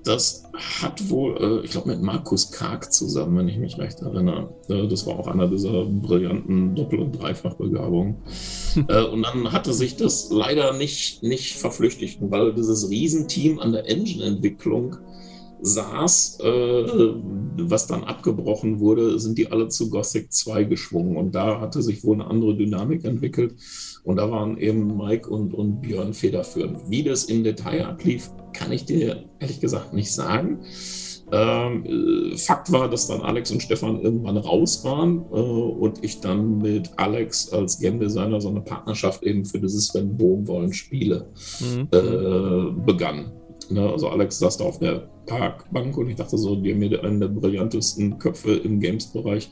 [0.04, 4.54] das hat wohl, äh, ich glaube, mit Markus Karg zusammen, wenn ich mich recht erinnere.
[4.70, 8.18] Äh, das war auch einer dieser brillanten Doppel- und Dreifachbegabungen.
[8.88, 13.89] äh, und dann hatte sich das leider nicht, nicht verflüchtigt, weil dieses Riesenteam an der
[13.89, 14.97] Engine-Entwicklung
[15.62, 17.14] saß, äh,
[17.58, 21.18] was dann abgebrochen wurde, sind die alle zu Gothic 2 geschwungen.
[21.18, 23.56] Und da hatte sich wohl eine andere Dynamik entwickelt.
[24.04, 26.89] Und da waren eben Mike und, und Björn federführend.
[26.89, 30.60] Wie das im Detail ablief, kann ich dir ehrlich gesagt nicht sagen.
[31.32, 31.86] Ähm,
[32.34, 36.58] äh, Fakt war, dass dann Alex und Stefan irgendwann raus waren äh, und ich dann
[36.58, 41.28] mit Alex als Game Designer so eine Partnerschaft eben für dieses Sven Bohm Spiele
[41.60, 41.88] mhm.
[41.91, 43.32] äh, begann.
[43.72, 43.89] Ne?
[43.89, 47.20] Also Alex saß da auf der Parkbank und ich dachte so, die haben mir einen
[47.20, 49.49] der brillantesten Köpfe im Games-Bereich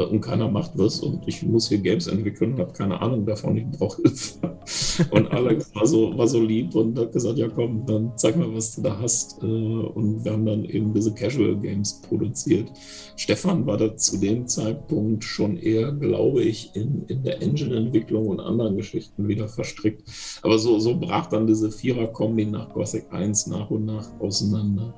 [0.00, 3.56] und keiner macht was und ich muss hier Games entwickeln und habe keine Ahnung davon,
[3.56, 4.38] ich brauche Hilfe.
[5.10, 8.54] Und Alex war so, war so lieb und hat gesagt, ja komm, dann zeig mal,
[8.54, 9.42] was du da hast.
[9.42, 12.70] Äh, und wir haben dann eben diese Casual Games produziert.
[13.16, 18.40] Stefan war da zu dem Zeitpunkt schon eher, glaube ich, in, in der Engine-Entwicklung und
[18.40, 20.08] anderen Geschichten wieder verstrickt.
[20.42, 24.94] Aber so, so brach dann diese Vierer-Kombi nach Gothic 1 nach und nach auseinander.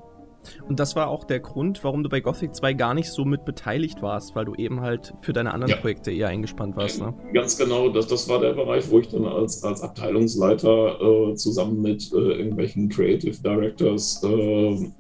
[0.69, 3.45] Und das war auch der Grund, warum du bei Gothic 2 gar nicht so mit
[3.45, 5.77] beteiligt warst, weil du eben halt für deine anderen ja.
[5.77, 7.01] Projekte eher eingespannt warst.
[7.01, 7.15] Ne?
[7.33, 11.83] Ganz genau, das, das war der Bereich, wo ich dann als, als Abteilungsleiter äh, zusammen
[11.83, 14.91] mit äh, irgendwelchen Creative Directors äh,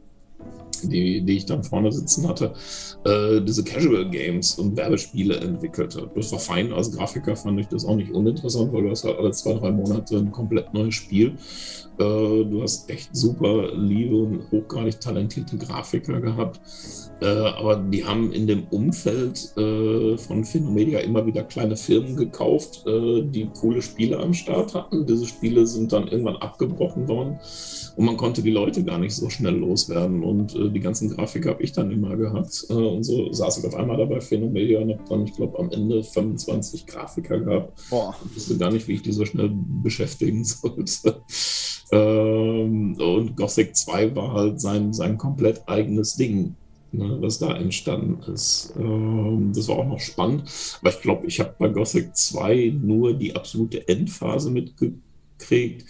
[0.88, 2.52] die, die ich dann vorne sitzen hatte,
[3.04, 6.10] äh, diese Casual Games und Werbespiele entwickelte.
[6.14, 6.72] Das war fein.
[6.72, 9.70] Als Grafiker fand ich das auch nicht uninteressant, weil du hast halt alle zwei, drei
[9.70, 11.36] Monate ein komplett neues Spiel.
[11.98, 16.60] Äh, du hast echt super liebe und hochgradig talentierte Grafiker gehabt.
[17.20, 22.84] Äh, aber die haben in dem Umfeld äh, von Phenomedia immer wieder kleine Firmen gekauft,
[22.86, 25.06] äh, die coole Spiele am Start hatten.
[25.06, 27.38] Diese Spiele sind dann irgendwann abgebrochen worden
[27.96, 30.24] und man konnte die Leute gar nicht so schnell loswerden.
[30.24, 32.66] Und äh, die ganzen Grafiker habe ich dann immer gehabt.
[32.68, 35.70] Äh, und so saß ich auf einmal dabei Phenomedia und habe dann, ich glaube, am
[35.70, 37.80] Ende 25 Grafiker gehabt.
[37.90, 38.14] Boah.
[38.24, 39.52] Ich wusste gar nicht, wie ich die so schnell
[39.82, 41.22] beschäftigen sollte.
[41.92, 46.56] Ähm, und Gothic 2 war halt sein, sein komplett eigenes Ding
[46.96, 48.72] ne, was da entstanden ist.
[48.78, 50.44] Ähm, das war auch noch spannend,
[50.80, 55.86] aber ich glaube, ich habe bei Gothic 2 nur die absolute Endphase mitgekriegt,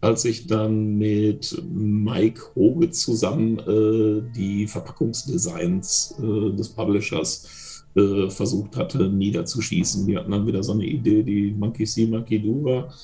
[0.00, 8.76] als ich dann mit Mike Hoge zusammen äh, die Verpackungsdesigns äh, des Publishers äh, versucht
[8.76, 10.06] hatte, niederzuschießen.
[10.06, 12.94] Die hatten dann wieder so eine Idee, die Monkey See, Monkey Do war.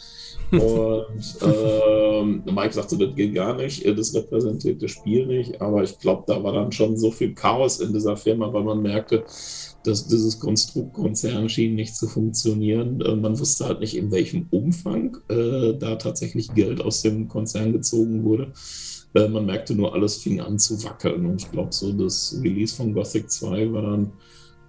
[0.50, 5.60] Und ähm, Mike sagte, das geht gar nicht, das repräsentiert das Spiel nicht.
[5.60, 8.82] Aber ich glaube, da war dann schon so viel Chaos in dieser Firma, weil man
[8.82, 9.24] merkte,
[9.84, 13.00] dass dieses Konstrukt Konzern schien nicht zu funktionieren.
[13.00, 17.72] Äh, man wusste halt nicht, in welchem Umfang äh, da tatsächlich Geld aus dem Konzern
[17.72, 18.52] gezogen wurde.
[19.14, 21.26] Äh, man merkte nur, alles fing an zu wackeln.
[21.26, 24.12] Und ich glaube, so das Release von Gothic 2 war dann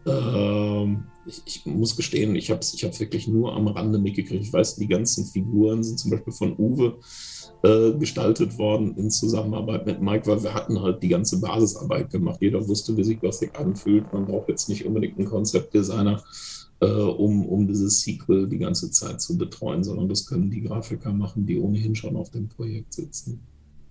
[0.05, 4.43] ähm, ich, ich, muss gestehen, ich habe es ich wirklich nur am Rande mitgekriegt.
[4.43, 6.99] Ich weiß, die ganzen Figuren sind zum Beispiel von Uwe
[7.63, 12.39] äh, gestaltet worden in Zusammenarbeit mit Mike, weil wir hatten halt die ganze Basisarbeit gemacht.
[12.41, 14.11] Jeder wusste, wie sich Gothic anfühlt.
[14.13, 16.23] Man braucht jetzt nicht unbedingt einen Konzeptdesigner,
[16.81, 21.11] äh, um, um dieses Sequel die ganze Zeit zu betreuen, sondern das können die Grafiker
[21.11, 23.41] machen, die ohnehin schon auf dem Projekt sitzen.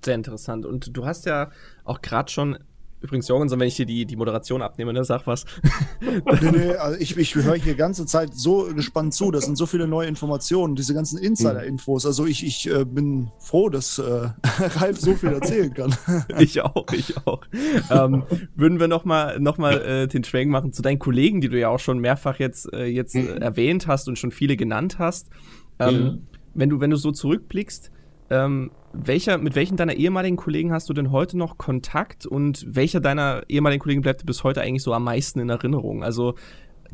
[0.04, 0.66] Sehr interessant.
[0.66, 1.50] Und du hast ja
[1.82, 2.58] auch gerade schon
[3.04, 5.44] Übrigens, Jorgensen, wenn ich dir die, die Moderation abnehme, ne, sag was.
[6.00, 9.30] nee, nee, also ich, ich höre hier die ganze Zeit so gespannt zu.
[9.30, 12.06] Das sind so viele neue Informationen, diese ganzen Insider-Infos.
[12.06, 14.02] Also ich, ich äh, bin froh, dass äh,
[14.80, 15.94] Ralf so viel erzählen kann.
[16.38, 17.42] ich auch, ich auch.
[17.90, 18.22] Ähm,
[18.54, 21.68] würden wir nochmal noch mal, äh, den Schwenk machen zu deinen Kollegen, die du ja
[21.68, 23.36] auch schon mehrfach jetzt, äh, jetzt mhm.
[23.36, 25.28] erwähnt hast und schon viele genannt hast.
[25.78, 26.38] Ähm, ja.
[26.54, 27.90] wenn, du, wenn du so zurückblickst,
[28.30, 33.00] ähm, welcher, mit welchen deiner ehemaligen Kollegen hast du denn heute noch Kontakt und welcher
[33.00, 36.04] deiner ehemaligen Kollegen bleibt dir bis heute eigentlich so am meisten in Erinnerung?
[36.04, 36.34] Also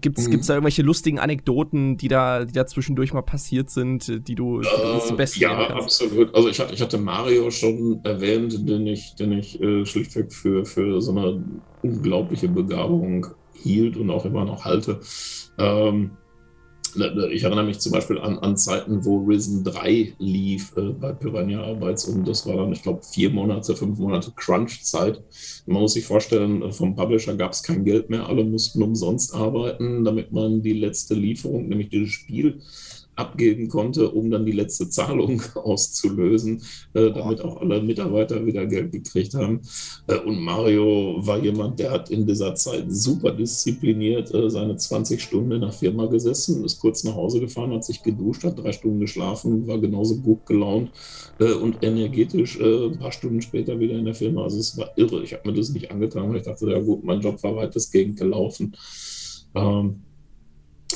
[0.00, 0.40] gibt es mhm.
[0.46, 4.68] da irgendwelche lustigen Anekdoten, die da, die da zwischendurch mal passiert sind, die du, die
[5.08, 6.34] du äh, Ja, absolut.
[6.34, 10.64] Also ich hatte, ich hatte Mario schon erwähnt, den ich, den ich äh, schlichtweg für,
[10.64, 11.44] für so eine
[11.82, 15.00] unglaubliche Begabung hielt und auch immer noch halte.
[15.58, 16.12] Ähm,
[16.96, 21.62] ich erinnere mich zum Beispiel an, an Zeiten, wo Risen 3 lief äh, bei Piranha
[21.62, 25.22] Arbeits und das war dann, ich glaube, vier Monate, fünf Monate Crunch-Zeit.
[25.66, 29.34] Man muss sich vorstellen, äh, vom Publisher gab es kein Geld mehr, alle mussten umsonst
[29.34, 32.60] arbeiten, damit man die letzte Lieferung, nämlich dieses Spiel,
[33.20, 36.62] abgeben konnte, um dann die letzte Zahlung auszulösen,
[36.94, 39.60] äh, damit auch alle Mitarbeiter wieder Geld gekriegt haben.
[40.06, 45.22] Äh, und Mario war jemand, der hat in dieser Zeit super diszipliniert äh, seine 20
[45.22, 48.72] Stunden in der Firma gesessen, ist kurz nach Hause gefahren, hat sich geduscht, hat drei
[48.72, 50.90] Stunden geschlafen, war genauso gut gelaunt
[51.38, 54.44] äh, und energetisch äh, ein paar Stunden später wieder in der Firma.
[54.44, 55.22] Also es war irre.
[55.22, 58.18] Ich habe mir das nicht angetan, weil ich dachte, ja gut, mein Job war weitestgehend
[58.18, 58.74] gelaufen.
[59.54, 60.02] Ähm,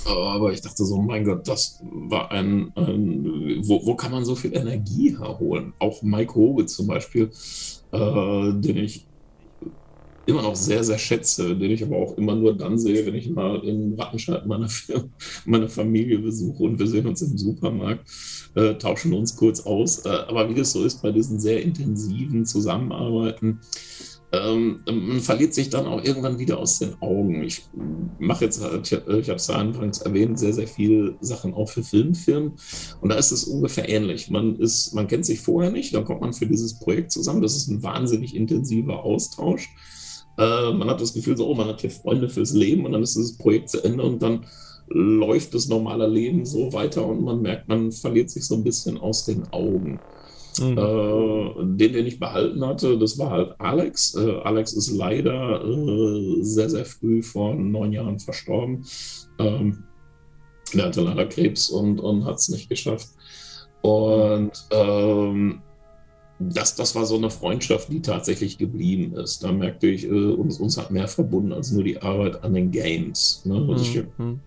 [0.07, 4.35] aber ich dachte so, mein Gott, das war ein, ein wo, wo, kann man so
[4.35, 5.73] viel Energie herholen?
[5.79, 7.31] Auch Mike Hoge zum Beispiel,
[7.93, 9.07] äh, den ich
[10.27, 13.29] immer noch sehr, sehr schätze, den ich aber auch immer nur dann sehe, wenn ich
[13.31, 14.69] mal in Wattenscheid meine,
[15.45, 18.09] meine Familie besuche und wir sehen uns im Supermarkt,
[18.55, 20.05] äh, tauschen uns kurz aus.
[20.07, 23.61] Äh, aber wie das so ist bei diesen sehr intensiven Zusammenarbeiten,
[24.35, 27.43] ähm, man verliert sich dann auch irgendwann wieder aus den Augen.
[27.43, 27.65] Ich
[28.19, 31.83] mache jetzt, ich, ich habe es ja anfangs erwähnt, sehr, sehr viele Sachen auch für
[31.83, 32.53] Filmfirmen.
[33.01, 34.31] Und da ist es ungefähr ähnlich.
[34.31, 37.43] Man, ist, man kennt sich vorher nicht, dann kommt man für dieses Projekt zusammen.
[37.43, 39.69] Das ist ein wahnsinnig intensiver Austausch.
[40.39, 43.03] Äh, man hat das Gefühl, so, oh, man hat hier Freunde fürs Leben und dann
[43.03, 44.47] ist dieses Projekt zu Ende und dann
[44.89, 48.99] läuft das normale Leben so weiter und man merkt, man verliert sich so ein bisschen
[48.99, 50.01] aus den Augen.
[50.61, 50.79] Mhm.
[50.79, 54.15] Äh, den, den ich behalten hatte, das war halt Alex.
[54.15, 58.85] Äh, Alex ist leider äh, sehr, sehr früh vor neun Jahren verstorben.
[59.39, 59.85] Ähm,
[60.73, 63.09] er hatte leider Krebs und, und hat es nicht geschafft.
[63.83, 65.61] Und ähm,
[66.39, 69.45] das, das war so eine Freundschaft, die tatsächlich geblieben ist.
[69.45, 72.71] Da merkte ich, äh, uns, uns hat mehr verbunden als nur die Arbeit an den
[72.71, 73.43] Games.
[73.45, 73.67] Ne?
[73.71, 74.41] Also mhm.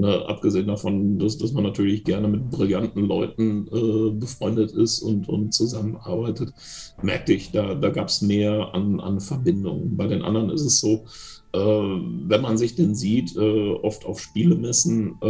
[0.00, 5.28] Ne, abgesehen davon, dass, dass man natürlich gerne mit brillanten Leuten äh, befreundet ist und,
[5.28, 6.52] und zusammenarbeitet,
[7.02, 9.96] merkte ich, da, da gab es mehr an, an Verbindungen.
[9.96, 11.04] Bei den anderen ist es so,
[11.52, 15.26] äh, wenn man sich denn sieht, äh, oft auf Spielemessen, äh,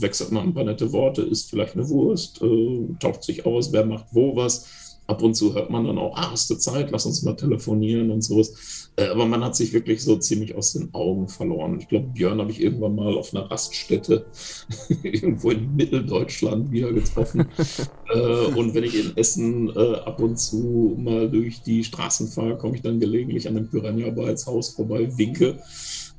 [0.00, 3.84] wechselt man ein paar nette Worte, isst vielleicht eine Wurst, äh, taucht sich aus, wer
[3.84, 7.04] macht wo was ab und zu hört man dann auch, ah, hast du Zeit, lass
[7.04, 8.90] uns mal telefonieren und sowas.
[8.96, 11.78] Äh, aber man hat sich wirklich so ziemlich aus den Augen verloren.
[11.80, 14.26] Ich glaube, Björn habe ich irgendwann mal auf einer Raststätte
[15.02, 17.48] irgendwo in Mitteldeutschland wieder getroffen.
[18.14, 18.18] äh,
[18.54, 22.76] und wenn ich in Essen äh, ab und zu mal durch die Straßen fahre, komme
[22.76, 25.58] ich dann gelegentlich an dem Piranha-Arbeitshaus vorbei, winke.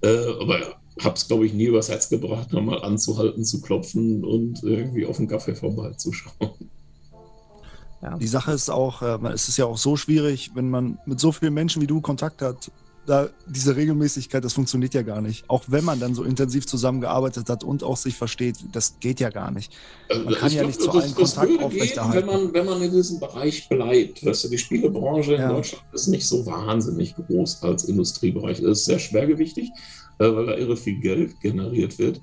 [0.01, 0.59] Äh, aber
[1.01, 5.17] habe es, glaube ich, nie übers Herz gebracht, nochmal anzuhalten, zu klopfen und irgendwie auf
[5.17, 6.70] den Kaffee vorbeizuschauen.
[8.01, 8.17] Ja.
[8.17, 11.31] Die Sache ist auch, äh, es ist ja auch so schwierig, wenn man mit so
[11.31, 12.71] vielen Menschen wie du Kontakt hat,
[13.05, 15.49] da, diese Regelmäßigkeit, das funktioniert ja gar nicht.
[15.49, 19.29] Auch wenn man dann so intensiv zusammengearbeitet hat und auch sich versteht, das geht ja
[19.29, 19.73] gar nicht.
[20.09, 22.27] Äh, man kann ja glaub, nicht zu allen Kontakt aufrechterhalten.
[22.27, 25.51] Wenn man, wenn man in diesem Bereich bleibt, weißt du, die Spielebranche in ja.
[25.51, 28.59] Deutschland ist nicht so wahnsinnig groß als Industriebereich.
[28.59, 29.71] Es ist sehr schwergewichtig,
[30.19, 32.21] äh, weil da irre viel Geld generiert wird.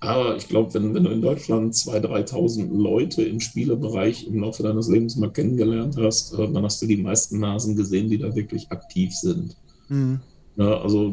[0.00, 4.62] Aber ich glaube, wenn, wenn du in Deutschland 2.000, 3.000 Leute im Spielebereich im Laufe
[4.62, 8.34] deines Lebens mal kennengelernt hast, äh, dann hast du die meisten Nasen gesehen, die da
[8.34, 9.56] wirklich aktiv sind.
[9.88, 10.20] Mhm.
[10.56, 11.12] Ja, also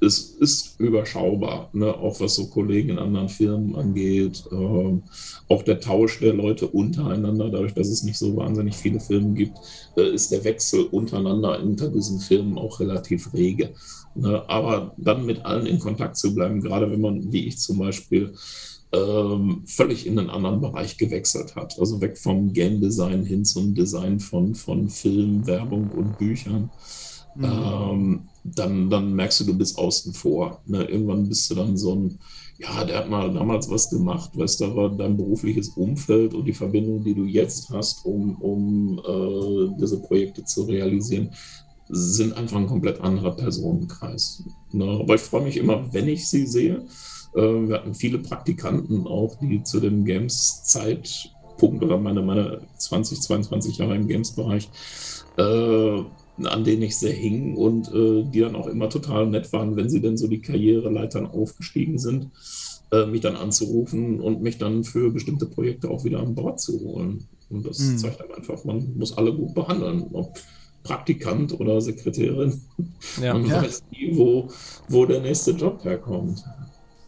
[0.00, 1.94] es ist überschaubar, ne?
[1.94, 4.44] auch was so Kollegen in anderen Firmen angeht.
[4.50, 5.02] Ähm,
[5.48, 9.56] auch der Tausch der Leute untereinander, dadurch, dass es nicht so wahnsinnig viele Firmen gibt,
[9.96, 13.70] äh, ist der Wechsel untereinander unter diesen Firmen auch relativ rege.
[14.14, 14.42] Ne?
[14.48, 18.34] Aber dann mit allen in Kontakt zu bleiben, gerade wenn man, wie ich zum Beispiel,
[18.92, 21.78] ähm, völlig in einen anderen Bereich gewechselt hat.
[21.78, 26.70] Also weg vom Game Design hin zum Design von, von Film, Werbung und Büchern.
[27.34, 27.44] Mhm.
[27.44, 30.60] Ähm, dann, dann merkst du, du bist außen vor.
[30.66, 30.84] Ne?
[30.84, 32.18] Irgendwann bist du dann so ein,
[32.58, 36.52] ja, der hat mal damals was gemacht, weißt du, aber dein berufliches Umfeld und die
[36.52, 41.30] Verbindung, die du jetzt hast, um, um äh, diese Projekte zu realisieren,
[41.88, 44.42] sind einfach ein komplett anderer Personenkreis.
[44.72, 44.84] Ne?
[44.84, 46.84] Aber ich freue mich immer, wenn ich sie sehe.
[47.34, 53.78] Äh, wir hatten viele Praktikanten auch, die zu dem Games-Zeitpunkt oder meine, meine 20, 22
[53.78, 54.70] Jahre im Games-Bereich
[55.36, 56.04] äh,
[56.42, 59.88] an denen ich sehr hing und äh, die dann auch immer total nett waren, wenn
[59.88, 62.30] sie denn so die Karriereleitern aufgestiegen sind,
[62.90, 66.80] äh, mich dann anzurufen und mich dann für bestimmte Projekte auch wieder an Bord zu
[66.80, 67.28] holen.
[67.50, 67.98] Und das mhm.
[67.98, 70.06] zeigt einfach, man muss alle gut behandeln.
[70.12, 70.38] Ob
[70.84, 72.60] Praktikant oder Sekretärin.
[73.20, 73.34] Ja.
[73.34, 73.62] Man ja.
[73.62, 74.48] weiß nie, wo,
[74.88, 76.44] wo der nächste Job herkommt.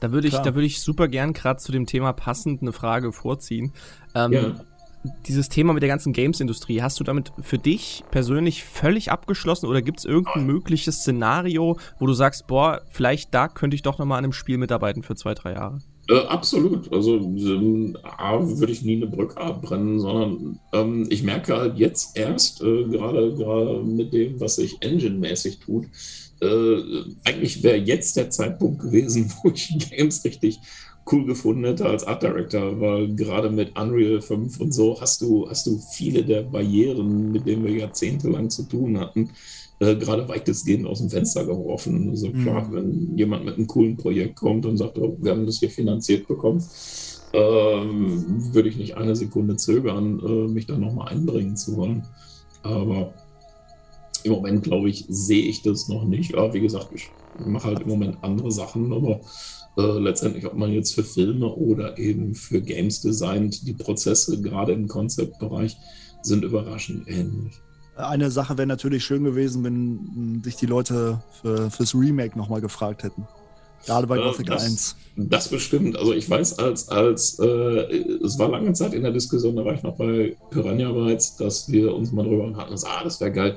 [0.00, 3.12] Da würde ich, da würde ich super gern gerade zu dem Thema passend eine Frage
[3.12, 3.72] vorziehen.
[4.14, 4.54] Ähm, ja
[5.26, 9.82] dieses Thema mit der ganzen Games-Industrie, hast du damit für dich persönlich völlig abgeschlossen oder
[9.82, 14.18] gibt es irgendein mögliches Szenario, wo du sagst, boah, vielleicht da könnte ich doch nochmal
[14.18, 15.78] an einem Spiel mitarbeiten für zwei, drei Jahre?
[16.08, 16.92] Äh, absolut.
[16.92, 22.62] Also ähm, würde ich nie eine Brücke abbrennen, sondern ähm, ich merke halt jetzt erst,
[22.62, 25.86] äh, gerade mit dem, was sich engine-mäßig tut,
[26.40, 26.76] äh,
[27.24, 30.60] eigentlich wäre jetzt der Zeitpunkt gewesen, wo ich Games richtig
[31.10, 35.48] cool gefunden hätte als Art Director, weil gerade mit Unreal 5 und so hast du,
[35.48, 39.30] hast du viele der Barrieren, mit denen wir jahrzehntelang zu tun hatten,
[39.78, 42.10] äh, gerade weitestgehend aus dem Fenster geworfen.
[42.10, 42.72] Also klar, mhm.
[42.72, 46.26] wenn jemand mit einem coolen Projekt kommt und sagt, oh, wir haben das hier finanziert
[46.26, 46.62] bekommen,
[47.32, 52.06] ähm, würde ich nicht eine Sekunde zögern, äh, mich da nochmal einbringen zu wollen.
[52.62, 53.12] Aber
[54.24, 56.32] im Moment, glaube ich, sehe ich das noch nicht.
[56.32, 57.10] Ja, wie gesagt, ich
[57.44, 59.20] mache halt im Moment andere Sachen, aber
[59.76, 64.72] äh, letztendlich, ob man jetzt für Filme oder eben für Games designt, die Prozesse gerade
[64.72, 65.76] im Konzeptbereich
[66.22, 67.60] sind überraschend ähnlich.
[67.96, 73.02] Eine Sache wäre natürlich schön gewesen, wenn sich die Leute für, fürs Remake nochmal gefragt
[73.02, 73.26] hätten.
[73.86, 74.96] Gerade bei äh, Gothic das, 1.
[75.16, 75.96] Das bestimmt.
[75.96, 77.46] Also ich weiß, als, als äh,
[78.24, 81.70] es war lange Zeit in der Diskussion, da war ich noch bei Piranha bereits, dass
[81.70, 83.56] wir uns mal drüber hatten, dass, ah, das wäre geil,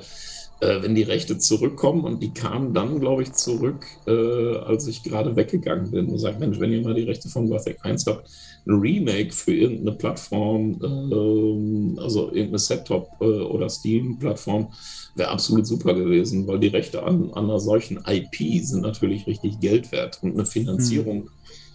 [0.60, 5.02] äh, wenn die Rechte zurückkommen und die kamen dann, glaube ich, zurück, äh, als ich
[5.02, 8.28] gerade weggegangen bin und sagt, Mensch, wenn ihr mal die Rechte von Gothic 1 habt,
[8.66, 14.72] ein Remake für irgendeine Plattform, äh, also irgendeine Set-Top äh, oder Steam-Plattform,
[15.16, 19.60] wäre absolut super gewesen, weil die Rechte an, an einer solchen IP sind natürlich richtig
[19.60, 21.30] Geld wert und eine Finanzierung hm.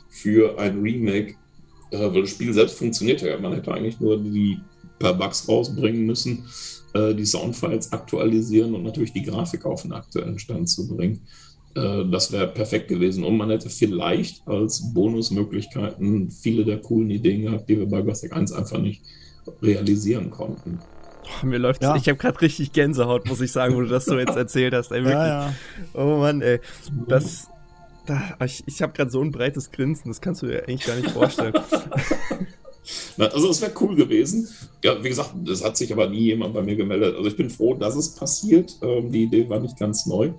[0.09, 1.36] für ein Remake,
[1.89, 4.59] äh, weil das Spiel selbst funktioniert ja, man hätte eigentlich nur die
[4.99, 6.45] paar Bugs rausbringen müssen
[6.95, 11.21] die Soundfiles aktualisieren und natürlich die Grafik auf den aktuellen Stand zu bringen.
[11.75, 13.23] Äh, das wäre perfekt gewesen.
[13.23, 18.33] Und man hätte vielleicht als Bonusmöglichkeiten viele der coolen Ideen gehabt, die wir bei Gothic
[18.33, 19.03] 1 einfach nicht
[19.61, 20.79] realisieren konnten.
[21.43, 21.95] Oh, mir läuft ja.
[21.95, 24.91] Ich habe gerade richtig Gänsehaut, muss ich sagen, wo du das so jetzt erzählt hast.
[24.91, 25.53] Ey, ja, ja.
[25.93, 26.59] Oh Mann, ey.
[27.07, 27.49] Das.
[28.05, 30.95] Da, ich ich habe gerade so ein breites Grinsen, das kannst du dir eigentlich gar
[30.95, 31.53] nicht vorstellen.
[33.17, 34.47] Also es wäre cool gewesen.
[34.83, 37.15] Ja, wie gesagt, es hat sich aber nie jemand bei mir gemeldet.
[37.15, 38.77] Also ich bin froh, dass es passiert.
[38.81, 40.31] Ähm, die Idee war nicht ganz neu.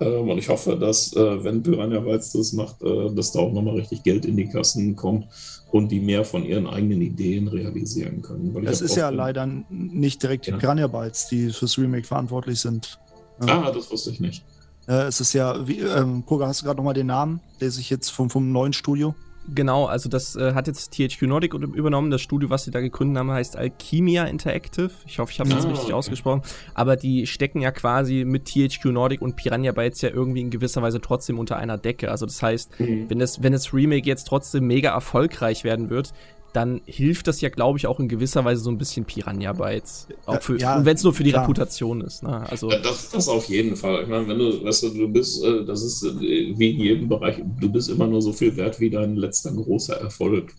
[0.00, 3.52] Ähm, und ich hoffe, dass, äh, wenn Piranha Weiz das macht, äh, dass da auch
[3.52, 5.26] nochmal richtig Geld in die Kassen kommt
[5.72, 8.54] und die mehr von ihren eigenen Ideen realisieren können.
[8.64, 10.56] das ist ja leider nicht direkt ja.
[10.56, 12.98] Piranha Bytes, die fürs Remake verantwortlich sind.
[13.40, 14.44] Ah, das wusste ich nicht.
[14.86, 17.90] Äh, es ist ja, wie, ähm, Koga, hast du gerade nochmal den Namen, der sich
[17.90, 19.14] jetzt vom, vom neuen Studio?
[19.54, 22.10] Genau, also das äh, hat jetzt THQ Nordic übernommen.
[22.10, 24.90] Das Studio, was sie da gegründet haben, heißt Alchemia Interactive.
[25.06, 25.94] Ich hoffe, ich habe das oh, richtig okay.
[25.94, 26.42] ausgesprochen.
[26.74, 30.82] Aber die stecken ja quasi mit THQ Nordic und Piranha Bytes ja irgendwie in gewisser
[30.82, 32.10] Weise trotzdem unter einer Decke.
[32.10, 33.08] Also das heißt, mhm.
[33.08, 36.12] wenn, das, wenn das Remake jetzt trotzdem mega erfolgreich werden wird,
[36.56, 40.08] dann hilft das ja, glaube ich, auch in gewisser Weise so ein bisschen Piranha Bytes.
[40.24, 41.42] Auch für, Ja, und wenn es nur für die klar.
[41.42, 42.22] Reputation ist.
[42.22, 42.48] Ne?
[42.48, 44.04] Also, Ja, Das, das auf jeden Fall.
[44.04, 47.08] Ich meine, wenn du, weißt du, du bist, äh, das ist äh, wie in jedem
[47.10, 50.54] Bereich, du bist immer nur so viel wert wie dein letzter großer Erfolg.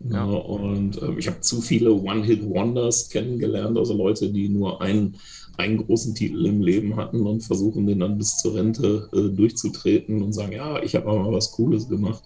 [0.00, 0.16] Ja.
[0.16, 0.24] Ja.
[0.24, 5.16] und ähm, ich habe zu viele One-Hit-Wonders kennengelernt, also Leute, die nur einen,
[5.56, 10.22] einen großen Titel im Leben hatten und versuchen, den dann bis zur Rente äh, durchzutreten
[10.22, 12.22] und sagen, ja, ich habe aber mal was Cooles gemacht.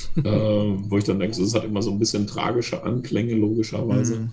[0.16, 4.16] äh, wo ich dann denke, es hat immer so ein bisschen tragische Anklänge, logischerweise.
[4.16, 4.32] Mhm.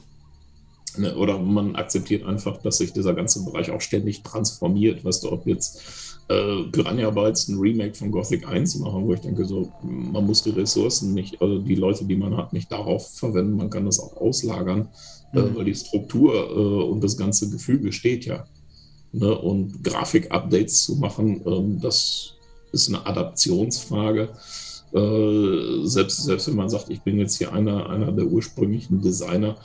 [0.97, 5.05] Ne, Oder man akzeptiert einfach, dass sich dieser ganze Bereich auch ständig transformiert.
[5.05, 5.81] Weißt du, ob jetzt
[6.29, 10.43] äh, Piranha Bytes ein Remake von Gothic 1 machen, wo ich denke, so, man muss
[10.43, 13.99] die Ressourcen nicht, also die Leute, die man hat, nicht darauf verwenden, man kann das
[13.99, 14.89] auch auslagern,
[15.33, 15.55] äh, Mhm.
[15.55, 18.45] weil die Struktur äh, und das ganze Gefüge steht ja.
[19.11, 19.35] Ne?
[19.35, 22.33] Und Grafik-Updates zu machen, ähm, das
[22.71, 24.29] ist eine Adaptionsfrage.
[24.93, 29.55] Äh, selbst, selbst wenn man sagt, ich bin jetzt hier einer, einer der ursprünglichen Designer,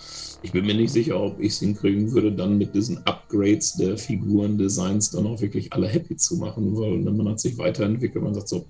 [0.42, 3.96] ich bin mir nicht sicher, ob ich es hinkriegen würde, dann mit diesen Upgrades der
[3.96, 8.34] Figurendesigns dann auch wirklich alle happy zu machen, weil ne, man hat sich weiterentwickelt, man
[8.34, 8.66] sagt so,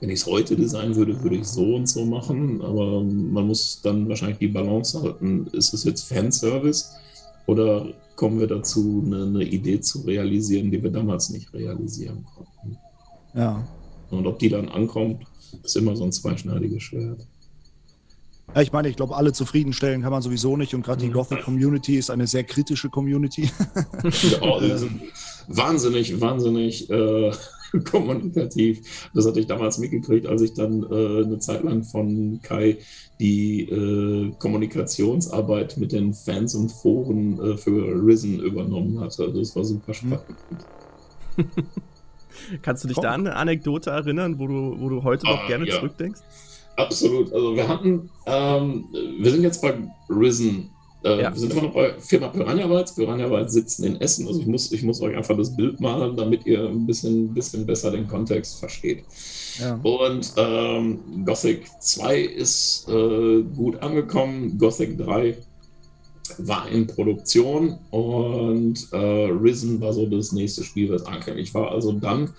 [0.00, 3.80] wenn ich es heute designen würde, würde ich so und so machen, aber man muss
[3.80, 5.46] dann wahrscheinlich die Balance halten.
[5.52, 6.90] Ist es jetzt Fanservice
[7.46, 12.78] oder kommen wir dazu, eine, eine Idee zu realisieren, die wir damals nicht realisieren konnten?
[13.34, 13.66] Ja.
[14.10, 15.24] Und ob die dann ankommt,
[15.62, 17.26] ist immer so ein zweischneidiges Schwert.
[18.54, 20.74] Ja, ich meine, ich glaube, alle zufriedenstellen kann man sowieso nicht.
[20.74, 21.14] Und gerade die Mhm.
[21.14, 23.50] Gothic-Community ist eine sehr kritische Community.
[24.10, 24.40] Sind
[25.48, 27.32] wahnsinnig, wahnsinnig äh,
[27.90, 29.10] kommunikativ.
[29.14, 32.78] Das hatte ich damals mitgekriegt, als ich dann äh, eine Zeit lang von Kai
[33.18, 39.32] die äh, Kommunikationsarbeit mit den Fans und Foren äh, für Risen übernommen hatte.
[39.32, 40.22] Das war super spannend.
[42.62, 43.02] Kannst du dich Komm.
[43.04, 45.74] da an eine Anekdote erinnern, wo du, wo du heute noch Ah, gerne ja.
[45.76, 46.20] zurückdenkst?
[46.76, 47.32] Absolut.
[47.32, 48.86] Also wir hatten, ähm,
[49.18, 49.74] wir sind jetzt bei
[50.08, 50.70] Risen.
[51.04, 51.32] Äh, Ja.
[51.32, 52.94] Wir sind immer noch bei Firma Piranha Bytes.
[52.96, 54.26] Piranha Bytes sitzen in Essen.
[54.26, 57.64] Also ich muss, ich muss euch einfach das Bild malen, damit ihr ein bisschen, bisschen
[57.66, 59.04] besser den Kontext versteht.
[59.60, 59.78] Ja.
[59.82, 64.58] Und ähm, Gothic 2 ist äh, gut angekommen.
[64.58, 65.36] Gothic 3
[66.38, 71.36] war in Produktion und äh, Risen war so das nächste Spiel, was.
[71.36, 72.30] Ich war also dann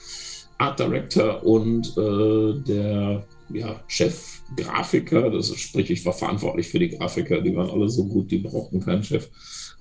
[0.57, 6.89] Art Director und äh, der ja, Chef-Grafiker, das ist, sprich, ich war verantwortlich für die
[6.89, 9.29] Grafiker, die waren alle so gut, die brauchten keinen Chef.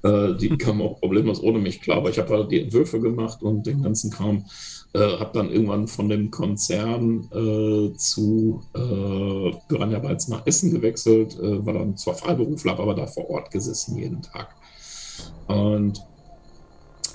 [0.05, 3.43] Äh, die kamen auch problemlos ohne mich klar, aber ich habe halt die Entwürfe gemacht
[3.43, 4.45] und den ganzen Kram.
[4.93, 11.37] Äh, habe dann irgendwann von dem Konzern äh, zu äh, Piranha Bytes nach Essen gewechselt,
[11.41, 14.55] äh, war dann zwar Freiberufler, hab aber da vor Ort gesessen jeden Tag.
[15.49, 16.01] Und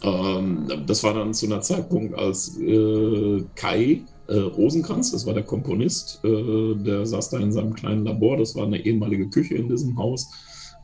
[0.02, 5.44] ähm, das war dann zu einer Zeitpunkt, als äh, Kai äh, Rosenkranz, das war der
[5.44, 9.70] Komponist, äh, der saß da in seinem kleinen Labor, das war eine ehemalige Küche in
[9.70, 10.30] diesem Haus.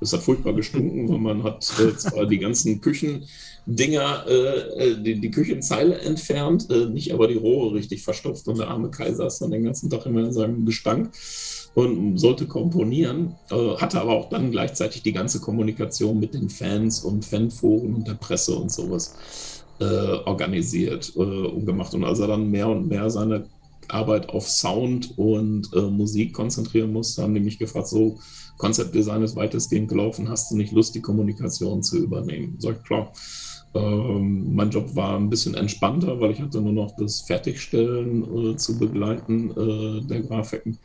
[0.06, 5.32] Das hat furchtbar gestunken, weil man hat äh, zwar die ganzen Küchendinger, äh, die, die
[5.32, 9.50] Küchenzeile entfernt, äh, nicht aber die Rohre richtig verstopft und der arme Kai saß dann
[9.50, 11.12] den ganzen Tag immer in seinem Gestank
[11.74, 17.00] und sollte komponieren, äh, hatte aber auch dann gleichzeitig die ganze Kommunikation mit den Fans
[17.00, 19.16] und Fanforen und der Presse und sowas
[19.80, 21.96] äh, organisiert äh, und gemacht.
[21.96, 23.48] Und als er dann mehr und mehr seine
[23.90, 28.20] Arbeit auf Sound und äh, Musik konzentrieren musste, haben die mich gefragt, so,
[28.58, 32.56] Konzeptdesign ist weitestgehend gelaufen, hast du nicht Lust, die Kommunikation zu übernehmen?
[32.60, 33.12] Sag ich, klar.
[33.74, 38.56] Ähm, mein Job war ein bisschen entspannter, weil ich hatte nur noch das Fertigstellen äh,
[38.56, 40.78] zu begleiten äh, der Grafiken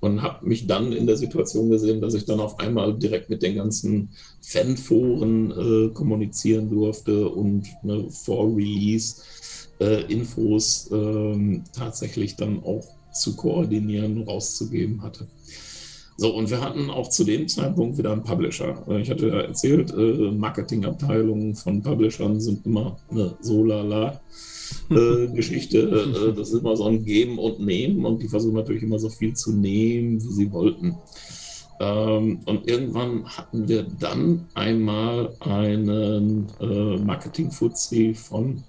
[0.00, 3.42] und habe mich dann in der Situation gesehen, dass ich dann auf einmal direkt mit
[3.42, 9.22] den ganzen Fanforen äh, kommunizieren durfte und ne, vor Release
[9.84, 15.26] Infos ähm, tatsächlich dann auch zu koordinieren, rauszugeben hatte.
[16.16, 18.84] So, und wir hatten auch zu dem Zeitpunkt wieder einen Publisher.
[18.88, 24.20] Äh, Ich hatte ja erzählt, äh, Marketingabteilungen von Publishern sind immer eine so lala
[24.90, 25.78] äh, Geschichte.
[25.78, 29.08] Äh, das ist immer so ein Geben und Nehmen und die versuchen natürlich immer so
[29.08, 30.96] viel zu nehmen, wie sie wollten.
[31.80, 38.62] Ähm, und irgendwann hatten wir dann einmal einen äh, Marketing-Fuzzi von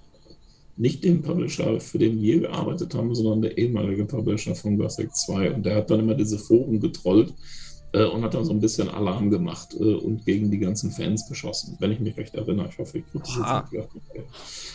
[0.76, 5.52] nicht dem Publisher, für den wir gearbeitet haben, sondern der ehemalige Publisher von Gothic 2.
[5.52, 7.34] Und der hat dann immer diese Foren getrollt
[7.92, 11.28] äh, und hat dann so ein bisschen Alarm gemacht äh, und gegen die ganzen Fans
[11.28, 12.68] geschossen, wenn ich mich recht erinnere.
[12.70, 13.68] Ich hoffe, ich kriege das Oha.
[13.70, 14.06] jetzt nicht.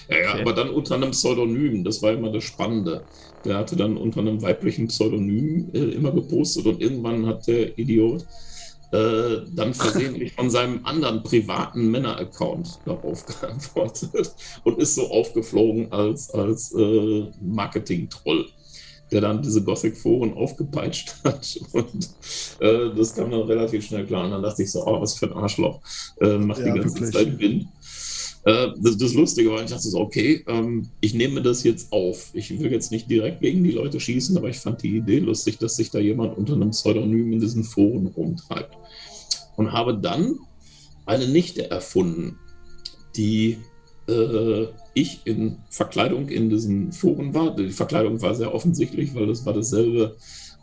[0.10, 0.42] Ja, ja, Okay.
[0.42, 3.04] aber dann unter einem Pseudonym, das war immer das Spannende.
[3.44, 8.26] Der hatte dann unter einem weiblichen Pseudonym äh, immer gepostet und irgendwann hat der Idiot
[8.92, 14.34] äh, dann versehentlich von seinem anderen privaten Männer-Account darauf geantwortet
[14.64, 18.48] und ist so aufgeflogen als, als äh, Marketing-Troll.
[19.12, 21.60] der dann diese Gothic-Foren aufgepeitscht hat.
[21.72, 22.10] Und
[22.60, 24.26] äh, das kam dann relativ schnell klar.
[24.26, 25.80] Und dann dachte ich so, oh, was für ein Arschloch.
[26.20, 27.14] Äh, macht ja, die ganze wirklich.
[27.14, 27.68] Zeit Wind.
[28.44, 32.30] Äh, das, das, Lustige war, ich dachte so, okay, ähm, ich nehme das jetzt auf.
[32.34, 35.58] Ich will jetzt nicht direkt gegen die Leute schießen, aber ich fand die Idee lustig,
[35.58, 38.78] dass sich da jemand unter einem Pseudonym in diesen Foren rumtreibt.
[39.56, 40.40] Und habe dann
[41.06, 42.38] eine Nichte erfunden,
[43.16, 43.58] die
[44.08, 47.56] äh, ich in Verkleidung in diesen Foren war.
[47.56, 50.16] Die Verkleidung war sehr offensichtlich, weil das war dasselbe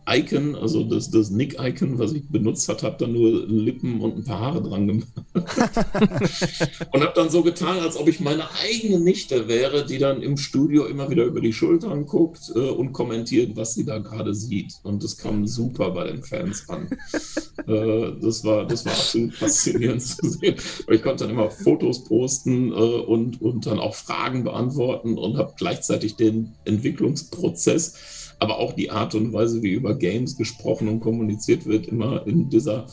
[0.06, 4.24] Icon, also das, das Nick-Icon, was ich benutzt hat, habe dann nur Lippen und ein
[4.24, 5.08] paar Haare dran gemacht.
[6.92, 10.36] und habe dann so getan, als ob ich meine eigene Nichte wäre, die dann im
[10.36, 14.74] Studio immer wieder über die Schultern guckt äh, und kommentiert, was sie da gerade sieht.
[14.82, 16.88] Und das kam super bei den Fans an.
[17.66, 20.56] äh, das, war, das war absolut faszinierend zu sehen.
[20.90, 25.54] Ich konnte dann immer Fotos posten äh, und, und dann auch Fragen beantworten und habe
[25.56, 31.66] gleichzeitig den Entwicklungsprozess aber auch die Art und Weise, wie über Games gesprochen und kommuniziert
[31.66, 32.86] wird, immer in dieser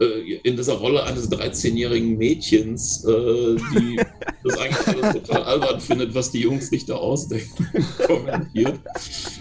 [0.00, 3.96] äh, in dieser Rolle eines 13-jährigen Mädchens, äh, die
[4.44, 7.66] das eigentlich alles total albern findet, was die Jungs sich da ausdenken,
[8.06, 8.78] kommentiert.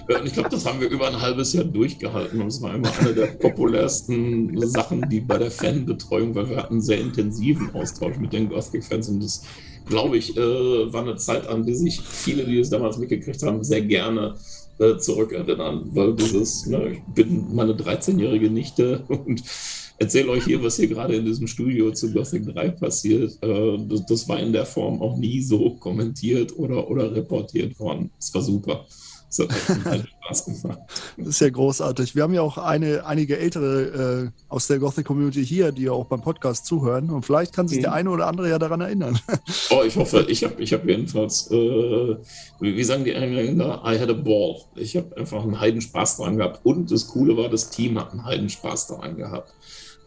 [0.07, 2.73] Äh, und ich glaube, das haben wir über ein halbes Jahr durchgehalten und es war
[2.73, 7.75] immer eine der populärsten Sachen, die bei der Fanbetreuung, weil wir hatten einen sehr intensiven
[7.75, 9.43] Austausch mit den Gothic-Fans und das,
[9.87, 13.81] glaube ich, war eine Zeit, an die sich viele, die es damals mitgekriegt haben, sehr
[13.81, 14.56] gerne äh,
[14.99, 19.41] zurückerinnern, weil dieses, ne, ich bin meine 13-jährige Nichte und
[19.97, 23.37] erzähle euch hier, was hier gerade in diesem Studio zu Gothic 3 passiert.
[23.41, 28.11] Äh, das, das, war in der Form auch nie so kommentiert oder, oder reportiert worden.
[28.19, 28.85] Es war super.
[29.27, 30.79] Das hat echt Spaß gemacht.
[31.17, 32.15] Das ist ja großartig.
[32.15, 36.05] Wir haben ja auch eine, einige ältere äh, aus der Gothic-Community hier, die ja auch
[36.05, 37.09] beim Podcast zuhören.
[37.09, 37.83] Und vielleicht kann sich mhm.
[37.83, 39.19] der eine oder andere ja daran erinnern.
[39.69, 42.15] Oh, ich hoffe, ich habe ich hab jedenfalls, äh,
[42.59, 44.55] wie, sagen die Engländer, I had a ball.
[44.75, 46.61] Ich habe einfach einen Heidenspaß daran gehabt.
[46.63, 49.53] Und das Coole war, das Team hat einen Heidenspaß daran gehabt.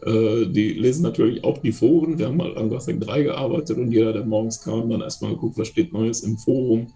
[0.03, 2.17] Äh, die lesen natürlich auch die Foren.
[2.17, 5.57] Wir haben mal an Gothic 3 gearbeitet und jeder, der morgens kam, dann erstmal geguckt,
[5.57, 6.87] was steht Neues im Forum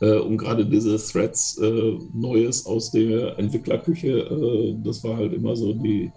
[0.00, 5.56] äh, und gerade diese Threads äh, Neues aus der Entwicklerküche, äh, das war halt immer
[5.56, 6.10] so die,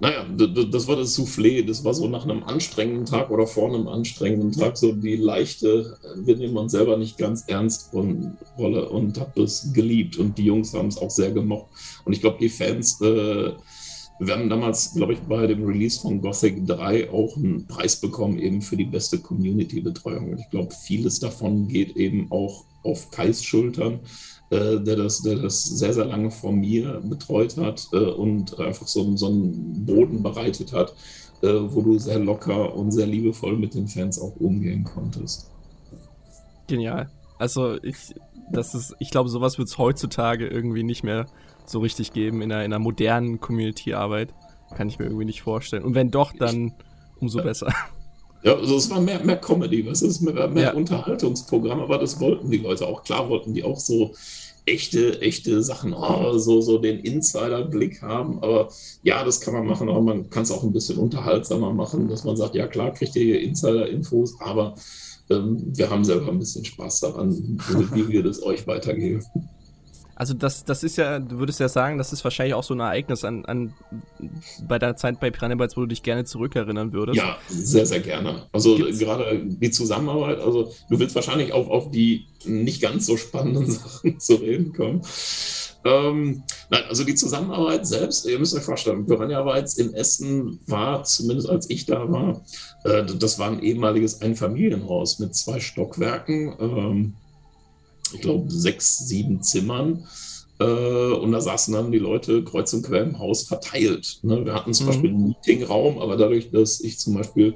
[0.00, 3.88] naja, das war das Soufflé, das war so nach einem anstrengenden Tag oder vor einem
[3.88, 9.32] anstrengenden Tag so die leichte, wir nehmen uns selber nicht ganz ernst Rolle und habe
[9.42, 11.66] das geliebt und die Jungs haben es auch sehr gemocht
[12.04, 13.52] und ich glaube, die Fans äh,
[14.20, 18.38] wir haben damals, glaube ich, bei dem Release von Gothic 3 auch einen Preis bekommen,
[18.38, 20.32] eben für die beste Community-Betreuung.
[20.32, 24.00] Und ich glaube, vieles davon geht eben auch auf Kais Schultern,
[24.50, 28.86] äh, der, das, der das sehr, sehr lange vor mir betreut hat äh, und einfach
[28.86, 30.94] so, so einen Boden bereitet hat,
[31.42, 35.50] äh, wo du sehr locker und sehr liebevoll mit den Fans auch umgehen konntest.
[36.66, 37.10] Genial.
[37.38, 38.14] Also ich,
[38.50, 41.26] das ist, ich glaube, sowas wird es heutzutage irgendwie nicht mehr
[41.66, 44.34] so richtig geben in einer, in einer modernen Community-Arbeit.
[44.74, 45.84] Kann ich mir irgendwie nicht vorstellen.
[45.84, 46.74] Und wenn doch, dann
[47.20, 47.72] umso besser.
[48.48, 50.72] Ja, also es war mehr, mehr Comedy, was ist mehr, mehr ja.
[50.72, 53.02] Unterhaltungsprogramm, aber das wollten die Leute auch.
[53.02, 54.14] Klar wollten die auch so
[54.64, 58.42] echte, echte Sachen, oh, so, so den Insider-Blick haben.
[58.42, 58.70] Aber
[59.02, 62.24] ja, das kann man machen, aber man kann es auch ein bisschen unterhaltsamer machen, dass
[62.24, 64.74] man sagt, ja klar, kriegt ihr hier Insider-Infos, aber
[65.28, 67.58] ähm, wir haben selber ein bisschen Spaß daran,
[67.92, 69.22] wie wir das euch weitergeben.
[70.18, 72.80] Also das, das ist ja, du würdest ja sagen, das ist wahrscheinlich auch so ein
[72.80, 73.72] Ereignis an, an
[74.66, 77.16] bei der Zeit bei Piranha Bytes, wo du dich gerne zurückerinnern würdest.
[77.16, 78.48] Ja, sehr, sehr gerne.
[78.50, 78.98] Also Gibt's?
[78.98, 84.18] gerade die Zusammenarbeit, also du willst wahrscheinlich auch auf die nicht ganz so spannenden Sachen
[84.18, 85.02] zu reden kommen.
[85.84, 91.04] Ähm, nein, also die Zusammenarbeit selbst, ihr müsst euch vorstellen, Piranha Bytes in Essen war,
[91.04, 92.42] zumindest als ich da war,
[92.82, 96.56] äh, das war ein ehemaliges Einfamilienhaus mit zwei Stockwerken.
[96.58, 97.14] Ähm,
[98.14, 100.04] ich glaube, sechs, sieben Zimmern.
[100.60, 104.18] Äh, und da saßen dann die Leute kreuz und quer im Haus verteilt.
[104.22, 104.44] Ne?
[104.44, 104.90] Wir hatten zum mhm.
[104.90, 107.54] Beispiel einen Meetingraum, aber dadurch, dass ich zum Beispiel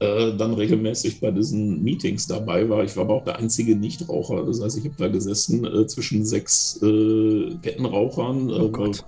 [0.00, 4.44] äh, dann regelmäßig bei diesen Meetings dabei war, ich war aber auch der einzige Nichtraucher.
[4.44, 8.48] Das heißt, ich habe da gesessen äh, zwischen sechs äh, Kettenrauchern.
[8.48, 9.04] Äh, oh Gott.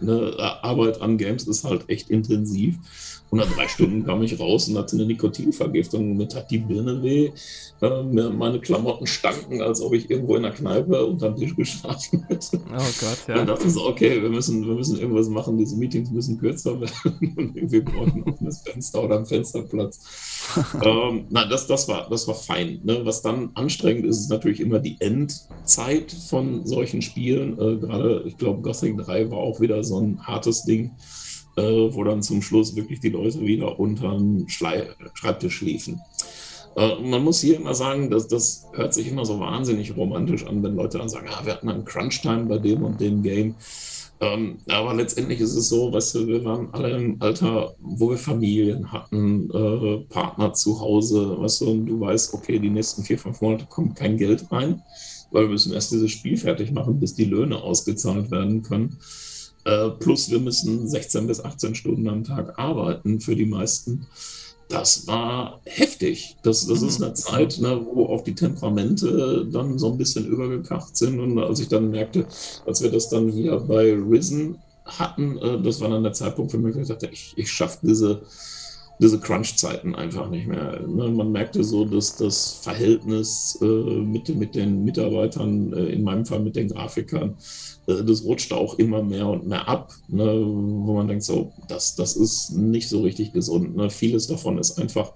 [0.00, 2.76] Ne, Arbeit an Games ist halt echt intensiv.
[3.34, 6.16] Und nach drei Stunden kam ich raus und hatte eine Nikotinvergiftung.
[6.16, 7.32] Mit hat die Birne weh.
[7.82, 12.60] Äh, meine Klamotten stanken, als ob ich irgendwo in der Kneipe unterm Tisch geschlafen hätte.
[12.64, 13.34] Oh Gott, ja.
[13.34, 15.58] Dann dachte ich so, okay, wir müssen, wir müssen irgendwas machen.
[15.58, 17.34] Diese Meetings müssen kürzer werden.
[17.36, 19.98] Und wir brauchen ein offenes Fenster oder einen Fensterplatz.
[20.84, 22.82] ähm, nein, das, das, war, das war fein.
[22.84, 23.00] Ne?
[23.02, 27.54] Was dann anstrengend ist, ist natürlich immer die Endzeit von solchen Spielen.
[27.54, 30.92] Äh, Gerade, ich glaube, Gothic 3 war auch wieder so ein hartes Ding
[31.56, 36.00] äh, wo dann zum Schluss wirklich die Leute wieder unterm Schlei Schreibtisch schliefen.
[36.76, 40.62] Äh, man muss hier immer sagen, dass das hört sich immer so wahnsinnig romantisch an,
[40.62, 43.54] wenn Leute dann sagen, ah, wir hatten einen Crunch-Time bei dem und dem Game.
[44.20, 48.16] Ähm, aber letztendlich ist es so, weißt du, wir waren alle im Alter, wo wir
[48.16, 53.18] Familien hatten, äh, Partner zu Hause, weißt du, und du weißt, okay, die nächsten vier,
[53.18, 54.82] fünf Monate kommt kein Geld rein,
[55.30, 58.96] weil wir müssen erst dieses Spiel fertig machen, bis die Löhne ausgezahlt werden können.
[59.64, 64.06] Äh, plus wir müssen 16 bis 18 Stunden am Tag arbeiten für die meisten
[64.68, 66.36] das war heftig.
[66.42, 67.14] Das, das ist eine mhm.
[67.14, 71.20] Zeit, ne, wo auch die Temperamente dann so ein bisschen übergekacht sind.
[71.20, 72.26] Und als ich dann merkte,
[72.66, 76.58] als wir das dann hier bei Risen hatten, äh, das war dann der Zeitpunkt für
[76.58, 78.22] mich, wo ich dachte, ich, ich schaffe diese,
[79.00, 80.80] diese Crunch-Zeiten einfach nicht mehr.
[80.86, 86.24] Ne, man merkte so, dass das Verhältnis äh, mit, mit den Mitarbeitern, äh, in meinem
[86.24, 87.36] Fall mit den Grafikern,
[87.86, 91.96] äh, das rutscht auch immer mehr und mehr ab, ne, wo man denkt, so, das,
[91.96, 93.76] das ist nicht so richtig gesund.
[93.76, 93.90] Ne.
[93.90, 95.12] Vieles davon ist einfach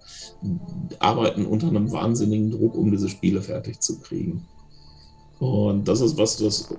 [0.99, 4.45] Arbeiten unter einem wahnsinnigen Druck, um diese Spiele fertig zu kriegen.
[5.39, 6.75] Und das ist was, das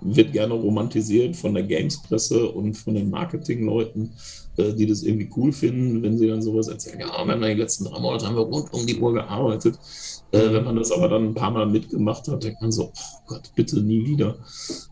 [0.00, 4.12] wird gerne romantisiert von der Games-Presse und von den Marketingleuten,
[4.56, 7.00] äh, die das irgendwie cool finden, wenn sie dann sowas erzählen.
[7.00, 9.78] Ja, wir haben die letzten drei Monate haben wir rund um die Uhr gearbeitet.
[10.30, 13.18] Äh, wenn man das aber dann ein paar Mal mitgemacht hat, denkt man so, oh
[13.26, 14.36] Gott, bitte nie wieder.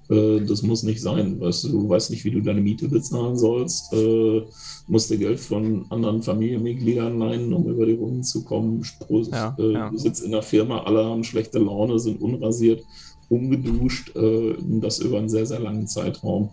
[0.09, 1.39] Äh, das muss nicht sein.
[1.41, 3.93] Weißt du, du weißt nicht, wie du deine Miete bezahlen sollst.
[3.93, 4.43] Äh,
[4.87, 8.83] musst dir Geld von anderen Familienmitgliedern leihen, um über die Runden zu kommen.
[9.31, 9.91] Ja, äh, ja.
[9.91, 12.83] Du sitzt in der Firma, alle haben schlechte Laune, sind unrasiert,
[13.29, 14.15] umgeduscht.
[14.17, 16.51] Äh, das über einen sehr, sehr langen Zeitraum.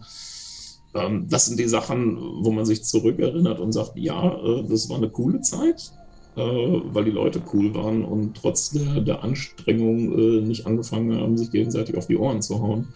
[0.95, 4.97] Ähm, das sind die Sachen, wo man sich zurückerinnert und sagt, ja, äh, das war
[4.97, 5.91] eine coole Zeit
[6.35, 11.51] äh, weil die Leute cool waren und trotz der, der Anstrengung nicht angefangen haben, sich
[11.51, 12.87] gegenseitig auf die Ohren zu hauen.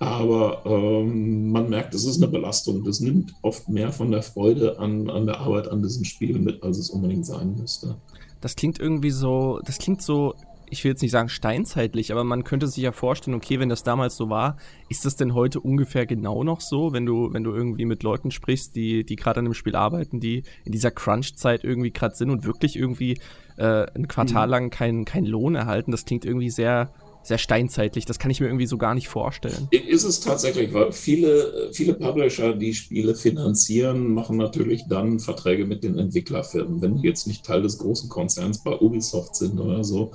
[0.00, 2.84] Aber ähm, man merkt, es ist eine Belastung.
[2.84, 6.62] Das nimmt oft mehr von der Freude an, an der Arbeit an diesem Spiel mit,
[6.62, 7.96] als es unbedingt sein müsste.
[8.40, 10.34] Das klingt irgendwie so, das klingt so
[10.70, 13.82] ich will jetzt nicht sagen steinzeitlich, aber man könnte sich ja vorstellen, okay, wenn das
[13.82, 14.56] damals so war,
[14.88, 18.30] ist das denn heute ungefähr genau noch so, wenn du, wenn du irgendwie mit Leuten
[18.30, 22.30] sprichst, die, die gerade an einem Spiel arbeiten, die in dieser Crunch-Zeit irgendwie gerade sind
[22.30, 23.18] und wirklich irgendwie
[23.56, 24.50] äh, ein Quartal mhm.
[24.50, 25.90] lang keinen kein Lohn erhalten?
[25.90, 26.92] Das klingt irgendwie sehr,
[27.28, 28.04] sehr steinzeitlich.
[28.04, 29.68] Das kann ich mir irgendwie so gar nicht vorstellen.
[29.70, 35.84] Ist es tatsächlich, weil viele, viele Publisher, die Spiele finanzieren, machen natürlich dann Verträge mit
[35.84, 36.82] den Entwicklerfirmen.
[36.82, 40.12] Wenn die jetzt nicht Teil des großen Konzerns bei Ubisoft sind oder so,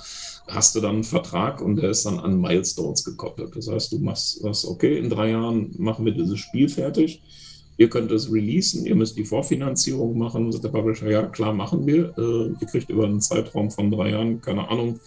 [0.47, 3.55] hast du dann einen Vertrag und der ist dann an Milestones gekoppelt.
[3.55, 7.21] Das heißt, du machst das, okay, in drei Jahren machen wir dieses Spiel fertig.
[7.77, 10.51] Ihr könnt es releasen, ihr müsst die Vorfinanzierung machen.
[10.51, 12.13] Sagt der Publisher, ja, klar, machen wir.
[12.17, 14.99] Äh, ihr kriegt über einen Zeitraum von drei Jahren, keine Ahnung,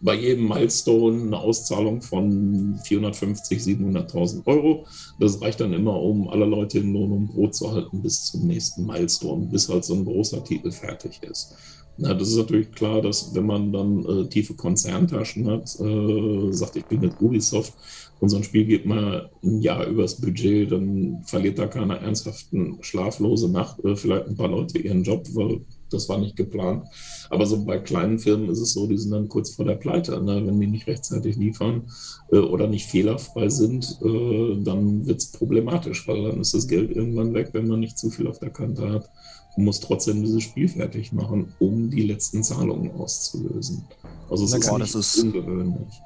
[0.00, 4.86] bei jedem Milestone eine Auszahlung von 450, 700.000 Euro.
[5.18, 8.46] Das reicht dann immer, um alle Leute in Lohn und Brot zu halten bis zum
[8.46, 11.54] nächsten Milestone, bis halt so ein großer Titel fertig ist.
[11.98, 16.76] Na, das ist natürlich klar, dass wenn man dann äh, tiefe Konzerntaschen hat, äh, sagt,
[16.76, 17.72] ich bin mit Ubisoft
[18.20, 22.78] und so ein Spiel geht mal ein Jahr übers Budget, dann verliert da keiner ernsthaften
[22.82, 26.86] schlaflose Nacht, äh, vielleicht ein paar Leute ihren Job, weil das war nicht geplant.
[27.30, 30.20] Aber so bei kleinen Firmen ist es so, die sind dann kurz vor der Pleite.
[30.22, 30.46] Ne?
[30.46, 31.90] Wenn die nicht rechtzeitig liefern
[32.30, 36.90] äh, oder nicht fehlerfrei sind, äh, dann wird es problematisch, weil dann ist das Geld
[36.90, 39.10] irgendwann weg, wenn man nicht zu viel auf der Kante hat
[39.56, 43.84] und muss trotzdem dieses Spiel fertig machen, um die letzten Zahlungen auszulösen.
[44.30, 46.02] Also es ist, nicht ist ungewöhnlich.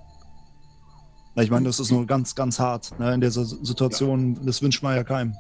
[1.37, 3.15] Ich meine, das ist nur ganz, ganz hart ne?
[3.15, 4.35] in dieser Situation.
[4.35, 4.41] Ja.
[4.47, 5.35] Das wünscht man ja keinem.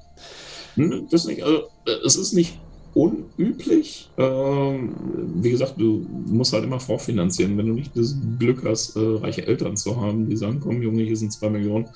[0.74, 2.58] Hm, das nicht, also, äh, es ist nicht
[2.94, 4.10] unüblich.
[4.18, 4.94] Ähm,
[5.36, 7.56] wie gesagt, du musst halt immer vorfinanzieren.
[7.56, 11.02] Wenn du nicht das Glück hast, äh, reiche Eltern zu haben, die sagen, komm Junge,
[11.02, 11.86] hier sind zwei Millionen,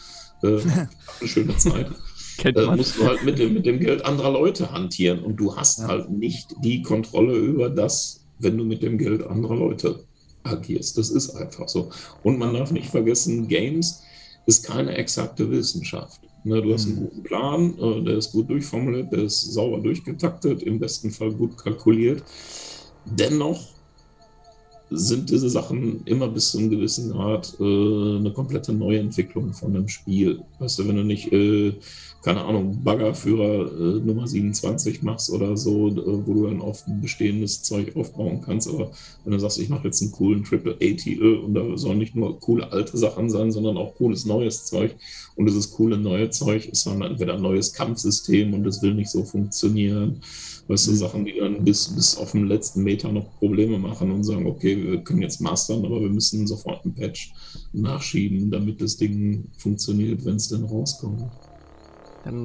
[0.43, 0.61] äh,
[1.21, 1.89] eine schöne Zeit.
[2.45, 5.21] äh, musst du halt mit dem, mit dem Geld anderer Leute hantieren.
[5.21, 5.89] Und du hast ja.
[5.89, 10.05] halt nicht die Kontrolle über das, wenn du mit dem Geld anderer Leute
[10.43, 10.99] agierst.
[10.99, 11.91] Das ist einfach so.
[12.23, 14.03] Und man darf nicht vergessen, Games
[14.47, 16.21] ist keine exakte Wissenschaft.
[16.47, 17.01] Ne, du hast einen mhm.
[17.01, 21.57] guten Plan, äh, der ist gut durchformuliert, der ist sauber durchgetaktet, im besten Fall gut
[21.57, 22.23] kalkuliert.
[23.07, 23.74] Dennoch
[24.91, 29.89] sind diese Sachen immer bis zu einem gewissen Grad äh, eine komplette Neuentwicklung von einem
[29.89, 30.43] Spiel.
[30.59, 31.75] Weißt du, wenn du nicht äh,
[32.25, 37.03] keine Ahnung, Baggerführer äh, Nummer 27 machst oder so, äh, wo du dann auf ein
[37.03, 38.67] bestehendes Zeug aufbauen kannst.
[38.67, 38.93] Aber
[39.25, 42.73] wenn du sagst, ich mache jetzt einen coolen Triple-A-Titel und da sollen nicht nur coole
[42.73, 44.97] alte Sachen sein, sondern auch cooles neues Zeug.
[45.37, 49.11] Und dieses coole neue Zeug ist dann entweder ein neues Kampfsystem und das will nicht
[49.11, 50.23] so funktionieren.
[50.67, 50.95] Weißt du.
[50.95, 54.83] Sachen, die dann bis, bis auf den letzten Meter noch Probleme machen und sagen, okay,
[54.83, 57.33] wir können jetzt mastern, aber wir müssen sofort einen Patch
[57.73, 61.25] nachschieben, damit das Ding funktioniert, wenn es denn rauskommt.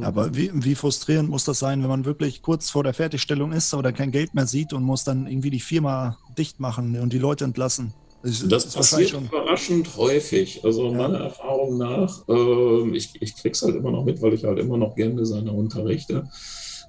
[0.01, 3.74] Aber wie, wie, frustrierend muss das sein, wenn man wirklich kurz vor der Fertigstellung ist
[3.74, 7.17] oder kein Geld mehr sieht und muss dann irgendwie die Firma dicht machen und die
[7.17, 7.93] Leute entlassen?
[8.22, 10.65] Das, das passiert überraschend häufig.
[10.65, 10.97] Also ja.
[10.97, 14.75] meiner Erfahrung nach, äh, ich, ich krieg's halt immer noch mit, weil ich halt immer
[14.75, 16.28] noch Game Designer unterrichte.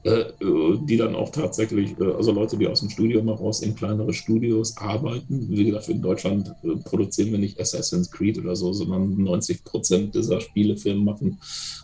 [0.02, 0.24] Äh,
[0.86, 4.78] die dann auch tatsächlich, äh, also Leute, die aus dem Studium raus in kleinere Studios
[4.78, 5.46] arbeiten.
[5.50, 10.14] Wie gesagt, in Deutschland äh, produzieren wir nicht Assassin's Creed oder so, sondern 90 Prozent
[10.14, 11.38] dieser Spielefirmen machen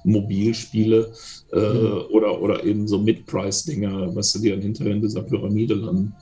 [0.05, 1.12] Mobilspiele
[1.52, 2.05] mhm.
[2.10, 6.14] oder, oder eben so Mid-Price-Dinger, was du dir dann hinterher in dieser Pyramide landen.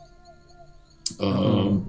[1.21, 1.25] Mhm.
[1.25, 1.83] Ähm,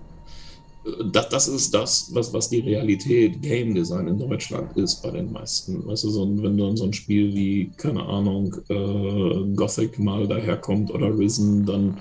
[1.11, 5.31] das, das ist das, was, was die Realität Game Design in Deutschland ist bei den
[5.31, 5.85] meisten.
[5.85, 10.27] Weißt du, so, wenn du in so ein Spiel wie, keine Ahnung, äh, Gothic mal
[10.27, 11.97] daherkommt oder Risen, dann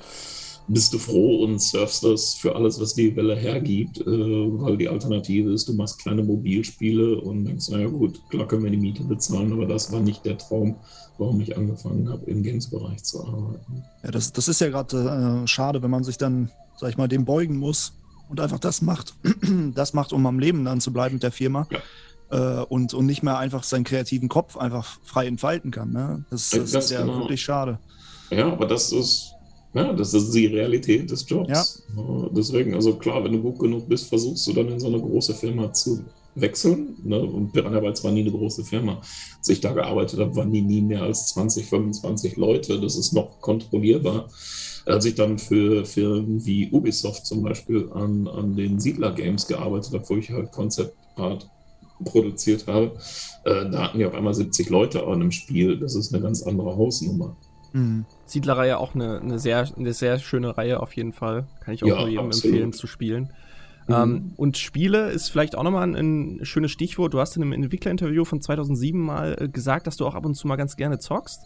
[0.66, 4.88] bist du froh und surfst das für alles, was die Welle hergibt, äh, weil die
[4.88, 9.04] Alternative ist, du machst kleine Mobilspiele und denkst, naja gut, klar können wir die Miete
[9.04, 10.76] bezahlen, aber das war nicht der Traum,
[11.18, 13.84] warum ich angefangen habe, im Games-Bereich zu arbeiten.
[14.02, 17.08] Ja, das, das ist ja gerade äh, schade, wenn man sich dann, sag ich mal,
[17.08, 17.92] dem beugen muss
[18.28, 19.14] und einfach das macht,
[19.74, 21.66] das macht, um am Leben dann zu bleiben mit der Firma.
[21.70, 21.80] Ja.
[22.30, 25.92] Äh, und, und nicht mehr einfach seinen kreativen Kopf einfach frei entfalten kann.
[25.92, 26.24] Ne?
[26.30, 27.18] Das, das ist ja genau.
[27.18, 27.78] wirklich schade.
[28.30, 29.34] Ja, aber das ist,
[29.74, 31.82] ja, das ist die Realität des Jobs.
[31.96, 32.28] Ja.
[32.30, 35.34] Deswegen, also klar, wenn du gut genug bist, versuchst du dann in so eine große
[35.34, 36.96] Firma zu wechseln.
[37.02, 37.20] Ne?
[37.20, 39.00] Und Piranha Bytes war nie eine große Firma.
[39.38, 42.80] Als ich da gearbeitet habe, waren die nie mehr als 20, 25 Leute.
[42.80, 44.28] Das ist noch kontrollierbar.
[44.86, 50.08] Als ich dann für Firmen wie Ubisoft zum Beispiel an, an den Siedler-Games gearbeitet habe,
[50.08, 51.48] wo ich halt Concept Art
[52.04, 52.96] produziert habe,
[53.44, 55.78] äh, da hatten wir auf einmal 70 Leute an einem Spiel.
[55.78, 57.36] Das ist eine ganz andere Hausnummer.
[57.72, 58.04] Mhm.
[58.26, 61.46] Siedlerreihe auch eine, eine, sehr, eine sehr schöne Reihe auf jeden Fall.
[61.60, 62.44] Kann ich auch ja, nur jedem absolut.
[62.44, 63.32] empfehlen zu spielen.
[63.86, 63.94] Mhm.
[63.94, 65.94] Ähm, und Spiele ist vielleicht auch nochmal ein,
[66.38, 67.14] ein schönes Stichwort.
[67.14, 70.34] Du hast in einem Entwicklerinterview von 2007 mal äh, gesagt, dass du auch ab und
[70.34, 71.40] zu mal ganz gerne zockst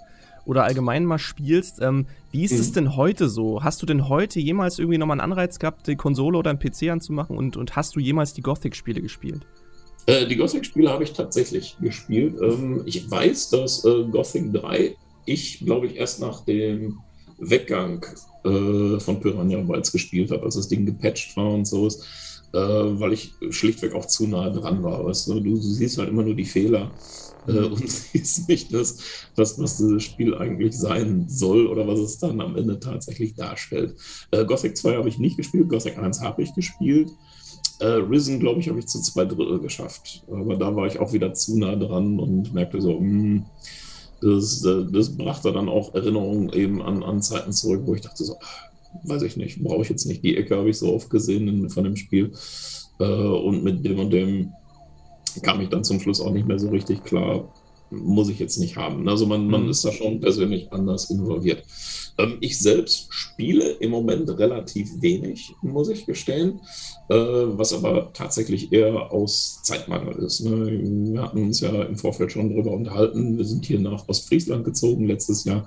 [0.49, 1.81] oder allgemein mal spielst.
[1.83, 2.61] Ähm, wie ist mhm.
[2.61, 3.63] es denn heute so?
[3.63, 6.89] Hast du denn heute jemals irgendwie nochmal einen Anreiz gehabt, die Konsole oder einen PC
[6.91, 9.47] anzumachen und, und hast du jemals die Gothic-Spiele gespielt?
[10.07, 12.37] Äh, die Gothic-Spiele habe ich tatsächlich gespielt.
[12.43, 14.97] Ähm, ich weiß, dass äh, Gothic 3
[15.27, 16.99] ich, glaube ich, erst nach dem
[17.37, 18.05] Weggang
[18.45, 22.03] äh, von Piranha Bytes gespielt habe, als das Ding gepatcht war und so ist,
[22.55, 25.05] äh, weil ich schlichtweg auch zu nah dran war.
[25.05, 25.41] Weißt du?
[25.41, 26.91] du siehst halt immer nur die Fehler
[27.49, 27.73] äh, mhm.
[27.73, 28.99] und siehst nicht das,
[29.35, 33.95] das, was dieses Spiel eigentlich sein soll oder was es dann am Ende tatsächlich darstellt.
[34.31, 37.11] Äh, Gothic 2 habe ich nicht gespielt, Gothic 1 habe ich gespielt.
[37.81, 40.25] Äh, Risen, glaube ich, habe ich zu zwei Drittel geschafft.
[40.29, 43.45] Aber da war ich auch wieder zu nah dran und merkte so, mh, hm,
[44.21, 48.25] das, äh, das brachte dann auch Erinnerungen eben an, an Zeiten zurück, wo ich dachte
[48.25, 48.37] so,
[49.05, 50.25] weiß ich nicht, brauche ich jetzt nicht.
[50.25, 52.33] Die Ecke habe ich so oft gesehen in, von dem Spiel.
[52.99, 54.53] Äh, und mit dem und dem
[55.43, 57.53] kam ich dann zum Schluss auch nicht mehr so richtig klar,
[57.91, 59.09] muss ich jetzt nicht haben.
[59.09, 59.71] Also man, man mhm.
[59.71, 61.65] ist da schon persönlich anders involviert.
[62.19, 66.61] Ähm, ich selbst spiele im Moment relativ wenig, muss ich gestehen,
[67.09, 70.41] äh, was aber tatsächlich eher aus Zeitmangel ist.
[70.41, 71.13] Ne?
[71.13, 73.39] Wir hatten uns ja im Vorfeld schon darüber unterhalten.
[73.39, 75.67] Wir sind hier nach Ostfriesland gezogen letztes Jahr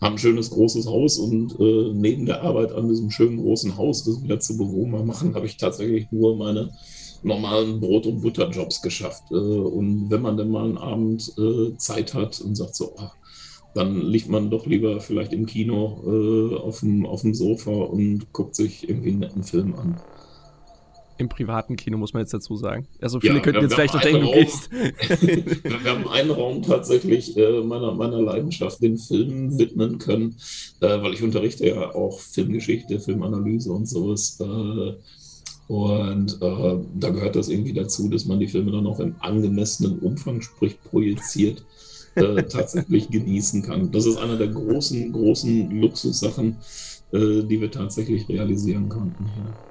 [0.00, 4.04] haben ein schönes großes Haus und äh, neben der Arbeit an diesem schönen großen Haus,
[4.04, 6.70] das wir zu Bewohner machen, habe ich tatsächlich nur meine
[7.22, 9.24] normalen Brot- und Butterjobs geschafft.
[9.30, 13.14] Äh, und wenn man dann mal einen Abend äh, Zeit hat und sagt so, ach,
[13.74, 18.32] dann liegt man doch lieber vielleicht im Kino äh, auf, dem, auf dem Sofa und
[18.32, 20.00] guckt sich irgendwie einen netten Film an.
[21.18, 22.88] Im privaten Kino muss man jetzt dazu sagen.
[22.98, 24.70] Also viele ja, könnten jetzt vielleicht noch denken, du gehst.
[24.72, 30.36] wir haben einen Raum tatsächlich äh, meiner, meiner Leidenschaft den Filmen widmen können,
[30.80, 34.40] äh, weil ich unterrichte ja auch Filmgeschichte, Filmanalyse und sowas.
[35.70, 40.00] Und äh, da gehört das irgendwie dazu, dass man die Filme dann auch im angemessenen
[40.00, 41.62] Umfang, sprich projiziert,
[42.16, 43.92] äh, tatsächlich genießen kann.
[43.92, 46.56] Das ist einer der großen, großen Luxussachen,
[47.12, 49.26] äh, die wir tatsächlich realisieren konnten.
[49.26, 49.69] Ja.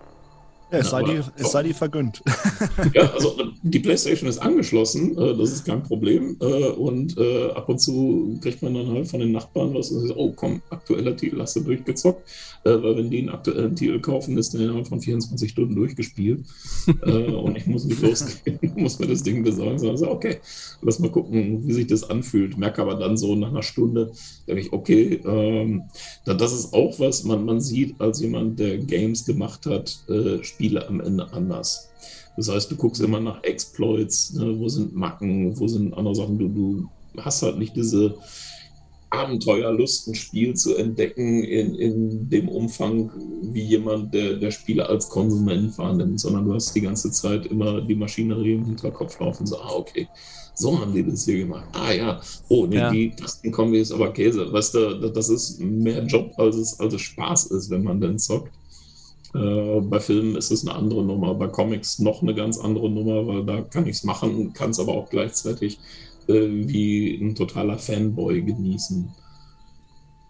[0.72, 2.22] Ja, es, sei die, es sei die vergönnt.
[2.94, 6.38] Ja, also die PlayStation ist angeschlossen, äh, das ist kein Problem.
[6.40, 10.08] Äh, und äh, ab und zu kriegt man dann halt von den Nachbarn was und
[10.08, 12.28] sagt, oh komm, aktueller Titel hast du durchgezockt.
[12.64, 16.46] Weil wenn die einen aktuellen Titel kaufen, ist der innerhalb von 24 Stunden durchgespielt.
[17.06, 19.80] Und ich muss nicht losgehen, muss mir das Ding besorgen.
[19.80, 20.40] Sondern so, okay,
[20.82, 22.58] lass mal gucken, wie sich das anfühlt.
[22.58, 24.12] Merke aber dann so nach einer Stunde,
[24.46, 25.84] denke ich, okay, ähm,
[26.26, 30.86] das ist auch was, man, man sieht als jemand, der Games gemacht hat, äh, Spiele
[30.90, 31.90] am Ende anders.
[32.36, 34.60] Das heißt, du guckst immer nach Exploits, ne?
[34.60, 36.38] wo sind Macken, wo sind andere Sachen.
[36.38, 38.18] Du, du hast halt nicht diese
[39.10, 43.10] Abenteuerlust, ein Spiel zu entdecken in, in dem Umfang,
[43.42, 47.82] wie jemand, der, der Spiele als Konsument wahrnimmt, sondern du hast die ganze Zeit immer
[47.82, 50.08] die Maschinerie im Hinterkopf laufen, so, ah, okay,
[50.54, 51.70] so haben die das hier gemacht.
[51.72, 52.92] Ah ja, oh, nee, ja.
[52.92, 54.52] die Tastenkombi ist aber Käse.
[54.52, 58.20] Weißt du, das ist mehr Job, als es, als es Spaß ist, wenn man dann
[58.20, 58.52] zockt.
[59.36, 63.28] Äh, bei Filmen ist es eine andere Nummer, bei Comics noch eine ganz andere Nummer,
[63.28, 65.80] weil da kann ich es machen, kann es aber auch gleichzeitig
[66.28, 69.10] äh, wie ein totaler Fanboy genießen.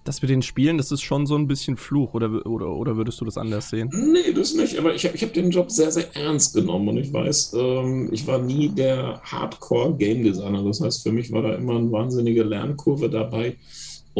[0.05, 3.21] Das mit den Spielen, das ist schon so ein bisschen Fluch, oder, oder, oder würdest
[3.21, 3.89] du das anders sehen?
[3.93, 6.97] Nee, das nicht, aber ich habe ich hab den Job sehr, sehr ernst genommen und
[6.97, 10.63] ich weiß, ähm, ich war nie der Hardcore-Game Designer.
[10.63, 13.57] Das heißt, für mich war da immer eine wahnsinnige Lernkurve dabei,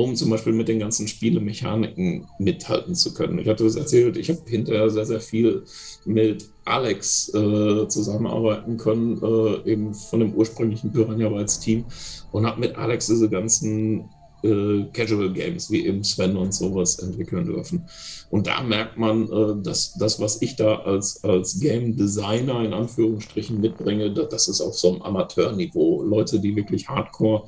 [0.03, 3.39] um zum Beispiel mit den ganzen Spielemechaniken mithalten zu können.
[3.39, 5.63] Ich hatte das erzählt, ich habe hinterher sehr, sehr viel
[6.05, 11.85] mit Alex äh, zusammenarbeiten können, äh, eben von dem ursprünglichen Piranha Bytes Team
[12.31, 14.09] und habe mit Alex diese ganzen
[14.43, 17.85] äh, Casual Games wie eben Sven und sowas entwickeln dürfen.
[18.29, 22.73] Und da merkt man, äh, dass das, was ich da als, als Game Designer in
[22.73, 26.03] Anführungsstrichen mitbringe, das ist auf so einem Amateurniveau.
[26.03, 27.47] Leute, die wirklich Hardcore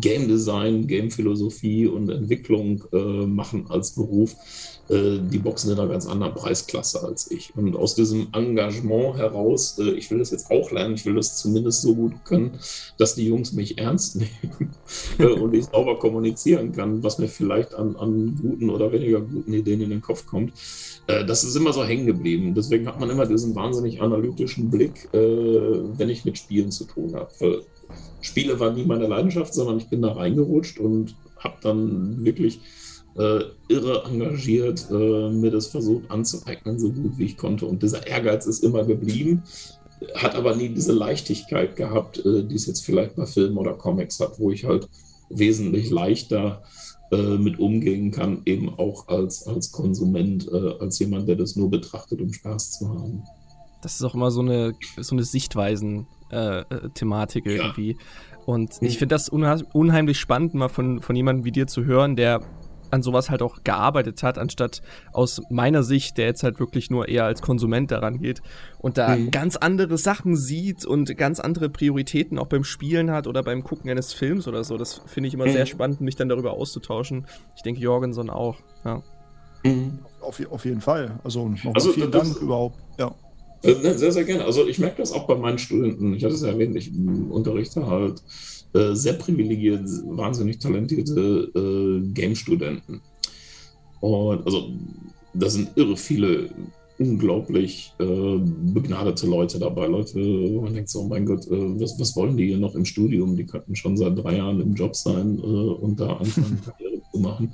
[0.00, 4.34] Game Design, Game Philosophie und Entwicklung äh, machen als Beruf,
[4.92, 7.56] die boxen in einer ganz anderen Preisklasse als ich.
[7.56, 11.38] Und aus diesem Engagement heraus, äh, ich will das jetzt auch lernen, ich will das
[11.38, 12.58] zumindest so gut können,
[12.98, 14.72] dass die Jungs mich ernst nehmen
[15.18, 19.52] äh, und ich sauber kommunizieren kann, was mir vielleicht an, an guten oder weniger guten
[19.52, 20.52] Ideen in den Kopf kommt.
[21.06, 22.54] Äh, das ist immer so hängen geblieben.
[22.54, 27.14] Deswegen hat man immer diesen wahnsinnig analytischen Blick, äh, wenn ich mit Spielen zu tun
[27.14, 27.64] habe.
[28.20, 32.60] Spiele waren nie meine Leidenschaft, sondern ich bin da reingerutscht und habe dann wirklich
[33.16, 37.66] äh, irre engagiert, äh, mir das versucht anzueignen, so gut wie ich konnte.
[37.66, 39.42] Und dieser Ehrgeiz ist immer geblieben,
[40.14, 44.18] hat aber nie diese Leichtigkeit gehabt, äh, die es jetzt vielleicht bei Filmen oder Comics
[44.20, 44.88] hat, wo ich halt
[45.28, 46.62] wesentlich leichter
[47.10, 51.68] äh, mit umgehen kann, eben auch als, als Konsument, äh, als jemand, der das nur
[51.70, 53.22] betrachtet, um Spaß zu haben.
[53.82, 57.90] Das ist auch immer so eine, so eine Sichtweisen-Thematik äh, irgendwie.
[57.92, 57.98] Ja.
[58.46, 62.40] Und ich finde das unheimlich spannend, mal von, von jemandem wie dir zu hören, der
[62.92, 64.82] an sowas halt auch gearbeitet hat, anstatt
[65.12, 68.42] aus meiner Sicht, der jetzt halt wirklich nur eher als Konsument daran geht
[68.78, 69.30] und da mhm.
[69.30, 73.90] ganz andere Sachen sieht und ganz andere Prioritäten auch beim Spielen hat oder beim Gucken
[73.90, 74.76] eines Films oder so.
[74.76, 75.52] Das finde ich immer mhm.
[75.52, 77.26] sehr spannend, mich dann darüber auszutauschen.
[77.56, 79.02] Ich denke, Jorgenson auch, ja.
[79.64, 80.00] Mhm.
[80.20, 81.18] Auf, auf, jeden Fall.
[81.24, 82.78] Also nochmal also, vielen Dank überhaupt.
[82.98, 83.14] Ja.
[83.62, 84.44] Sehr, sehr gerne.
[84.44, 86.14] Also ich merke das auch bei meinen Studenten.
[86.14, 86.90] Ich hatte es ja erwähnt, ich
[87.30, 88.22] unterrichte halt
[88.74, 93.00] äh, sehr privilegiert, wahnsinnig talentierte äh, Game-Studenten.
[94.00, 94.70] Und also
[95.34, 96.50] da sind irre viele
[96.98, 98.38] unglaublich äh,
[98.72, 99.86] begnadete Leute dabei.
[99.86, 102.74] Leute, wo man denkt so, oh mein Gott, äh, was, was, wollen die hier noch
[102.74, 103.36] im Studium?
[103.36, 107.18] Die könnten schon seit drei Jahren im Job sein äh, und da anfangen, Karriere zu
[107.18, 107.52] machen.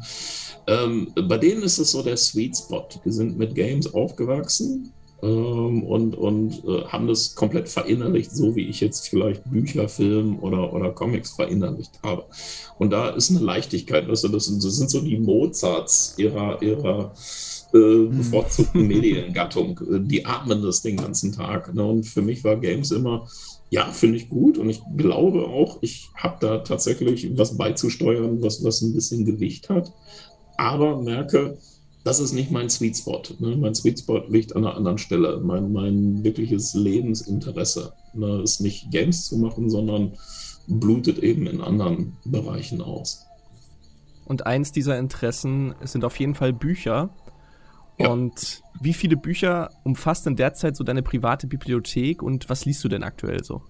[0.66, 2.86] Ähm, bei denen ist es so der Sweet Spot.
[3.04, 4.92] Die sind mit Games aufgewachsen
[5.22, 10.38] ähm, und, und äh, haben das komplett verinnerlicht, so wie ich jetzt vielleicht Bücher, Film
[10.40, 12.24] oder, oder Comics verinnerlicht habe.
[12.78, 16.62] Und da ist eine Leichtigkeit, weißt du, das sind, das sind so die Mozarts ihrer,
[16.62, 17.12] ihrer
[17.74, 18.18] äh, mhm.
[18.18, 19.80] bevorzugten Mediengattung.
[20.08, 21.74] Die atmen das den ganzen Tag.
[21.74, 21.84] Ne?
[21.84, 23.28] Und für mich war Games immer,
[23.70, 28.64] ja, finde ich gut und ich glaube auch, ich habe da tatsächlich was beizusteuern, was,
[28.64, 29.92] was ein bisschen Gewicht hat,
[30.56, 31.58] aber merke,
[32.04, 33.22] das ist nicht mein Sweet Spot.
[33.38, 33.56] Ne?
[33.56, 35.40] Mein Sweet Spot liegt an einer anderen Stelle.
[35.40, 38.42] Mein, mein wirkliches Lebensinteresse ne?
[38.42, 40.12] ist nicht Games zu machen, sondern
[40.66, 43.26] blutet eben in anderen Bereichen aus.
[44.26, 47.10] Und eins dieser Interessen sind auf jeden Fall Bücher.
[47.98, 48.10] Ja.
[48.10, 52.88] Und wie viele Bücher umfasst denn derzeit so deine private Bibliothek und was liest du
[52.88, 53.62] denn aktuell so?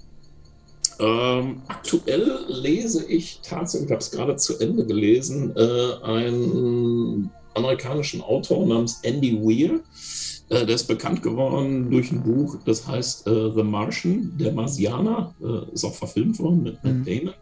[1.01, 8.23] Ähm, aktuell lese ich tatsächlich, ich habe es gerade zu Ende gelesen, äh, ein amerikanischen
[8.23, 9.81] Autor namens Andy Weir.
[10.51, 15.35] Äh, der ist bekannt geworden durch ein Buch, das heißt äh, The Martian, der Marsianer,
[15.43, 17.05] äh, ist auch verfilmt worden mit Matt mhm.
[17.05, 17.35] Damon.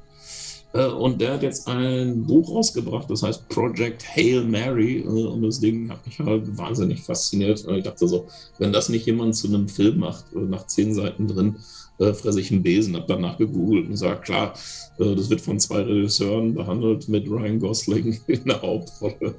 [0.76, 4.98] Äh, und der hat jetzt ein Buch rausgebracht, das heißt Project Hail Mary.
[4.98, 7.64] Äh, und das Ding hat mich halt wahnsinnig fasziniert.
[7.64, 8.26] Und ich dachte so,
[8.58, 11.56] wenn das nicht jemand zu einem Film macht, nach zehn Seiten drin,
[11.98, 14.54] äh, fresse ich einen Besen, habe danach gegoogelt und gesagt, klar,
[14.98, 19.36] äh, das wird von zwei Regisseuren behandelt mit Ryan Gosling in der Hauptrolle.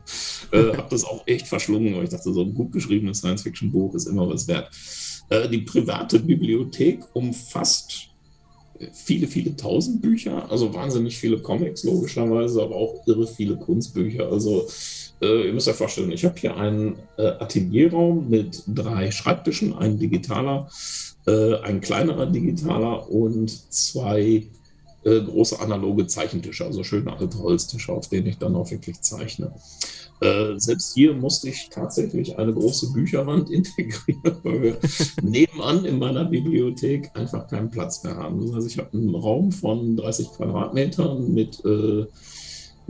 [0.51, 4.07] Äh, habe das auch echt verschlungen, weil ich dachte, so ein gut geschriebenes Science-Fiction-Buch ist
[4.07, 4.69] immer was wert.
[5.29, 8.09] Äh, die private Bibliothek umfasst
[8.93, 14.31] viele, viele tausend Bücher, also wahnsinnig viele Comics logischerweise, aber auch irre viele Kunstbücher.
[14.31, 14.67] Also
[15.21, 19.97] äh, ihr müsst euch vorstellen, ich habe hier einen äh, Atelierraum mit drei Schreibtischen, ein
[19.97, 24.47] digitaler, äh, ein kleinerer digitaler und zwei
[25.07, 29.53] äh, große analoge Zeichentische, also schöne alte Holztische, auf denen ich dann auch wirklich zeichne.
[30.19, 34.77] Äh, selbst hier musste ich tatsächlich eine große Bücherwand integrieren, weil wir
[35.21, 38.45] nebenan in meiner Bibliothek einfach keinen Platz mehr haben.
[38.45, 42.05] Das heißt, ich habe einen Raum von 30 Quadratmetern mit äh,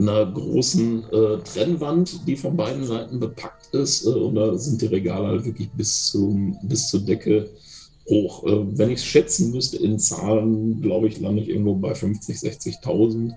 [0.00, 4.06] einer großen äh, Trennwand, die von beiden Seiten bepackt ist.
[4.06, 7.50] Äh, und da sind die Regale halt wirklich bis, zum, bis zur Decke
[8.08, 8.44] hoch.
[8.44, 12.36] Äh, wenn ich es schätzen müsste in Zahlen, glaube ich, lande ich irgendwo bei 50,
[12.36, 13.34] 60.000.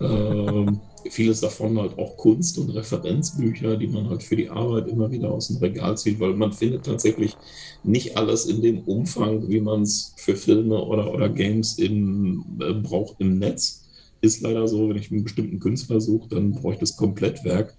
[0.00, 5.10] Ähm, vieles davon halt auch Kunst- und Referenzbücher, die man halt für die Arbeit immer
[5.10, 7.36] wieder aus dem Regal zieht, weil man findet tatsächlich
[7.82, 12.74] nicht alles in dem Umfang, wie man es für Filme oder, oder Games in, äh,
[12.74, 13.84] braucht im Netz.
[14.20, 17.74] Ist leider so, wenn ich einen bestimmten Künstler suche, dann brauche ich das Komplettwerk,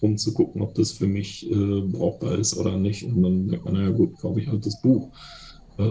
[0.00, 3.04] um zu gucken, ob das für mich äh, brauchbar ist oder nicht.
[3.04, 5.10] Und dann denkt man, naja gut, kaufe ich halt das Buch.
[5.78, 5.82] Äh,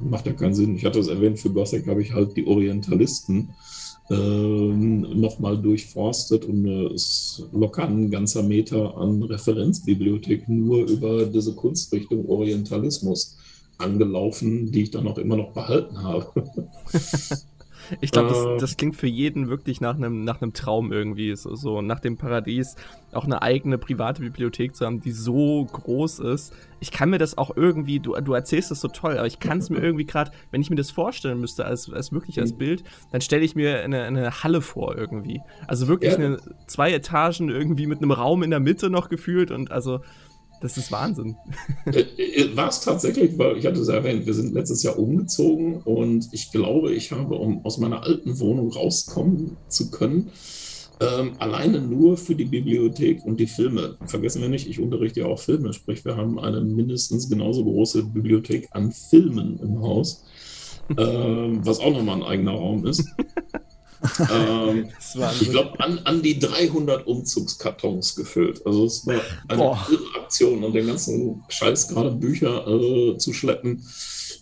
[0.00, 0.76] macht ja keinen Sinn.
[0.76, 3.50] Ich hatte es erwähnt, für Gothic habe ich halt die Orientalisten
[4.10, 12.28] ähm, nochmal durchforstet und es locker ein ganzer Meter an Referenzbibliothek nur über diese Kunstrichtung
[12.28, 13.36] Orientalismus
[13.76, 16.32] angelaufen, die ich dann auch immer noch behalten habe.
[18.00, 18.56] Ich glaube, das, äh.
[18.58, 21.34] das, klingt für jeden wirklich nach einem nach Traum irgendwie.
[21.36, 22.76] So, so, nach dem Paradies
[23.12, 26.52] auch eine eigene private Bibliothek zu haben, die so groß ist.
[26.80, 29.58] Ich kann mir das auch irgendwie, du, du erzählst das so toll, aber ich kann
[29.58, 32.58] es mir irgendwie gerade, wenn ich mir das vorstellen müsste, als, als wirklich als mhm.
[32.58, 35.40] Bild, dann stelle ich mir eine, eine Halle vor irgendwie.
[35.66, 36.18] Also wirklich ja.
[36.18, 40.00] eine, zwei Etagen irgendwie mit einem Raum in der Mitte noch gefühlt und also
[40.60, 41.36] das ist Wahnsinn.
[41.86, 45.80] Äh, äh, war es tatsächlich, weil ich hatte es erwähnt, wir sind letztes Jahr umgezogen
[45.82, 50.30] und ich glaube, ich habe, um aus meiner alten Wohnung rauskommen zu können,
[51.00, 53.96] ähm, alleine nur für die Bibliothek und die Filme.
[54.06, 58.04] Vergessen wir nicht, ich unterrichte ja auch Filme, sprich, wir haben eine mindestens genauso große
[58.04, 60.24] Bibliothek an Filmen im Haus,
[60.98, 63.04] ähm, was auch nochmal ein eigener Raum ist.
[64.30, 64.88] Ähm,
[65.40, 68.64] ich glaube, an, an die 300 Umzugskartons gefüllt.
[68.66, 73.84] Also es war eine irre Aktion und den ganzen Scheiß, gerade Bücher äh, zu schleppen,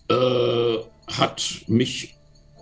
[0.08, 0.76] äh,
[1.06, 2.14] hat mich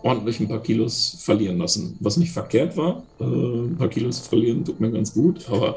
[0.03, 1.97] ordentlich ein paar Kilos verlieren lassen.
[2.01, 3.03] Was nicht verkehrt war.
[3.19, 5.77] Äh, ein paar Kilos verlieren tut mir ganz gut, aber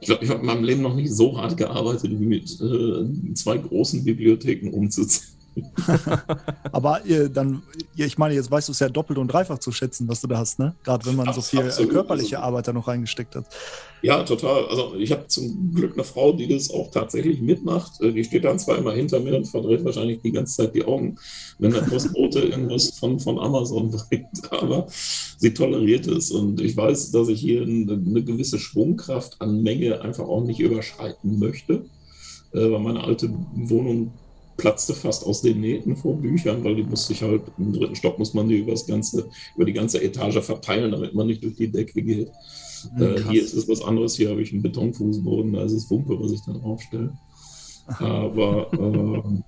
[0.00, 3.34] ich glaube, ich habe in meinem Leben noch nicht so hart gearbeitet, wie mit äh,
[3.34, 5.35] zwei großen Bibliotheken umzuziehen.
[6.72, 7.62] Aber ihr, dann,
[7.96, 10.38] ich meine, jetzt weißt du es ja doppelt und dreifach zu schätzen, was du da
[10.38, 10.74] hast, ne?
[10.84, 11.92] Gerade wenn man so viel absolut.
[11.92, 13.46] körperliche Arbeit da noch reingesteckt hat.
[14.02, 14.66] Ja, total.
[14.66, 18.00] Also ich habe zum Glück eine Frau, die das auch tatsächlich mitmacht.
[18.02, 20.84] Äh, die steht dann zwar immer hinter mir und verdreht wahrscheinlich die ganze Zeit die
[20.84, 21.16] Augen,
[21.58, 24.52] wenn der Postbote irgendwas von, von Amazon bringt.
[24.52, 24.86] Aber
[25.38, 26.30] sie toleriert es.
[26.30, 30.60] Und ich weiß, dass ich hier eine, eine gewisse Schwungkraft an Menge einfach auch nicht
[30.60, 31.86] überschreiten möchte.
[32.52, 34.12] Äh, weil meine alte Wohnung
[34.56, 38.18] platzte fast aus den Nähten vor Büchern, weil die musste ich halt, im dritten Stock
[38.18, 41.56] muss man die über, das ganze, über die ganze Etage verteilen, damit man nicht durch
[41.56, 42.30] die Decke geht.
[42.96, 45.90] Mhm, äh, hier ist es was anderes, hier habe ich einen Betonfußboden, da ist es
[45.90, 47.12] Wumpe, was ich da draufstelle.
[47.86, 49.42] Aber äh,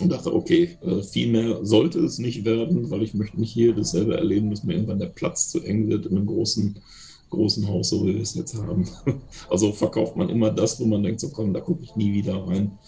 [0.00, 3.74] und dachte, okay, äh, viel mehr sollte es nicht werden, weil ich möchte nicht hier
[3.74, 6.78] dasselbe erleben, dass mir irgendwann der Platz zu eng wird in einem großen,
[7.30, 8.88] großen Haus, so wie wir es jetzt haben.
[9.50, 12.46] Also verkauft man immer das, wo man denkt, so komm, da gucke ich nie wieder
[12.46, 12.78] rein.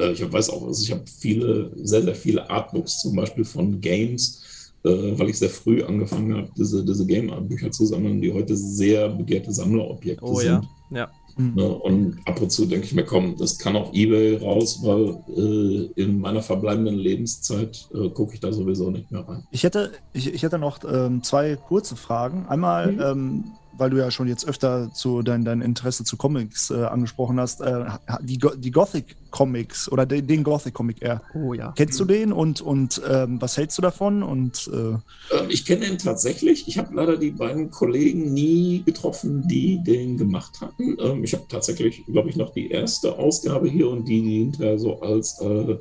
[0.00, 3.80] Äh, ich weiß auch, also ich habe viele, sehr, sehr viele Artbooks zum Beispiel von
[3.80, 8.56] Games, äh, weil ich sehr früh angefangen habe, diese, diese Game-Art-Bücher zu sammeln, die heute
[8.56, 10.64] sehr begehrte Sammlerobjekte oh, sind.
[10.90, 11.10] Ja, ja.
[11.36, 11.54] Mhm.
[11.54, 15.18] Ne, und ab und zu denke ich mir, komm, das kann auf Ebay raus, weil
[15.36, 19.44] äh, in meiner verbleibenden Lebenszeit äh, gucke ich da sowieso nicht mehr rein.
[19.50, 22.46] Ich hätte, ich, ich hätte noch ähm, zwei kurze Fragen.
[22.48, 23.00] Einmal, mhm.
[23.00, 23.44] ähm,
[23.80, 27.62] weil du ja schon jetzt öfter zu dein, dein Interesse zu Comics äh, angesprochen hast,
[27.62, 27.86] äh,
[28.20, 31.22] die, die Gothic Comics oder den, den Gothic Comic eher.
[31.34, 31.72] Oh ja.
[31.76, 34.22] Kennst du den und, und ähm, was hältst du davon?
[34.22, 36.68] Und, äh ähm, ich kenne den tatsächlich.
[36.68, 40.96] Ich habe leider die beiden Kollegen nie getroffen, die den gemacht hatten.
[41.00, 44.78] Ähm, ich habe tatsächlich, glaube ich, noch die erste Ausgabe hier und die, die hinterher
[44.78, 45.76] so als äh,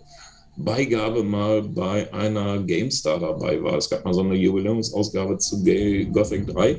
[0.63, 3.77] Beigabe mal bei einer GameStar dabei war.
[3.77, 5.63] Es gab mal so eine Jubiläumsausgabe zu
[6.11, 6.77] Gothic 3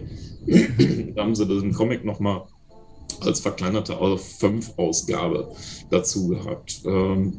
[1.15, 2.43] da haben sie den Comic nochmal
[3.21, 5.53] als verkleinerte 5-Ausgabe
[5.91, 6.81] dazu gehabt.
[6.87, 7.35] Ähm,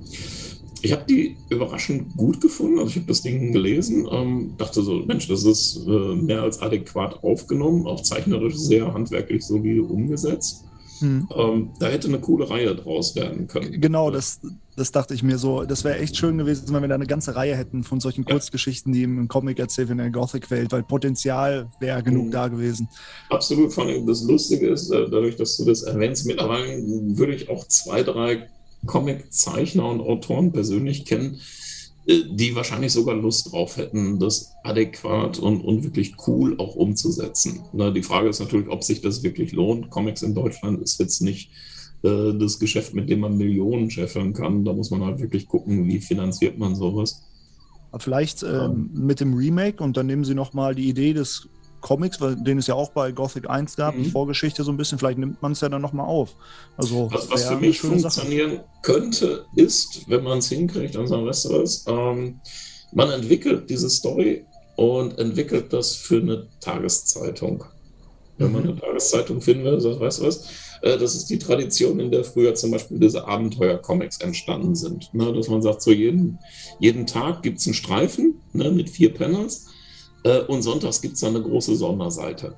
[0.83, 2.79] ich habe die überraschend gut gefunden.
[2.79, 6.61] Also ich habe das Ding gelesen, ähm, dachte so, Mensch, das ist äh, mehr als
[6.61, 10.65] adäquat aufgenommen, auch zeichnerisch sehr handwerklich solide umgesetzt.
[10.99, 11.27] Hm.
[11.35, 13.79] Ähm, da hätte eine coole Reihe draus werden können.
[13.81, 14.39] Genau, das,
[14.75, 15.63] das dachte ich mir so.
[15.63, 18.31] Das wäre echt schön gewesen, wenn wir da eine ganze Reihe hätten von solchen ja.
[18.31, 22.31] Kurzgeschichten, die im Comic erzählt werden in der Gothic-Welt, weil Potenzial wäre genug mhm.
[22.31, 22.87] da gewesen.
[23.29, 23.73] Absolut.
[23.73, 26.81] Vor allem das Lustige ist, äh, dadurch, dass du das erwähnst, mittlerweile
[27.17, 28.47] würde ich auch zwei, drei
[28.85, 31.39] Comic-Zeichner und Autoren persönlich kennen,
[32.07, 37.61] äh, die wahrscheinlich sogar Lust drauf hätten, das adäquat und, und wirklich cool auch umzusetzen.
[37.73, 39.89] Na, die Frage ist natürlich, ob sich das wirklich lohnt.
[39.89, 41.51] Comics in Deutschland ist jetzt nicht
[42.03, 44.65] äh, das Geschäft, mit dem man Millionen scheffeln kann.
[44.65, 47.23] Da muss man halt wirklich gucken, wie finanziert man sowas.
[47.97, 51.49] Vielleicht ähm, mit dem Remake und dann nehmen sie nochmal die Idee des
[51.81, 54.03] Comics, weil, den es ja auch bei Gothic 1 gab, mhm.
[54.03, 56.35] die Vorgeschichte so ein bisschen, vielleicht nimmt man es ja dann nochmal auf.
[56.77, 58.65] Also, was, was für mich funktionieren Sache.
[58.83, 62.39] könnte, ist, wenn man es hinkriegt, an Silvesteres, ähm,
[62.93, 64.45] man entwickelt diese Story
[64.75, 67.63] und entwickelt das für eine Tageszeitung.
[68.37, 68.53] Wenn mhm.
[68.53, 70.49] man eine Tageszeitung finden will, sagt, weißt du was, äh,
[70.81, 75.13] das ist die Tradition, in der früher zum Beispiel diese Abenteuer-Comics entstanden sind.
[75.13, 75.31] Ne?
[75.33, 76.39] Dass man sagt, so jeden,
[76.79, 79.67] jeden Tag gibt es einen Streifen ne, mit vier Panels
[80.23, 82.55] äh, und sonntags gibt es dann eine große Sonderseite.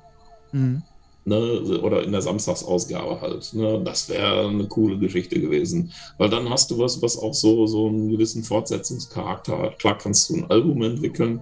[0.52, 0.82] Mhm.
[1.26, 3.54] Ne, oder in der Samstagsausgabe halt.
[3.54, 5.92] Ne, das wäre eine coole Geschichte gewesen.
[6.18, 9.78] Weil dann hast du was, was auch so, so einen gewissen Fortsetzungscharakter hat.
[9.78, 11.40] Klar kannst du ein Album entwickeln,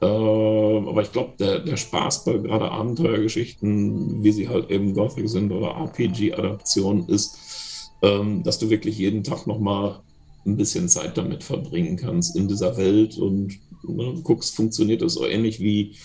[0.00, 5.28] äh, aber ich glaube, der, der Spaß bei gerade Abenteuergeschichten, wie sie halt eben Gothic
[5.28, 10.00] sind oder RPG-Adaptionen, ist, ähm, dass du wirklich jeden Tag nochmal
[10.46, 15.26] ein bisschen Zeit damit verbringen kannst in dieser Welt und ne, guckst, funktioniert das so
[15.26, 15.96] ähnlich wie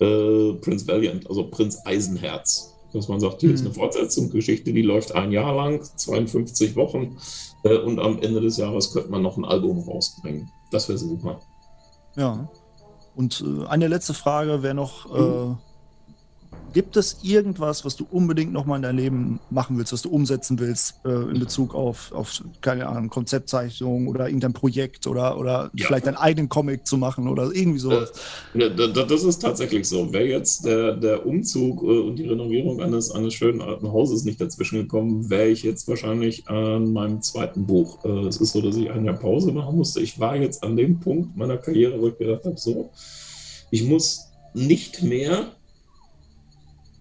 [0.00, 2.74] äh, Prince Valiant, also Prinz Eisenherz.
[2.92, 3.54] Dass man sagt, hier mhm.
[3.54, 7.18] ist eine Fortsetzungsgeschichte, die läuft ein Jahr lang, 52 Wochen
[7.62, 10.50] äh, und am Ende des Jahres könnte man noch ein Album rausbringen.
[10.72, 11.40] Das wäre super.
[12.16, 12.48] Ja.
[13.14, 15.58] Und äh, eine letzte Frage wäre noch, mhm.
[16.72, 20.60] Gibt es irgendwas, was du unbedingt nochmal in deinem Leben machen willst, was du umsetzen
[20.60, 25.86] willst äh, in Bezug auf, auf, keine Ahnung, Konzeptzeichnung oder irgendein Projekt oder, oder ja.
[25.86, 28.12] vielleicht deinen eigenen Comic zu machen oder irgendwie sowas?
[28.54, 30.12] Äh, das ist tatsächlich so.
[30.12, 34.40] Wäre jetzt der, der Umzug äh, und die Renovierung eines, eines schönen alten Hauses nicht
[34.40, 38.04] dazwischen gekommen, wäre ich jetzt wahrscheinlich an meinem zweiten Buch.
[38.04, 40.00] Äh, es ist so, dass ich ein Jahr Pause machen musste.
[40.00, 42.90] Ich war jetzt an dem Punkt meiner Karriere, wo ich gedacht habe, so,
[43.72, 45.52] ich muss nicht mehr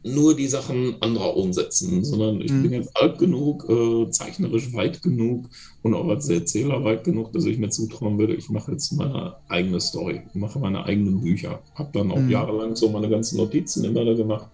[0.03, 2.63] nur die Sachen anderer umsetzen, sondern ich mhm.
[2.63, 5.49] bin jetzt alt genug, äh, zeichnerisch weit genug
[5.81, 9.35] und auch als Erzähler weit genug, dass ich mir zutrauen würde, ich mache jetzt meine
[9.49, 11.61] eigene Story, mache meine eigenen Bücher.
[11.75, 12.29] Habe dann auch mhm.
[12.29, 14.47] jahrelang so meine ganzen Notizen immer da gemacht,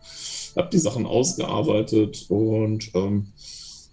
[0.56, 3.28] habe die Sachen ausgearbeitet und ähm,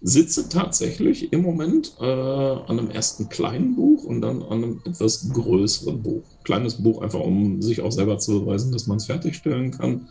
[0.01, 5.29] sitze tatsächlich im Moment äh, an einem ersten kleinen Buch und dann an einem etwas
[5.31, 6.23] größeren Buch.
[6.43, 10.07] Kleines Buch einfach, um sich auch selber zu beweisen, dass man es fertigstellen kann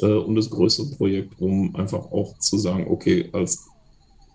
[0.00, 3.66] äh, und das größere Projekt, um einfach auch zu sagen, okay, als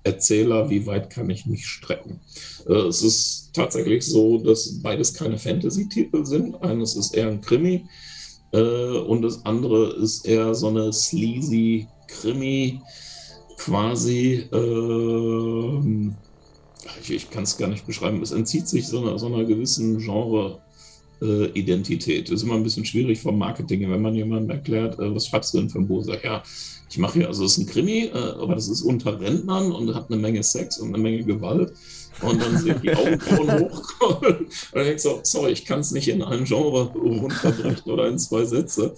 [0.03, 2.19] Erzähler, wie weit kann ich mich strecken?
[2.67, 6.61] Äh, es ist tatsächlich so, dass beides keine Fantasy-Titel sind.
[6.61, 7.85] Eines ist eher ein Krimi
[8.51, 12.81] äh, und das andere ist eher so eine sleazy Krimi,
[13.57, 14.47] quasi.
[14.51, 16.11] Äh,
[17.01, 18.21] ich, ich kann es gar nicht beschreiben.
[18.21, 20.61] Es entzieht sich so einer, so einer gewissen Genre
[21.23, 22.27] äh, Identität.
[22.27, 25.53] Das ist immer ein bisschen schwierig vom Marketing, wenn man jemandem erklärt, äh, was schreibst
[25.53, 26.03] du denn für ein Buch?
[26.03, 26.43] Sag, ja,
[26.89, 29.95] ich mache hier, also es ist ein Krimi, äh, aber das ist unter Rentnern und
[29.95, 31.73] hat eine Menge Sex und eine Menge Gewalt.
[32.21, 34.35] Und dann sind die Augenbrauen hochkommen.
[34.37, 38.19] Und dann denkst du, sorry, ich kann es nicht in ein Genre runterbrechen oder in
[38.19, 38.95] zwei Sätze.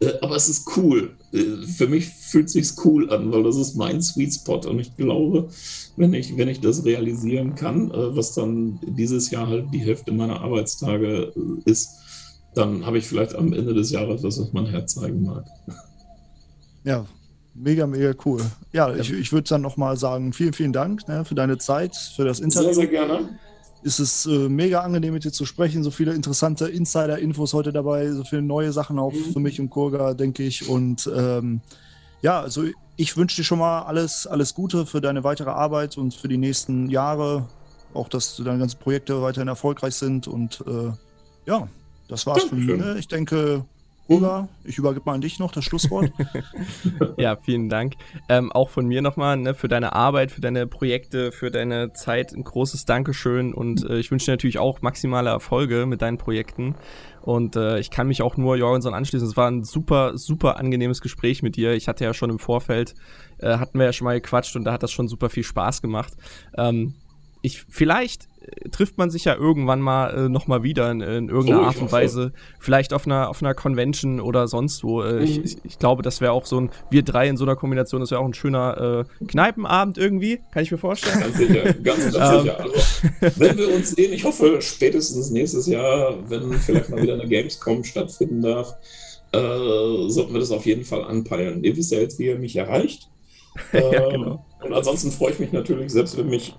[0.00, 1.16] Äh, aber es ist cool.
[1.32, 4.60] Äh, für mich fühlt es sich cool an, weil das ist mein Sweet Spot.
[4.68, 5.48] Und ich glaube,
[5.96, 10.12] wenn ich, wenn ich das realisieren kann, äh, was dann dieses Jahr halt die Hälfte
[10.12, 11.32] meiner Arbeitstage
[11.64, 11.90] ist,
[12.54, 15.44] dann habe ich vielleicht am Ende des Jahres was, was mein Herz zeigen mag.
[16.82, 17.06] Ja,
[17.54, 18.42] mega, mega cool.
[18.72, 22.24] Ja, ich, ich würde dann nochmal sagen, vielen, vielen Dank ne, für deine Zeit, für
[22.24, 22.72] das Interview.
[22.72, 23.28] Sehr, sehr gerne
[23.82, 25.82] ist es äh, mega angenehm mit dir zu sprechen.
[25.82, 29.32] So viele interessante Insider-Infos heute dabei, so viele neue Sachen auch mhm.
[29.32, 30.68] für mich und Kurga, denke ich.
[30.68, 31.60] Und ähm,
[32.22, 32.64] ja, also
[32.96, 36.36] ich wünsche dir schon mal alles, alles Gute für deine weitere Arbeit und für die
[36.36, 37.46] nächsten Jahre.
[37.92, 40.28] Auch, dass deine ganzen Projekte weiterhin erfolgreich sind.
[40.28, 40.92] Und äh,
[41.46, 41.66] ja,
[42.08, 42.78] das war's Dankeschön.
[42.78, 42.96] von mir.
[42.96, 43.64] Ich denke,
[44.10, 46.10] Ulla, ich übergebe mal an dich noch das Schlusswort.
[47.16, 47.94] ja, vielen Dank.
[48.28, 52.32] Ähm, auch von mir nochmal ne, für deine Arbeit, für deine Projekte, für deine Zeit
[52.32, 56.74] ein großes Dankeschön und äh, ich wünsche dir natürlich auch maximale Erfolge mit deinen Projekten.
[57.22, 59.28] Und äh, ich kann mich auch nur Jorgensen anschließen.
[59.28, 61.74] Es war ein super, super angenehmes Gespräch mit dir.
[61.74, 62.96] Ich hatte ja schon im Vorfeld,
[63.38, 65.82] äh, hatten wir ja schon mal gequatscht und da hat das schon super viel Spaß
[65.82, 66.14] gemacht.
[66.56, 66.94] Ähm,
[67.42, 68.28] ich, vielleicht
[68.70, 71.92] trifft man sich ja irgendwann mal äh, nochmal wieder in, in irgendeiner oh, Art und
[71.92, 72.32] Weise.
[72.58, 75.02] Vielleicht auf einer, auf einer Convention oder sonst wo.
[75.02, 75.44] Äh, mhm.
[75.44, 78.10] ich, ich, glaube, das wäre auch so ein, wir drei in so einer Kombination, das
[78.10, 81.20] wäre auch ein schöner äh, Kneipenabend irgendwie, kann ich mir vorstellen.
[81.20, 82.40] Ganz sicher, ganz, ganz ähm.
[82.42, 82.60] sicher.
[82.60, 87.28] Also, wenn wir uns sehen, ich hoffe spätestens nächstes Jahr, wenn vielleicht mal wieder eine
[87.28, 88.74] Gamescom stattfinden darf,
[89.32, 89.38] äh,
[90.08, 91.62] sollten wir das auf jeden Fall anpeilen.
[91.62, 93.08] Ihr wisst ja jetzt, wie ihr mich erreicht.
[93.72, 94.44] ja, genau.
[94.62, 96.54] Und ansonsten freue ich mich natürlich, selbst wenn mich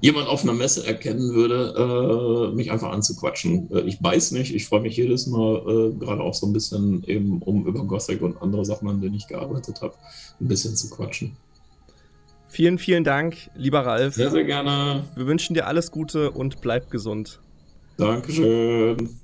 [0.00, 3.70] jemand auf einer Messe erkennen würde, äh, mich einfach anzuquatschen.
[3.72, 7.04] Äh, ich weiß nicht, ich freue mich jedes Mal, äh, gerade auch so ein bisschen
[7.04, 9.94] eben, um über Gothic und andere Sachen, an denen ich gearbeitet habe,
[10.40, 11.36] ein bisschen zu quatschen.
[12.48, 14.14] Vielen, vielen Dank, lieber Ralf.
[14.14, 15.04] Sehr, sehr gerne.
[15.14, 17.40] Wir wünschen dir alles Gute und bleib gesund.
[17.96, 19.20] Dankeschön.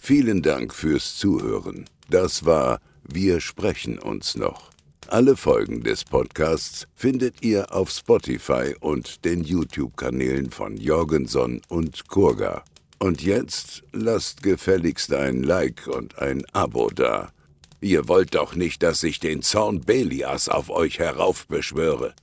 [0.00, 1.84] Vielen Dank fürs Zuhören.
[2.08, 4.75] Das war Wir sprechen uns noch.
[5.08, 12.64] Alle Folgen des Podcasts findet ihr auf Spotify und den YouTube-Kanälen von Jorgenson und Kurga.
[12.98, 17.30] Und jetzt lasst gefälligst ein Like und ein Abo da.
[17.80, 22.14] Ihr wollt doch nicht, dass ich den Zorn Belias auf euch heraufbeschwöre.